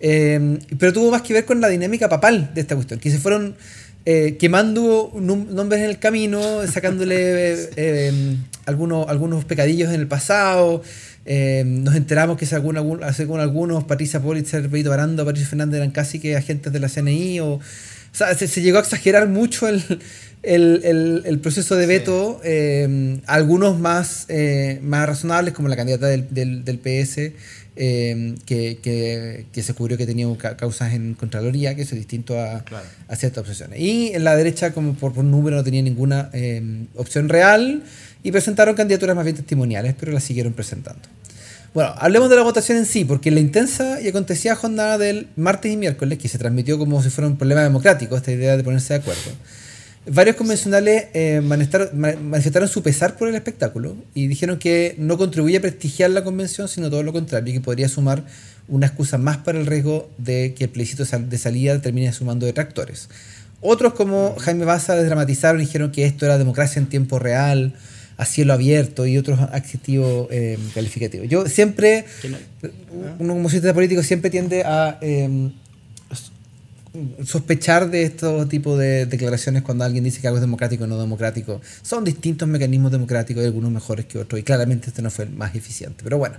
Eh, 0.00 0.58
pero 0.78 0.92
tuvo 0.92 1.10
más 1.10 1.22
que 1.22 1.32
ver 1.34 1.44
con 1.44 1.60
la 1.60 1.68
dinámica 1.68 2.08
papal 2.08 2.50
de 2.54 2.60
esta 2.62 2.74
cuestión, 2.74 2.98
que 2.98 3.10
se 3.10 3.18
fueron 3.18 3.54
eh, 4.04 4.36
quemando 4.40 5.12
nombres 5.14 5.80
en 5.80 5.90
el 5.90 5.98
camino, 5.98 6.66
sacándole 6.66 7.52
eh, 7.52 7.70
eh, 7.76 8.36
algunos, 8.64 9.06
algunos 9.08 9.44
pecadillos 9.44 9.90
en 9.92 10.00
el 10.00 10.08
pasado. 10.08 10.82
Eh, 11.24 11.62
nos 11.66 11.94
enteramos 11.94 12.36
que 12.36 12.46
según, 12.46 12.76
algún- 12.76 13.00
según 13.14 13.40
algunos, 13.40 13.84
Patricia 13.84 14.20
Politzer, 14.20 14.68
Benito 14.68 14.90
Barando, 14.90 15.24
Patricio 15.24 15.48
Fernández 15.48 15.76
eran 15.78 15.90
casi 15.92 16.18
que 16.18 16.36
agentes 16.36 16.72
de 16.72 16.80
la 16.80 16.88
CNI. 16.88 17.40
O, 17.40 17.46
o 17.54 17.60
sea, 18.12 18.34
se, 18.34 18.48
se 18.48 18.60
llegó 18.62 18.78
a 18.78 18.80
exagerar 18.80 19.28
mucho 19.28 19.68
el, 19.68 19.82
el, 20.42 20.80
el- 20.84 21.22
el 21.24 21.38
proceso 21.38 21.76
de 21.76 21.84
Sí. 21.84 21.88
veto. 21.88 22.40
eh, 22.44 23.20
algunos 23.26 23.78
más, 23.78 24.26
eh, 24.28 24.80
más 24.82 25.06
razonables, 25.06 25.54
como 25.54 25.68
la 25.68 25.76
candidata 25.76 26.06
del, 26.08 26.26
del, 26.30 26.64
del 26.64 26.78
PS, 26.78 27.32
eh, 27.74 28.34
que, 28.44 28.78
que, 28.82 29.46
que 29.50 29.62
se 29.62 29.68
descubrió 29.68 29.96
que 29.96 30.04
tenía 30.04 30.26
ca- 30.36 30.56
causas 30.58 30.92
en 30.92 31.14
Contraloría, 31.14 31.74
que 31.74 31.82
eso 31.82 31.94
es 31.94 32.00
distinto 32.00 32.38
a, 32.38 32.64
Claro. 32.64 32.84
a 33.08 33.16
ciertas 33.16 33.48
opciones. 33.48 33.78
Y 33.80 34.12
en 34.12 34.24
la 34.24 34.36
derecha, 34.36 34.72
como 34.74 34.92
por, 34.94 35.14
por 35.14 35.24
número, 35.24 35.56
no 35.56 35.64
tenía 35.64 35.80
ninguna 35.82 36.30
opción 36.96 37.28
real 37.30 37.82
y 38.22 38.32
presentaron 38.32 38.74
candidaturas 38.74 39.16
más 39.16 39.24
bien 39.24 39.36
testimoniales, 39.36 39.94
pero 39.98 40.12
las 40.12 40.24
siguieron 40.24 40.52
presentando. 40.52 41.00
Bueno, 41.74 41.94
hablemos 41.96 42.28
de 42.28 42.36
la 42.36 42.42
votación 42.42 42.78
en 42.78 42.86
sí, 42.86 43.04
porque 43.04 43.30
la 43.30 43.40
intensa 43.40 44.00
y 44.00 44.08
acontecida 44.08 44.54
jornada 44.54 44.98
del 44.98 45.28
martes 45.36 45.72
y 45.72 45.76
miércoles, 45.76 46.18
que 46.18 46.28
se 46.28 46.38
transmitió 46.38 46.78
como 46.78 47.02
si 47.02 47.08
fuera 47.08 47.28
un 47.28 47.36
problema 47.36 47.62
democrático, 47.62 48.16
esta 48.16 48.30
idea 48.30 48.56
de 48.56 48.62
ponerse 48.62 48.92
de 48.92 49.00
acuerdo, 49.00 49.30
varios 50.06 50.36
convencionales 50.36 51.06
eh, 51.14 51.40
manifestaron, 51.42 51.98
ma- 51.98 52.12
manifestaron 52.12 52.68
su 52.68 52.82
pesar 52.82 53.16
por 53.16 53.28
el 53.28 53.34
espectáculo 53.34 53.96
y 54.14 54.26
dijeron 54.26 54.58
que 54.58 54.96
no 54.98 55.16
contribuye 55.16 55.56
a 55.56 55.60
prestigiar 55.62 56.10
la 56.10 56.22
convención, 56.22 56.68
sino 56.68 56.90
todo 56.90 57.02
lo 57.02 57.12
contrario, 57.14 57.50
y 57.52 57.56
que 57.56 57.62
podría 57.62 57.88
sumar 57.88 58.24
una 58.68 58.86
excusa 58.86 59.16
más 59.16 59.38
para 59.38 59.58
el 59.58 59.66
riesgo 59.66 60.10
de 60.18 60.54
que 60.54 60.64
el 60.64 60.70
plebiscito 60.70 61.04
de 61.04 61.38
salida 61.38 61.80
termine 61.80 62.12
sumando 62.12 62.44
detractores. 62.44 63.08
Otros, 63.62 63.94
como 63.94 64.36
Jaime 64.40 64.64
Baza, 64.66 64.94
desdramatizaron 64.94 65.60
y 65.62 65.64
dijeron 65.64 65.90
que 65.90 66.04
esto 66.04 66.26
era 66.26 66.36
democracia 66.36 66.80
en 66.80 66.86
tiempo 66.86 67.18
real, 67.18 67.74
a 68.22 68.24
cielo 68.24 68.52
abierto 68.52 69.04
y 69.04 69.18
otros 69.18 69.40
adjetivos 69.40 70.28
eh, 70.30 70.56
calificativos. 70.74 71.28
Yo 71.28 71.46
siempre, 71.46 72.04
uno 73.18 73.34
como 73.34 73.48
cientista 73.48 73.74
político 73.74 74.02
siempre 74.04 74.30
tiende 74.30 74.62
a 74.62 74.98
eh, 75.00 75.50
sospechar 77.24 77.90
de 77.90 78.04
estos 78.04 78.48
tipos 78.48 78.78
de 78.78 79.06
declaraciones 79.06 79.62
cuando 79.62 79.82
alguien 79.84 80.04
dice 80.04 80.20
que 80.20 80.28
algo 80.28 80.38
es 80.38 80.42
democrático 80.42 80.84
o 80.84 80.86
no 80.86 81.00
democrático. 81.00 81.60
Son 81.82 82.04
distintos 82.04 82.46
mecanismos 82.46 82.92
democráticos, 82.92 83.44
algunos 83.44 83.72
mejores 83.72 84.06
que 84.06 84.18
otros, 84.18 84.40
y 84.40 84.44
claramente 84.44 84.90
este 84.90 85.02
no 85.02 85.10
fue 85.10 85.24
el 85.24 85.32
más 85.32 85.54
eficiente. 85.56 86.04
Pero 86.04 86.18
bueno, 86.18 86.36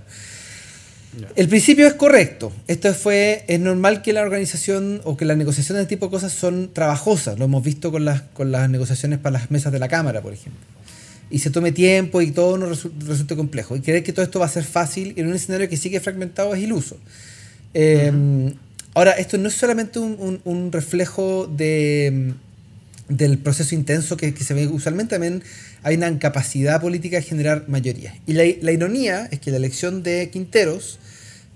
el 1.36 1.48
principio 1.48 1.86
es 1.86 1.94
correcto. 1.94 2.50
Esto 2.66 2.94
fue, 2.94 3.44
es 3.46 3.60
normal 3.60 4.00
que 4.00 4.14
la 4.14 4.22
organización 4.22 5.02
o 5.04 5.18
que 5.18 5.26
las 5.26 5.36
negociaciones 5.36 5.80
de 5.80 5.82
este 5.82 5.96
tipo 5.96 6.06
de 6.06 6.12
cosas 6.12 6.32
son 6.32 6.72
trabajosas. 6.72 7.38
Lo 7.38 7.44
hemos 7.44 7.62
visto 7.62 7.92
con 7.92 8.06
las, 8.06 8.22
con 8.22 8.50
las 8.50 8.70
negociaciones 8.70 9.18
para 9.18 9.34
las 9.38 9.50
mesas 9.50 9.70
de 9.70 9.78
la 9.80 9.88
Cámara, 9.88 10.22
por 10.22 10.32
ejemplo. 10.32 10.62
Y 11.30 11.38
se 11.38 11.50
tome 11.50 11.72
tiempo 11.72 12.20
y 12.22 12.30
todo 12.30 12.58
no 12.58 12.68
resu- 12.68 12.92
resulte 13.06 13.34
complejo. 13.36 13.76
Y 13.76 13.80
creer 13.80 14.02
que 14.02 14.12
todo 14.12 14.24
esto 14.24 14.38
va 14.38 14.46
a 14.46 14.50
ser 14.50 14.64
fácil 14.64 15.14
en 15.16 15.26
un 15.26 15.34
escenario 15.34 15.68
que 15.68 15.76
sigue 15.76 16.00
fragmentado 16.00 16.54
es 16.54 16.62
iluso. 16.62 16.96
Eh, 17.72 18.54
Ahora, 18.94 19.10
esto 19.12 19.38
no 19.38 19.48
es 19.48 19.54
solamente 19.54 19.98
un, 19.98 20.70
reflejo 20.70 21.48
de, 21.48 22.32
del 23.08 23.38
proceso 23.38 23.74
intenso 23.74 24.16
que, 24.16 24.32
se 24.36 24.54
ve 24.54 24.68
usualmente, 24.68 25.16
también 25.16 25.42
hay 25.82 25.96
una 25.96 26.08
incapacidad 26.08 26.80
política 26.80 27.16
de 27.16 27.22
generar 27.22 27.64
mayoría. 27.68 28.14
Y 28.24 28.34
la 28.34 28.72
ironía 28.72 29.28
es 29.32 29.40
que 29.40 29.50
la 29.50 29.56
elección 29.56 30.04
de 30.04 30.30
Quinteros 30.30 31.00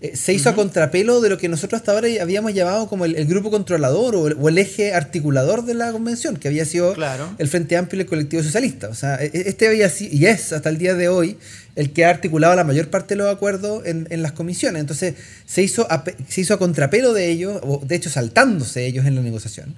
eh, 0.00 0.14
se 0.16 0.32
hizo 0.32 0.48
a 0.48 0.54
contrapelo 0.54 1.20
de 1.20 1.28
lo 1.28 1.38
que 1.38 1.48
nosotros 1.48 1.80
hasta 1.80 1.90
ahora 1.92 2.06
habíamos 2.20 2.54
llamado 2.54 2.88
como 2.88 3.04
el, 3.04 3.16
el 3.16 3.26
grupo 3.26 3.50
controlador 3.50 4.14
o 4.14 4.28
el, 4.28 4.36
o 4.40 4.48
el 4.48 4.58
eje 4.58 4.94
articulador 4.94 5.64
de 5.64 5.74
la 5.74 5.90
convención, 5.90 6.36
que 6.36 6.46
había 6.48 6.64
sido 6.64 6.94
Claro. 6.94 7.34
el 7.38 7.48
Frente 7.48 7.76
Amplio 7.76 7.98
y 7.98 8.02
el 8.02 8.08
Colectivo 8.08 8.42
Socialista. 8.42 8.88
O 8.88 8.94
sea, 8.94 9.16
e- 9.16 9.30
e- 9.34 9.48
este 9.48 9.66
había 9.66 9.88
sido, 9.90 10.14
y 10.14 10.26
es 10.26 10.52
hasta 10.52 10.68
el 10.68 10.78
día 10.78 10.94
de 10.94 11.08
hoy, 11.08 11.36
el 11.74 11.92
que 11.92 12.04
ha 12.04 12.10
articulado 12.10 12.54
la 12.54 12.62
mayor 12.64 12.90
parte 12.90 13.14
de 13.14 13.18
los 13.18 13.32
acuerdos 13.34 13.84
en, 13.86 14.06
en 14.10 14.22
las 14.22 14.32
comisiones. 14.32 14.80
Entonces, 14.80 15.14
se 15.46 15.62
hizo, 15.62 15.86
a, 15.90 16.04
se 16.28 16.40
hizo 16.42 16.54
a 16.54 16.58
contrapelo 16.58 17.12
de 17.12 17.28
ellos, 17.30 17.58
o 17.62 17.82
de 17.84 17.96
hecho 17.96 18.08
saltándose 18.10 18.86
ellos 18.86 19.04
en 19.06 19.16
la 19.16 19.22
negociación. 19.22 19.74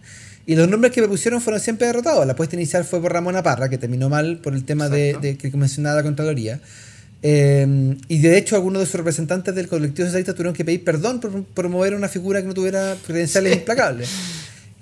Y 0.46 0.54
los 0.56 0.68
nombres 0.68 0.92
que 0.92 1.00
propusieron 1.00 1.40
fueron 1.40 1.60
siempre 1.60 1.86
derrotados. 1.86 2.26
La 2.26 2.32
apuesta 2.32 2.56
inicial 2.56 2.84
fue 2.84 3.00
por 3.00 3.12
Ramón 3.12 3.36
Parra, 3.42 3.68
que 3.68 3.78
terminó 3.78 4.08
mal 4.08 4.38
por 4.38 4.54
el 4.54 4.64
tema 4.64 4.88
de 4.88 5.36
que 5.40 5.50
mencionaba 5.56 5.96
la 5.96 6.02
Contraloría. 6.02 6.60
Eh, 7.22 7.96
y 8.08 8.18
de 8.18 8.38
hecho, 8.38 8.56
algunos 8.56 8.80
de 8.80 8.86
sus 8.86 8.94
representantes 8.96 9.54
del 9.54 9.68
colectivo 9.68 10.06
socialista 10.06 10.32
tuvieron 10.34 10.54
que 10.54 10.64
pedir 10.64 10.82
perdón 10.84 11.20
por 11.20 11.44
promover 11.44 11.94
una 11.94 12.08
figura 12.08 12.40
que 12.40 12.48
no 12.48 12.54
tuviera 12.54 12.96
credenciales 13.06 13.56
implacables. 13.56 14.08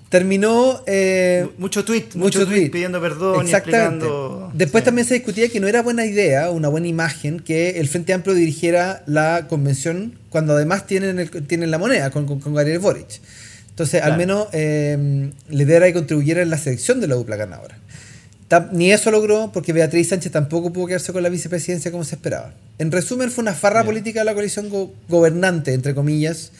Terminó. 0.09 0.83
eh, 0.87 1.47
mucho 1.59 1.85
tweet, 1.85 2.05
mucho 2.15 2.39
mucho, 2.41 2.47
tweet, 2.47 2.71
pidiendo 2.71 2.99
perdón 3.01 3.43
y 3.43 3.51
Exactamente. 3.51 4.07
explicando. 4.07 4.51
Después 4.55 4.83
Sí. 4.83 4.85
también 4.87 5.07
se 5.07 5.15
discutía 5.15 5.49
que 5.51 5.61
no 5.61 5.69
era 5.69 5.83
buena 5.83 6.07
idea, 6.07 6.51
una 6.51 6.69
buena 6.69 6.87
imagen, 6.87 7.41
que 7.41 7.79
el 7.79 7.89
Frente 7.89 8.15
Amplio 8.15 8.35
dirigiera 8.35 9.03
la 9.07 9.47
convención 9.49 10.15
cuando 10.31 10.55
además 10.55 10.87
tienen, 10.87 11.19
el- 11.19 11.31
tienen 11.47 11.71
la 11.71 11.77
moneda 11.79 12.09
con, 12.11 12.25
con, 12.25 12.41
con 12.41 12.55
Gabriel 12.55 12.79
Boric. 12.79 13.21
Entonces, 13.69 13.97
al 14.01 14.09
Claro. 14.15 14.17
menos 14.19 14.49
eh, 14.53 15.31
lidera 15.51 15.89
y 15.89 15.93
contribuyera 15.93 16.41
en 16.41 16.49
la 16.51 16.57
selección 16.59 17.01
de 17.01 17.07
la 17.09 17.15
dupla 17.17 17.37
ganadora. 17.37 17.79
Ni 18.73 18.93
eso 18.93 19.11
logró 19.11 19.51
porque 19.53 19.73
Beatriz 19.73 20.09
Sánchez 20.09 20.33
tampoco 20.33 20.73
pudo 20.73 20.87
quedarse 20.87 21.13
con 21.13 21.23
la 21.23 21.29
vicepresidencia 21.29 21.91
como 21.91 22.05
se 22.05 22.15
esperaba. 22.15 22.55
En 22.79 22.91
resumen, 22.91 23.31
fue 23.31 23.43
una 23.43 23.53
farra 23.55 23.85
política 23.85 24.21
de 24.21 24.25
la 24.25 24.33
coalición 24.35 24.71
go- 24.71 24.93
gobernante, 25.09 25.75
entre 25.75 25.95
comillas, 25.95 26.53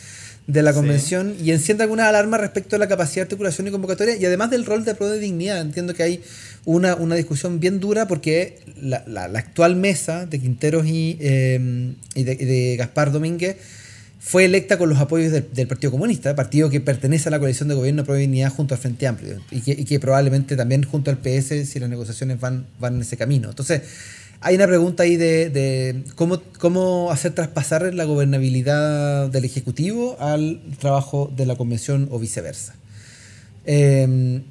de 0.47 0.63
la 0.63 0.73
Sí. 0.73 0.77
convención 0.79 1.35
y 1.43 1.51
enciende 1.53 1.83
algunas 1.85 2.07
alarmas 2.07 2.41
respecto 2.41 2.77
a 2.77 2.79
la 2.79 2.89
capacidad 2.89 3.17
de 3.17 3.23
articulación 3.23 3.67
y 3.69 3.71
convocatoria 3.71 4.17
y 4.17 4.25
además 4.25 4.51
del 4.51 4.65
rol 4.67 4.85
de 4.85 4.95
pro 4.95 5.09
de 5.09 5.19
dignidad. 5.19 5.61
Entiendo 5.61 5.95
que 5.95 6.03
hay 6.03 6.23
una, 6.65 6.95
una 6.95 7.15
discusión 7.17 7.61
bien 7.61 7.81
dura 7.81 8.07
porque 8.09 8.59
la, 8.81 9.03
la- 9.07 9.29
la 9.29 9.39
actual 9.39 9.77
mesa 9.77 10.27
de 10.27 10.39
Quinteros 10.41 10.87
y, 10.87 11.17
eh, 11.21 11.95
y 12.15 12.25
de, 12.25 12.33
y 12.33 12.45
de 12.45 12.77
Gaspar 12.77 13.13
Domínguez 13.13 13.57
fue 14.21 14.45
electa 14.45 14.79
con 14.79 14.89
los 14.89 14.99
apoyos 14.99 15.33
del, 15.33 15.49
del 15.53 15.69
Partido 15.69 15.91
Comunista, 15.91 16.35
partido 16.35 16.71
que 16.71 16.81
pertenece 16.81 17.29
a 17.29 17.31
la 17.31 17.39
coalición 17.39 17.69
de 17.69 17.75
gobierno 17.75 18.05
Pro 18.05 18.15
Dignidad 18.15 18.53
junto 18.53 18.75
al 18.75 18.81
Frente 18.81 19.07
Amplio 19.07 19.41
y 19.51 19.61
que, 19.61 19.73
y 19.73 19.85
que 19.85 20.01
probablemente 20.01 20.57
también 20.57 20.83
junto 20.83 21.11
al 21.11 21.19
PS 21.19 21.69
si 21.69 21.79
las 21.79 21.89
negociaciones 21.89 22.41
van, 22.41 22.67
van 22.81 22.97
en 22.97 23.03
ese 23.03 23.17
camino. 23.17 23.49
Entonces, 23.49 23.83
hay 24.41 24.57
una 24.57 24.67
pregunta 24.67 25.05
ahí 25.05 25.17
de, 25.17 25.51
de 25.51 26.05
cómo, 26.15 26.43
cómo 26.59 27.11
hacer 27.11 27.33
traspasar 27.33 27.95
la 27.95 28.05
gobernabilidad 28.05 29.29
del 29.29 29.45
Ejecutivo 29.45 30.17
al 30.21 30.61
trabajo 30.79 31.33
de 31.35 31.47
la 31.47 31.57
Convención 31.57 32.09
o 32.11 32.19
viceversa. 32.19 32.75
Eh, 33.65 34.43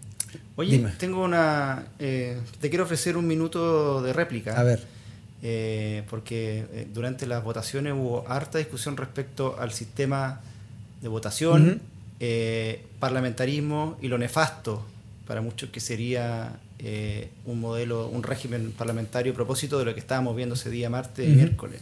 Oye, 0.58 0.84
tengo 0.98 1.24
una. 1.24 1.86
Eh, 2.00 2.36
te 2.60 2.70
quiero 2.70 2.86
ofrecer 2.86 3.16
un 3.16 3.28
minuto 3.28 4.02
de 4.02 4.12
réplica. 4.12 4.60
A 4.60 4.64
ver. 4.64 4.97
Eh, 5.44 6.04
porque 6.10 6.66
eh, 6.72 6.88
durante 6.92 7.28
las 7.28 7.44
votaciones 7.44 7.94
hubo 7.94 8.28
harta 8.28 8.58
discusión 8.58 8.98
respecto 8.98 9.56
al 9.60 9.72
sistema 9.72 10.42
de 11.02 11.08
votación, 11.08 11.82
parlamentarismo 13.00 13.98
y 14.02 14.08
lo 14.08 14.18
nefasto 14.18 14.84
para 15.28 15.42
muchos 15.42 15.70
que 15.70 15.80
sería 15.80 16.60
un 17.46 17.60
modelo, 17.60 18.08
un 18.08 18.24
régimen 18.24 18.72
parlamentario 18.72 19.34
a 19.34 19.36
propósito 19.36 19.78
de 19.78 19.86
lo 19.86 19.94
que 19.94 20.00
estábamos 20.00 20.36
viendo 20.36 20.56
ese 20.56 20.72
día 20.72 20.90
martes 20.90 21.30
y 21.30 21.32
miércoles. 21.34 21.80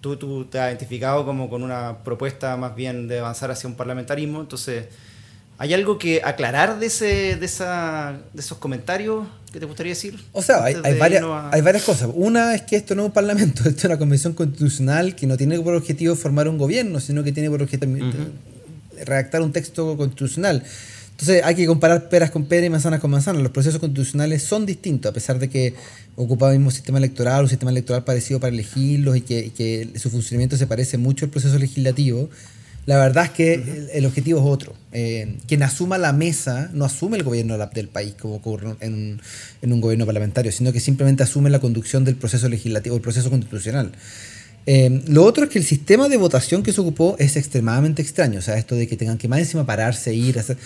Tú, 0.00 0.16
tú 0.16 0.46
te 0.46 0.58
has 0.58 0.70
identificado 0.70 1.26
como 1.26 1.50
con 1.50 1.62
una 1.62 1.98
propuesta 2.04 2.56
más 2.56 2.74
bien 2.74 3.06
de 3.06 3.18
avanzar 3.18 3.50
hacia 3.50 3.68
un 3.68 3.76
parlamentarismo, 3.76 4.40
entonces 4.40 4.86
¿Hay 5.58 5.72
algo 5.72 5.98
que 5.98 6.20
aclarar 6.22 6.78
de, 6.78 6.86
ese, 6.86 7.36
de, 7.36 7.46
esa, 7.46 8.18
de 8.32 8.40
esos 8.40 8.58
comentarios 8.58 9.26
que 9.56 9.60
te 9.60 9.66
gustaría 9.66 9.92
decir? 9.92 10.18
O 10.32 10.42
sea, 10.42 10.64
hay, 10.64 10.74
varias, 10.98 11.24
hay 11.50 11.62
varias 11.62 11.82
cosas. 11.82 12.10
Una 12.12 12.54
es 12.54 12.62
que 12.62 12.76
esto 12.76 12.94
no 12.94 13.02
es 13.02 13.06
un 13.06 13.12
parlamento, 13.12 13.62
esto 13.66 13.78
es 13.78 13.84
una 13.86 13.96
convención 13.96 14.34
constitucional 14.34 15.16
que 15.16 15.26
no 15.26 15.38
tiene 15.38 15.58
por 15.60 15.74
objetivo 15.74 16.14
formar 16.14 16.46
un 16.46 16.58
gobierno, 16.58 17.00
sino 17.00 17.24
que 17.24 17.32
tiene 17.32 17.48
por 17.48 17.62
objetivo 17.62 17.96
redactar 19.04 19.40
un 19.40 19.52
texto 19.52 19.96
constitucional. 19.96 20.62
Entonces 21.12 21.42
hay 21.42 21.54
que 21.54 21.66
comparar 21.66 22.10
peras 22.10 22.30
con 22.30 22.44
peras 22.44 22.66
y 22.66 22.70
manzanas 22.70 23.00
con 23.00 23.10
manzanas. 23.10 23.42
Los 23.42 23.50
procesos 23.50 23.80
constitucionales 23.80 24.42
son 24.42 24.66
distintos, 24.66 25.08
a 25.08 25.14
pesar 25.14 25.38
de 25.38 25.48
que 25.48 25.74
ocupa 26.16 26.52
el 26.52 26.58
mismo 26.58 26.70
sistema 26.70 26.98
electoral, 26.98 27.44
un 27.44 27.48
sistema 27.48 27.70
electoral 27.70 28.04
parecido 28.04 28.38
para 28.38 28.52
elegirlos 28.52 29.16
y 29.16 29.22
que, 29.22 29.46
y 29.46 29.50
que 29.50 29.88
su 29.98 30.10
funcionamiento 30.10 30.58
se 30.58 30.66
parece 30.66 30.98
mucho 30.98 31.24
al 31.24 31.30
proceso 31.30 31.58
legislativo 31.58 32.28
la 32.86 32.98
verdad 32.98 33.24
es 33.24 33.30
que 33.30 33.88
el, 33.92 34.06
objetivo 34.06 34.38
es 34.38 34.46
otro. 34.46 34.72
Eh, 34.92 35.38
quien 35.48 35.64
asuma 35.64 35.98
la 35.98 36.12
mesa 36.12 36.70
no 36.72 36.84
asume 36.84 37.16
el 37.16 37.24
gobierno 37.24 37.58
del 37.58 37.88
país 37.88 38.14
como 38.18 38.36
ocurre 38.36 38.76
en 38.80 39.20
un, 39.62 39.80
gobierno 39.80 40.06
parlamentario, 40.06 40.52
sino 40.52 40.72
que 40.72 40.78
simplemente 40.78 41.24
asume 41.24 41.50
la 41.50 41.58
conducción 41.58 42.04
del 42.04 42.14
proceso 42.14 42.48
legislativo, 42.48 42.94
el 42.94 43.02
proceso 43.02 43.28
constitucional. 43.28 43.90
Eh, 44.66 45.02
lo 45.08 45.24
otro 45.24 45.44
es 45.44 45.50
que 45.50 45.58
el 45.58 45.64
sistema 45.64 46.08
de 46.08 46.16
votación 46.16 46.62
que 46.62 46.72
se 46.72 46.80
ocupó 46.80 47.16
es 47.18 47.36
extremadamente 47.36 48.02
extraño. 48.02 48.38
O 48.38 48.42
sea, 48.42 48.56
esto 48.56 48.76
de 48.76 48.86
que 48.86 48.96
tengan 48.96 49.18
que 49.18 49.26
más 49.26 49.40
encima 49.40 49.66
pararse, 49.66 50.14
ir, 50.14 50.38
hacer, 50.38 50.56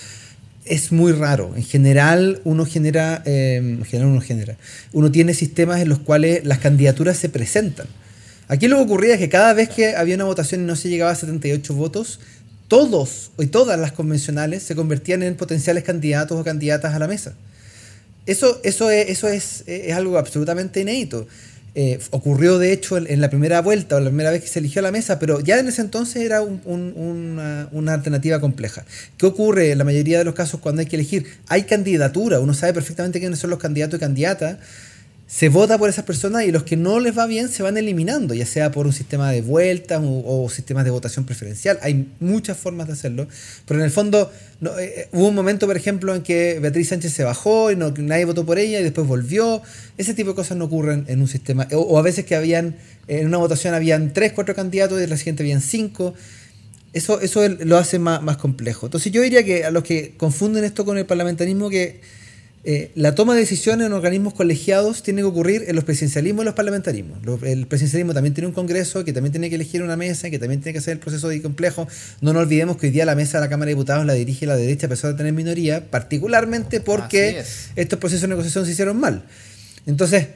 es 0.66 0.92
muy 0.92 1.12
raro. 1.12 1.54
En 1.56 1.64
general, 1.64 2.42
uno 2.44 2.66
genera, 2.66 3.22
eh, 3.24 3.56
en 3.56 3.84
general 3.86 4.12
uno 4.12 4.20
genera, 4.20 4.58
uno 4.92 5.10
tiene 5.10 5.32
sistemas 5.32 5.80
en 5.80 5.88
los 5.88 6.00
cuales 6.00 6.44
las 6.44 6.58
candidaturas 6.58 7.16
se 7.16 7.30
presentan. 7.30 7.86
Aquí 8.50 8.66
lo 8.66 8.78
que 8.78 8.82
ocurría 8.82 9.14
es 9.14 9.20
que 9.20 9.28
cada 9.28 9.52
vez 9.52 9.68
que 9.68 9.94
había 9.94 10.16
una 10.16 10.24
votación 10.24 10.62
y 10.62 10.64
no 10.64 10.74
se 10.74 10.88
llegaba 10.88 11.12
a 11.12 11.14
78 11.14 11.72
votos, 11.72 12.18
todos 12.66 13.30
y 13.38 13.46
todas 13.46 13.78
las 13.78 13.92
convencionales 13.92 14.64
se 14.64 14.74
convertían 14.74 15.22
en 15.22 15.36
potenciales 15.36 15.84
candidatos 15.84 16.36
o 16.36 16.42
candidatas 16.42 16.92
a 16.92 16.98
la 16.98 17.06
mesa. 17.06 17.34
Eso, 18.26 18.60
eso, 18.64 18.90
es, 18.90 19.08
eso 19.08 19.28
es, 19.28 19.62
algo 19.94 20.18
absolutamente 20.18 20.80
inédito. 20.80 21.28
Eh, 21.76 22.00
ocurrió 22.10 22.58
de 22.58 22.72
hecho 22.72 22.96
en, 22.96 23.20
la 23.20 23.30
primera 23.30 23.60
vuelta 23.60 23.94
o 23.94 24.00
la 24.00 24.10
primera 24.10 24.32
vez 24.32 24.42
que 24.42 24.48
se 24.48 24.58
eligió 24.58 24.82
la 24.82 24.90
mesa, 24.90 25.20
pero 25.20 25.38
ya 25.38 25.60
en 25.60 25.68
ese 25.68 25.82
entonces 25.82 26.20
era 26.20 26.42
una, 26.42 27.68
una, 27.70 27.94
alternativa 27.94 28.40
compleja. 28.40 28.84
¿Qué 29.16 29.26
ocurre 29.26 29.70
en 29.70 29.78
la 29.78 29.84
mayoría 29.84 30.18
de 30.18 30.24
los 30.24 30.34
casos 30.34 30.58
cuando 30.58 30.80
hay 30.80 30.86
que 30.86 30.96
elegir? 30.96 31.24
Hay 31.46 31.62
candidatura, 31.62 32.40
uno 32.40 32.52
sabe 32.52 32.72
perfectamente 32.72 33.20
quiénes 33.20 33.38
son 33.38 33.50
los 33.50 33.60
candidatos 33.60 33.98
y 33.98 34.00
candidatas, 34.00 34.56
se 35.30 35.48
vota 35.48 35.78
por 35.78 35.88
esas 35.88 36.04
personas 36.04 36.42
y 36.42 36.50
los 36.50 36.64
que 36.64 36.76
no 36.76 36.98
les 36.98 37.16
va 37.16 37.24
bien 37.26 37.48
se 37.48 37.62
van 37.62 37.76
eliminando, 37.76 38.34
ya 38.34 38.44
sea 38.44 38.72
por 38.72 38.88
un 38.88 38.92
sistema 38.92 39.30
de 39.30 39.42
vueltas 39.42 40.02
o, 40.02 40.50
sistemas 40.50 40.84
de 40.84 40.90
votación 40.90 41.24
preferencial. 41.24 41.78
Hay 41.82 42.08
muchas 42.18 42.58
formas 42.58 42.88
de 42.88 42.94
hacerlo, 42.94 43.28
pero 43.64 43.78
en 43.78 43.84
el 43.84 43.92
fondo 43.92 44.32
eh, 44.60 44.66
eh, 44.80 45.08
hubo 45.12 45.28
un 45.28 45.36
momento, 45.36 45.68
por 45.68 45.76
ejemplo, 45.76 46.16
en 46.16 46.22
que 46.22 46.58
Beatriz 46.58 46.88
Sánchez 46.88 47.12
se 47.12 47.22
bajó 47.22 47.70
y 47.70 47.76
no, 47.76 47.92
nadie 47.96 48.24
votó 48.24 48.44
por 48.44 48.58
ella 48.58 48.80
y 48.80 48.82
después 48.82 49.06
volvió. 49.06 49.62
Ese 49.96 50.14
tipo 50.14 50.30
de 50.30 50.34
cosas 50.34 50.56
no 50.56 50.64
ocurren 50.64 51.04
en 51.06 51.20
un 51.20 51.28
sistema. 51.28 51.68
O, 51.74 51.96
a 51.96 52.02
veces 52.02 52.24
que 52.24 52.34
habían, 52.34 52.74
en 53.06 53.28
una 53.28 53.38
votación 53.38 53.72
habían 53.72 54.12
tres, 54.12 54.32
cuatro 54.32 54.56
candidatos 54.56 54.98
y 54.98 55.04
en 55.04 55.10
la 55.10 55.16
siguiente 55.16 55.44
habían 55.44 55.60
cinco. 55.60 56.12
Eso, 56.92 57.20
eso 57.20 57.48
lo 57.48 57.78
hace 57.78 58.00
más, 58.00 58.20
más 58.20 58.36
complejo. 58.36 58.86
Entonces 58.86 59.12
yo 59.12 59.22
diría 59.22 59.44
que 59.44 59.64
a 59.64 59.70
los 59.70 59.84
que 59.84 60.14
confunden 60.16 60.64
esto 60.64 60.84
con 60.84 60.98
el 60.98 61.06
parlamentarismo, 61.06 61.70
que 61.70 62.00
eh, 62.62 62.92
la 62.94 63.14
toma 63.14 63.32
de 63.32 63.40
decisiones 63.40 63.86
en 63.86 63.94
organismos 63.94 64.34
colegiados 64.34 65.02
tiene 65.02 65.22
que 65.22 65.26
ocurrir 65.26 65.64
en 65.68 65.76
los 65.76 65.84
presidencialismos 65.84 66.42
y 66.42 66.44
los 66.44 66.54
parlamentarismos. 66.54 67.18
el 67.42 67.66
presidencialismo 67.66 68.12
también 68.12 68.34
tiene 68.34 68.48
un 68.48 68.52
congreso 68.52 69.02
que 69.02 69.14
también 69.14 69.32
tiene 69.32 69.48
que 69.48 69.54
elegir 69.54 69.82
una 69.82 69.96
mesa, 69.96 70.28
que 70.28 70.38
también 70.38 70.60
tiene 70.60 70.74
que 70.74 70.80
hacer 70.80 70.92
el 70.92 70.98
proceso 70.98 71.28
de 71.28 71.40
complejo. 71.40 71.88
No 72.20 72.34
nos 72.34 72.42
olvidemos 72.42 72.76
que 72.76 72.88
hoy 72.88 72.92
día 72.92 73.06
la 73.06 73.14
mesa 73.14 73.38
de 73.38 73.46
la 73.46 73.48
Cámara 73.48 73.68
de 73.68 73.76
Diputados 73.76 74.04
la 74.04 74.12
dirige 74.12 74.44
la 74.44 74.56
derecha 74.56 74.86
a 74.86 74.90
pesar 74.90 75.12
de 75.12 75.16
tener 75.16 75.32
minoría, 75.32 75.90
particularmente 75.90 76.80
porque 76.80 77.42
estos 77.76 77.98
procesos 77.98 78.22
de 78.22 78.28
negociación 78.28 78.66
se 78.66 78.72
hicieron 78.72 79.00
mal. 79.00 79.24
Entonces, 79.86 80.26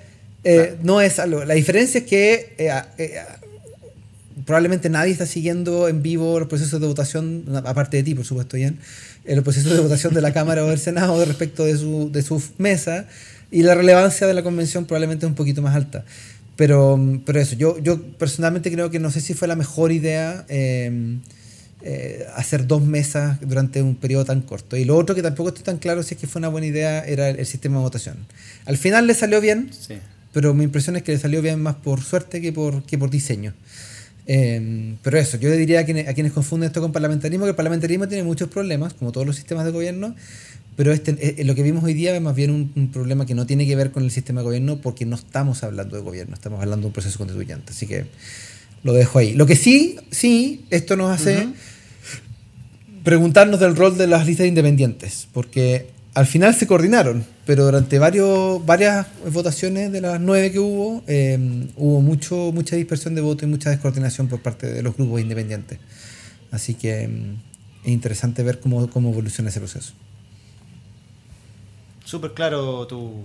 eh, 0.45 0.77
no 0.83 1.03
es 1.03 1.19
algo. 1.19 1.45
La 1.45 1.55
diferencia 1.55 1.99
es 1.99 2.07
que 2.07 2.55
eh, 2.57 3.21
probablemente 4.47 4.89
nadie 4.89 5.13
está 5.13 5.27
siguiendo 5.27 5.89
en 5.89 6.03
vivo 6.03 6.39
los 6.39 6.49
procesos 6.49 6.81
de 6.81 6.87
votación, 6.87 7.45
aparte 7.67 7.99
de 7.99 8.03
ti, 8.03 8.15
por 8.15 8.25
supuesto, 8.25 8.57
Ian 8.57 8.79
el 9.25 9.43
proceso 9.43 9.73
de 9.75 9.81
votación 9.81 10.15
de 10.15 10.21
la 10.21 10.33
Cámara 10.33 10.65
o 10.65 10.69
del 10.69 10.79
Senado 10.79 11.25
respecto 11.25 11.65
de 11.65 11.77
su, 11.77 12.11
de 12.13 12.23
su 12.23 12.43
mesa 12.59 13.07
y 13.51 13.63
la 13.63 13.75
relevancia 13.75 14.27
de 14.27 14.35
la 14.35 14.43
convención 14.43 14.85
probablemente 14.85 15.27
es 15.27 15.31
un 15.31 15.37
poquito 15.37 15.63
más 15.63 15.75
alta. 15.75 16.05
Pero, 16.57 17.21
pero 17.25 17.41
eso, 17.41 17.57
yo, 17.57 17.79
yo 17.79 18.01
personalmente 18.17 18.71
creo 18.71 18.91
que 18.91 18.99
no 18.99 19.11
sé 19.11 19.21
si 19.21 19.35
fue 19.35 19.49
la 19.49 19.57
mejor 19.57 19.93
idea 19.93 20.45
em, 20.49 21.21
eh, 21.83 22.27
hacer 22.37 22.67
dos 22.67 22.83
mesas 22.83 23.39
durante 23.41 23.83
un 23.83 23.97
periodo 23.97 24.25
tan 24.25 24.41
corto. 24.43 24.77
Y 24.77 24.85
lo 24.85 24.97
otro 24.97 25.15
que 25.15 25.23
tampoco 25.23 25.49
estoy 25.49 25.65
tan 25.65 25.79
claro 25.79 26.03
si 26.03 26.15
es 26.15 26.21
que 26.21 26.27
fue 26.27 26.39
una 26.39 26.49
buena 26.49 26.67
idea 26.67 27.05
era 27.05 27.29
el, 27.29 27.47
sistema 27.47 27.79
de 27.79 27.83
votación. 27.83 28.17
Al 28.67 28.77
final 28.77 29.07
le 29.07 29.15
salió 29.15 29.41
bien, 29.41 29.71
pero 30.33 30.55
mi 30.55 30.65
impresión 30.65 30.97
es 30.97 31.03
que 31.03 31.13
le 31.13 31.19
salió 31.19 31.43
bien 31.43 31.61
más 31.61 31.77
por 31.77 32.03
suerte 32.03 32.41
que 32.41 32.53
por, 32.53 32.85
que 32.85 32.99
por 32.99 33.11
diseño. 33.11 33.53
Em, 34.27 34.97
pero 35.03 35.19
eso, 35.19 35.37
yo 35.37 35.51
le 35.51 35.57
diría 35.57 35.81
a 35.81 35.85
quienes, 35.85 36.09
a 36.09 36.15
quienes, 36.15 36.33
confunden 36.33 36.69
esto 36.69 36.81
con 36.81 36.93
parlamentarismo, 36.93 37.45
que 37.45 37.51
el 37.51 37.57
parlamentarismo 37.57 38.09
tiene 38.09 38.25
muchos 38.25 38.49
problemas, 38.49 38.95
como 38.95 39.13
todos 39.13 39.27
los 39.27 39.37
sistemas 39.37 39.65
de 39.67 39.71
gobierno, 39.71 40.15
pero 40.77 40.93
este, 40.93 41.13
eh, 41.13 41.35
eh, 41.39 41.45
lo 41.45 41.55
que 41.55 41.63
vimos 41.63 41.85
hoy 41.85 41.95
día 41.95 42.15
es 42.17 42.23
más 42.23 42.35
bien 42.35 42.51
un, 42.51 42.89
problema 42.89 43.27
que 43.27 43.35
no 43.35 43.47
tiene 43.47 43.67
que 43.67 43.77
ver 43.77 43.91
con 43.91 44.03
el 44.03 44.11
sistema 44.11 44.41
de 44.41 44.45
gobierno, 44.45 44.81
porque 44.81 45.05
no 45.05 45.15
estamos 45.17 45.63
hablando 45.63 45.97
de 45.97 46.03
gobierno, 46.03 46.35
estamos 46.35 46.61
hablando 46.61 46.85
de 46.85 46.87
un 46.89 46.93
proceso 46.93 47.19
constituyente. 47.19 47.73
Así 47.73 47.87
que 47.87 48.07
lo 48.83 48.93
dejo 48.93 49.19
ahí. 49.19 49.35
Lo 49.35 49.47
que 49.47 49.57
sí, 49.57 49.97
sí, 50.11 50.65
esto 50.71 50.97
nos 50.97 51.11
hace 51.11 51.49
preguntarnos 53.05 53.61
del 53.61 53.77
rol 53.77 53.99
de 53.99 54.07
las 54.07 54.27
listas 54.27 54.47
independientes, 54.47 55.29
porque 55.33 55.94
al 56.15 56.27
final 56.27 56.55
se 56.55 56.69
coordinaron, 56.69 57.27
pero 57.45 57.65
durante 57.65 57.99
varios, 57.99 58.65
varias 58.65 59.07
votaciones 59.33 59.91
de 59.91 60.01
las 60.01 60.21
nueve 60.21 60.53
que 60.53 60.61
hubo, 60.61 61.03
eh, 61.09 61.69
hubo 61.77 62.01
mucho, 62.01 62.53
mucha 62.53 62.77
dispersión 62.77 63.17
de 63.17 63.21
voto 63.21 63.45
y 63.45 63.49
mucha 63.49 63.71
descoordinación 63.71 64.29
por 64.29 64.41
parte 64.41 64.73
de 64.73 64.83
los 64.83 64.97
grupos 64.97 65.21
independientes. 65.21 65.81
Así 66.53 66.75
que 66.75 67.09
mm, 67.09 67.87
es 67.87 67.93
interesante 67.93 68.45
ver 68.45 68.61
cómo, 68.61 68.89
cómo 68.91 69.11
evoluciona 69.11 69.51
ese 69.51 69.59
proceso. 69.59 69.93
Súper 72.05 72.33
claro 72.33 72.87
tu, 72.87 73.25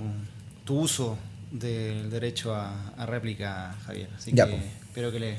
tu, 0.64 0.80
uso 0.80 1.16
del 1.52 2.10
derecho 2.10 2.56
a, 2.56 3.06
réplica, 3.06 3.76
Javier. 3.86 4.10
Así 4.18 4.32
que 4.32 4.42
espero 4.42 5.12
que, 5.12 5.20
le, 5.20 5.36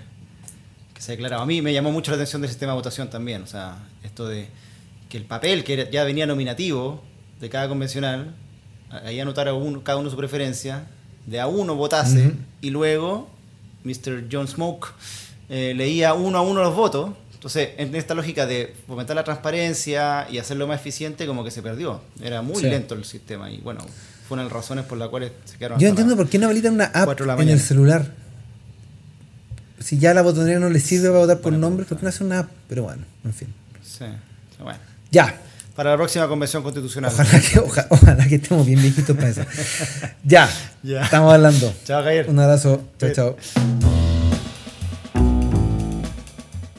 que 0.94 1.02
se 1.02 1.12
haya 1.12 1.16
aclarado. 1.16 1.42
A 1.42 1.46
mí 1.46 1.62
me 1.62 1.72
llamó 1.72 1.90
mucho 1.90 2.12
la 2.12 2.16
atención 2.16 2.42
del 2.42 2.50
sistema 2.50 2.72
de 2.72 2.76
votación 2.76 3.10
también. 3.10 3.42
O 3.42 3.46
sea, 3.46 3.76
esto 4.04 4.28
de 4.28 4.46
que 5.08 5.16
el 5.16 5.24
papel 5.24 5.64
que 5.64 5.88
ya 5.90 6.04
venía 6.04 6.26
nominativo 6.26 7.09
de 7.40 7.48
cada 7.48 7.68
convencional, 7.68 8.34
ahí 8.90 9.18
anotar 9.20 9.48
a 9.48 9.54
uno, 9.54 9.82
cada 9.82 9.98
uno 9.98 10.10
su 10.10 10.16
preferencia, 10.16 10.84
de 11.26 11.40
a 11.40 11.46
uno 11.46 11.74
votase 11.74 12.32
y 12.60 12.70
luego 12.70 13.28
Mr. 13.84 14.26
John 14.30 14.48
Smoke 14.48 14.88
eh, 15.48 15.74
leía 15.76 16.14
uno 16.14 16.38
a 16.38 16.42
uno 16.42 16.62
los 16.62 16.74
votos. 16.74 17.10
Entonces, 17.34 17.70
en 17.78 17.94
esta 17.94 18.14
lógica 18.14 18.44
de 18.44 18.74
fomentar 18.86 19.16
la 19.16 19.24
transparencia 19.24 20.26
y 20.30 20.38
hacerlo 20.38 20.66
más 20.66 20.80
eficiente, 20.80 21.26
como 21.26 21.42
que 21.42 21.50
se 21.50 21.62
perdió. 21.62 22.02
Era 22.22 22.42
muy 22.42 22.62
lento 22.62 22.94
el 22.94 23.04
sistema 23.06 23.50
y 23.50 23.58
bueno, 23.58 23.80
fueron 24.28 24.44
las 24.44 24.52
razones 24.52 24.84
por 24.84 24.98
las 24.98 25.08
cuales 25.08 25.32
se 25.46 25.56
quedaron. 25.56 25.78
Yo 25.80 25.88
entiendo 25.88 26.16
por 26.16 26.28
qué 26.28 26.38
no 26.38 26.46
habilitan 26.46 26.74
una 26.74 26.84
app 26.84 27.18
en 27.40 27.48
el 27.48 27.60
celular. 27.60 28.14
Si 29.78 29.98
ya 29.98 30.12
la 30.12 30.20
botonera 30.20 30.60
no 30.60 30.68
le 30.68 30.78
sirve 30.78 31.08
para 31.08 31.20
votar 31.20 31.40
por 31.40 31.54
nombres, 31.54 31.88
¿por 31.88 31.96
qué 31.96 32.02
no 32.02 32.10
hace 32.10 32.22
una 32.22 32.40
app? 32.40 32.50
Pero 32.68 32.82
bueno, 32.82 33.04
en 33.24 33.32
fin. 33.32 33.48
Sí, 33.82 34.04
bueno. 34.62 34.78
Ya, 35.10 35.40
para 35.80 35.92
la 35.92 35.96
próxima 35.96 36.28
convención 36.28 36.62
constitucional. 36.62 37.10
Ojalá 37.88 38.28
que, 38.28 38.34
estemos 38.34 38.66
bien 38.66 38.82
viejitos 38.82 39.16
para 39.16 39.30
eso. 39.30 39.40
ya, 40.22 40.46
ya, 40.82 41.04
estamos 41.04 41.32
hablando. 41.32 41.72
Chao, 41.86 42.02
Javier. 42.02 42.28
Un 42.28 42.38
abrazo. 42.38 42.82
Chao, 42.98 43.10
chao. 43.14 43.36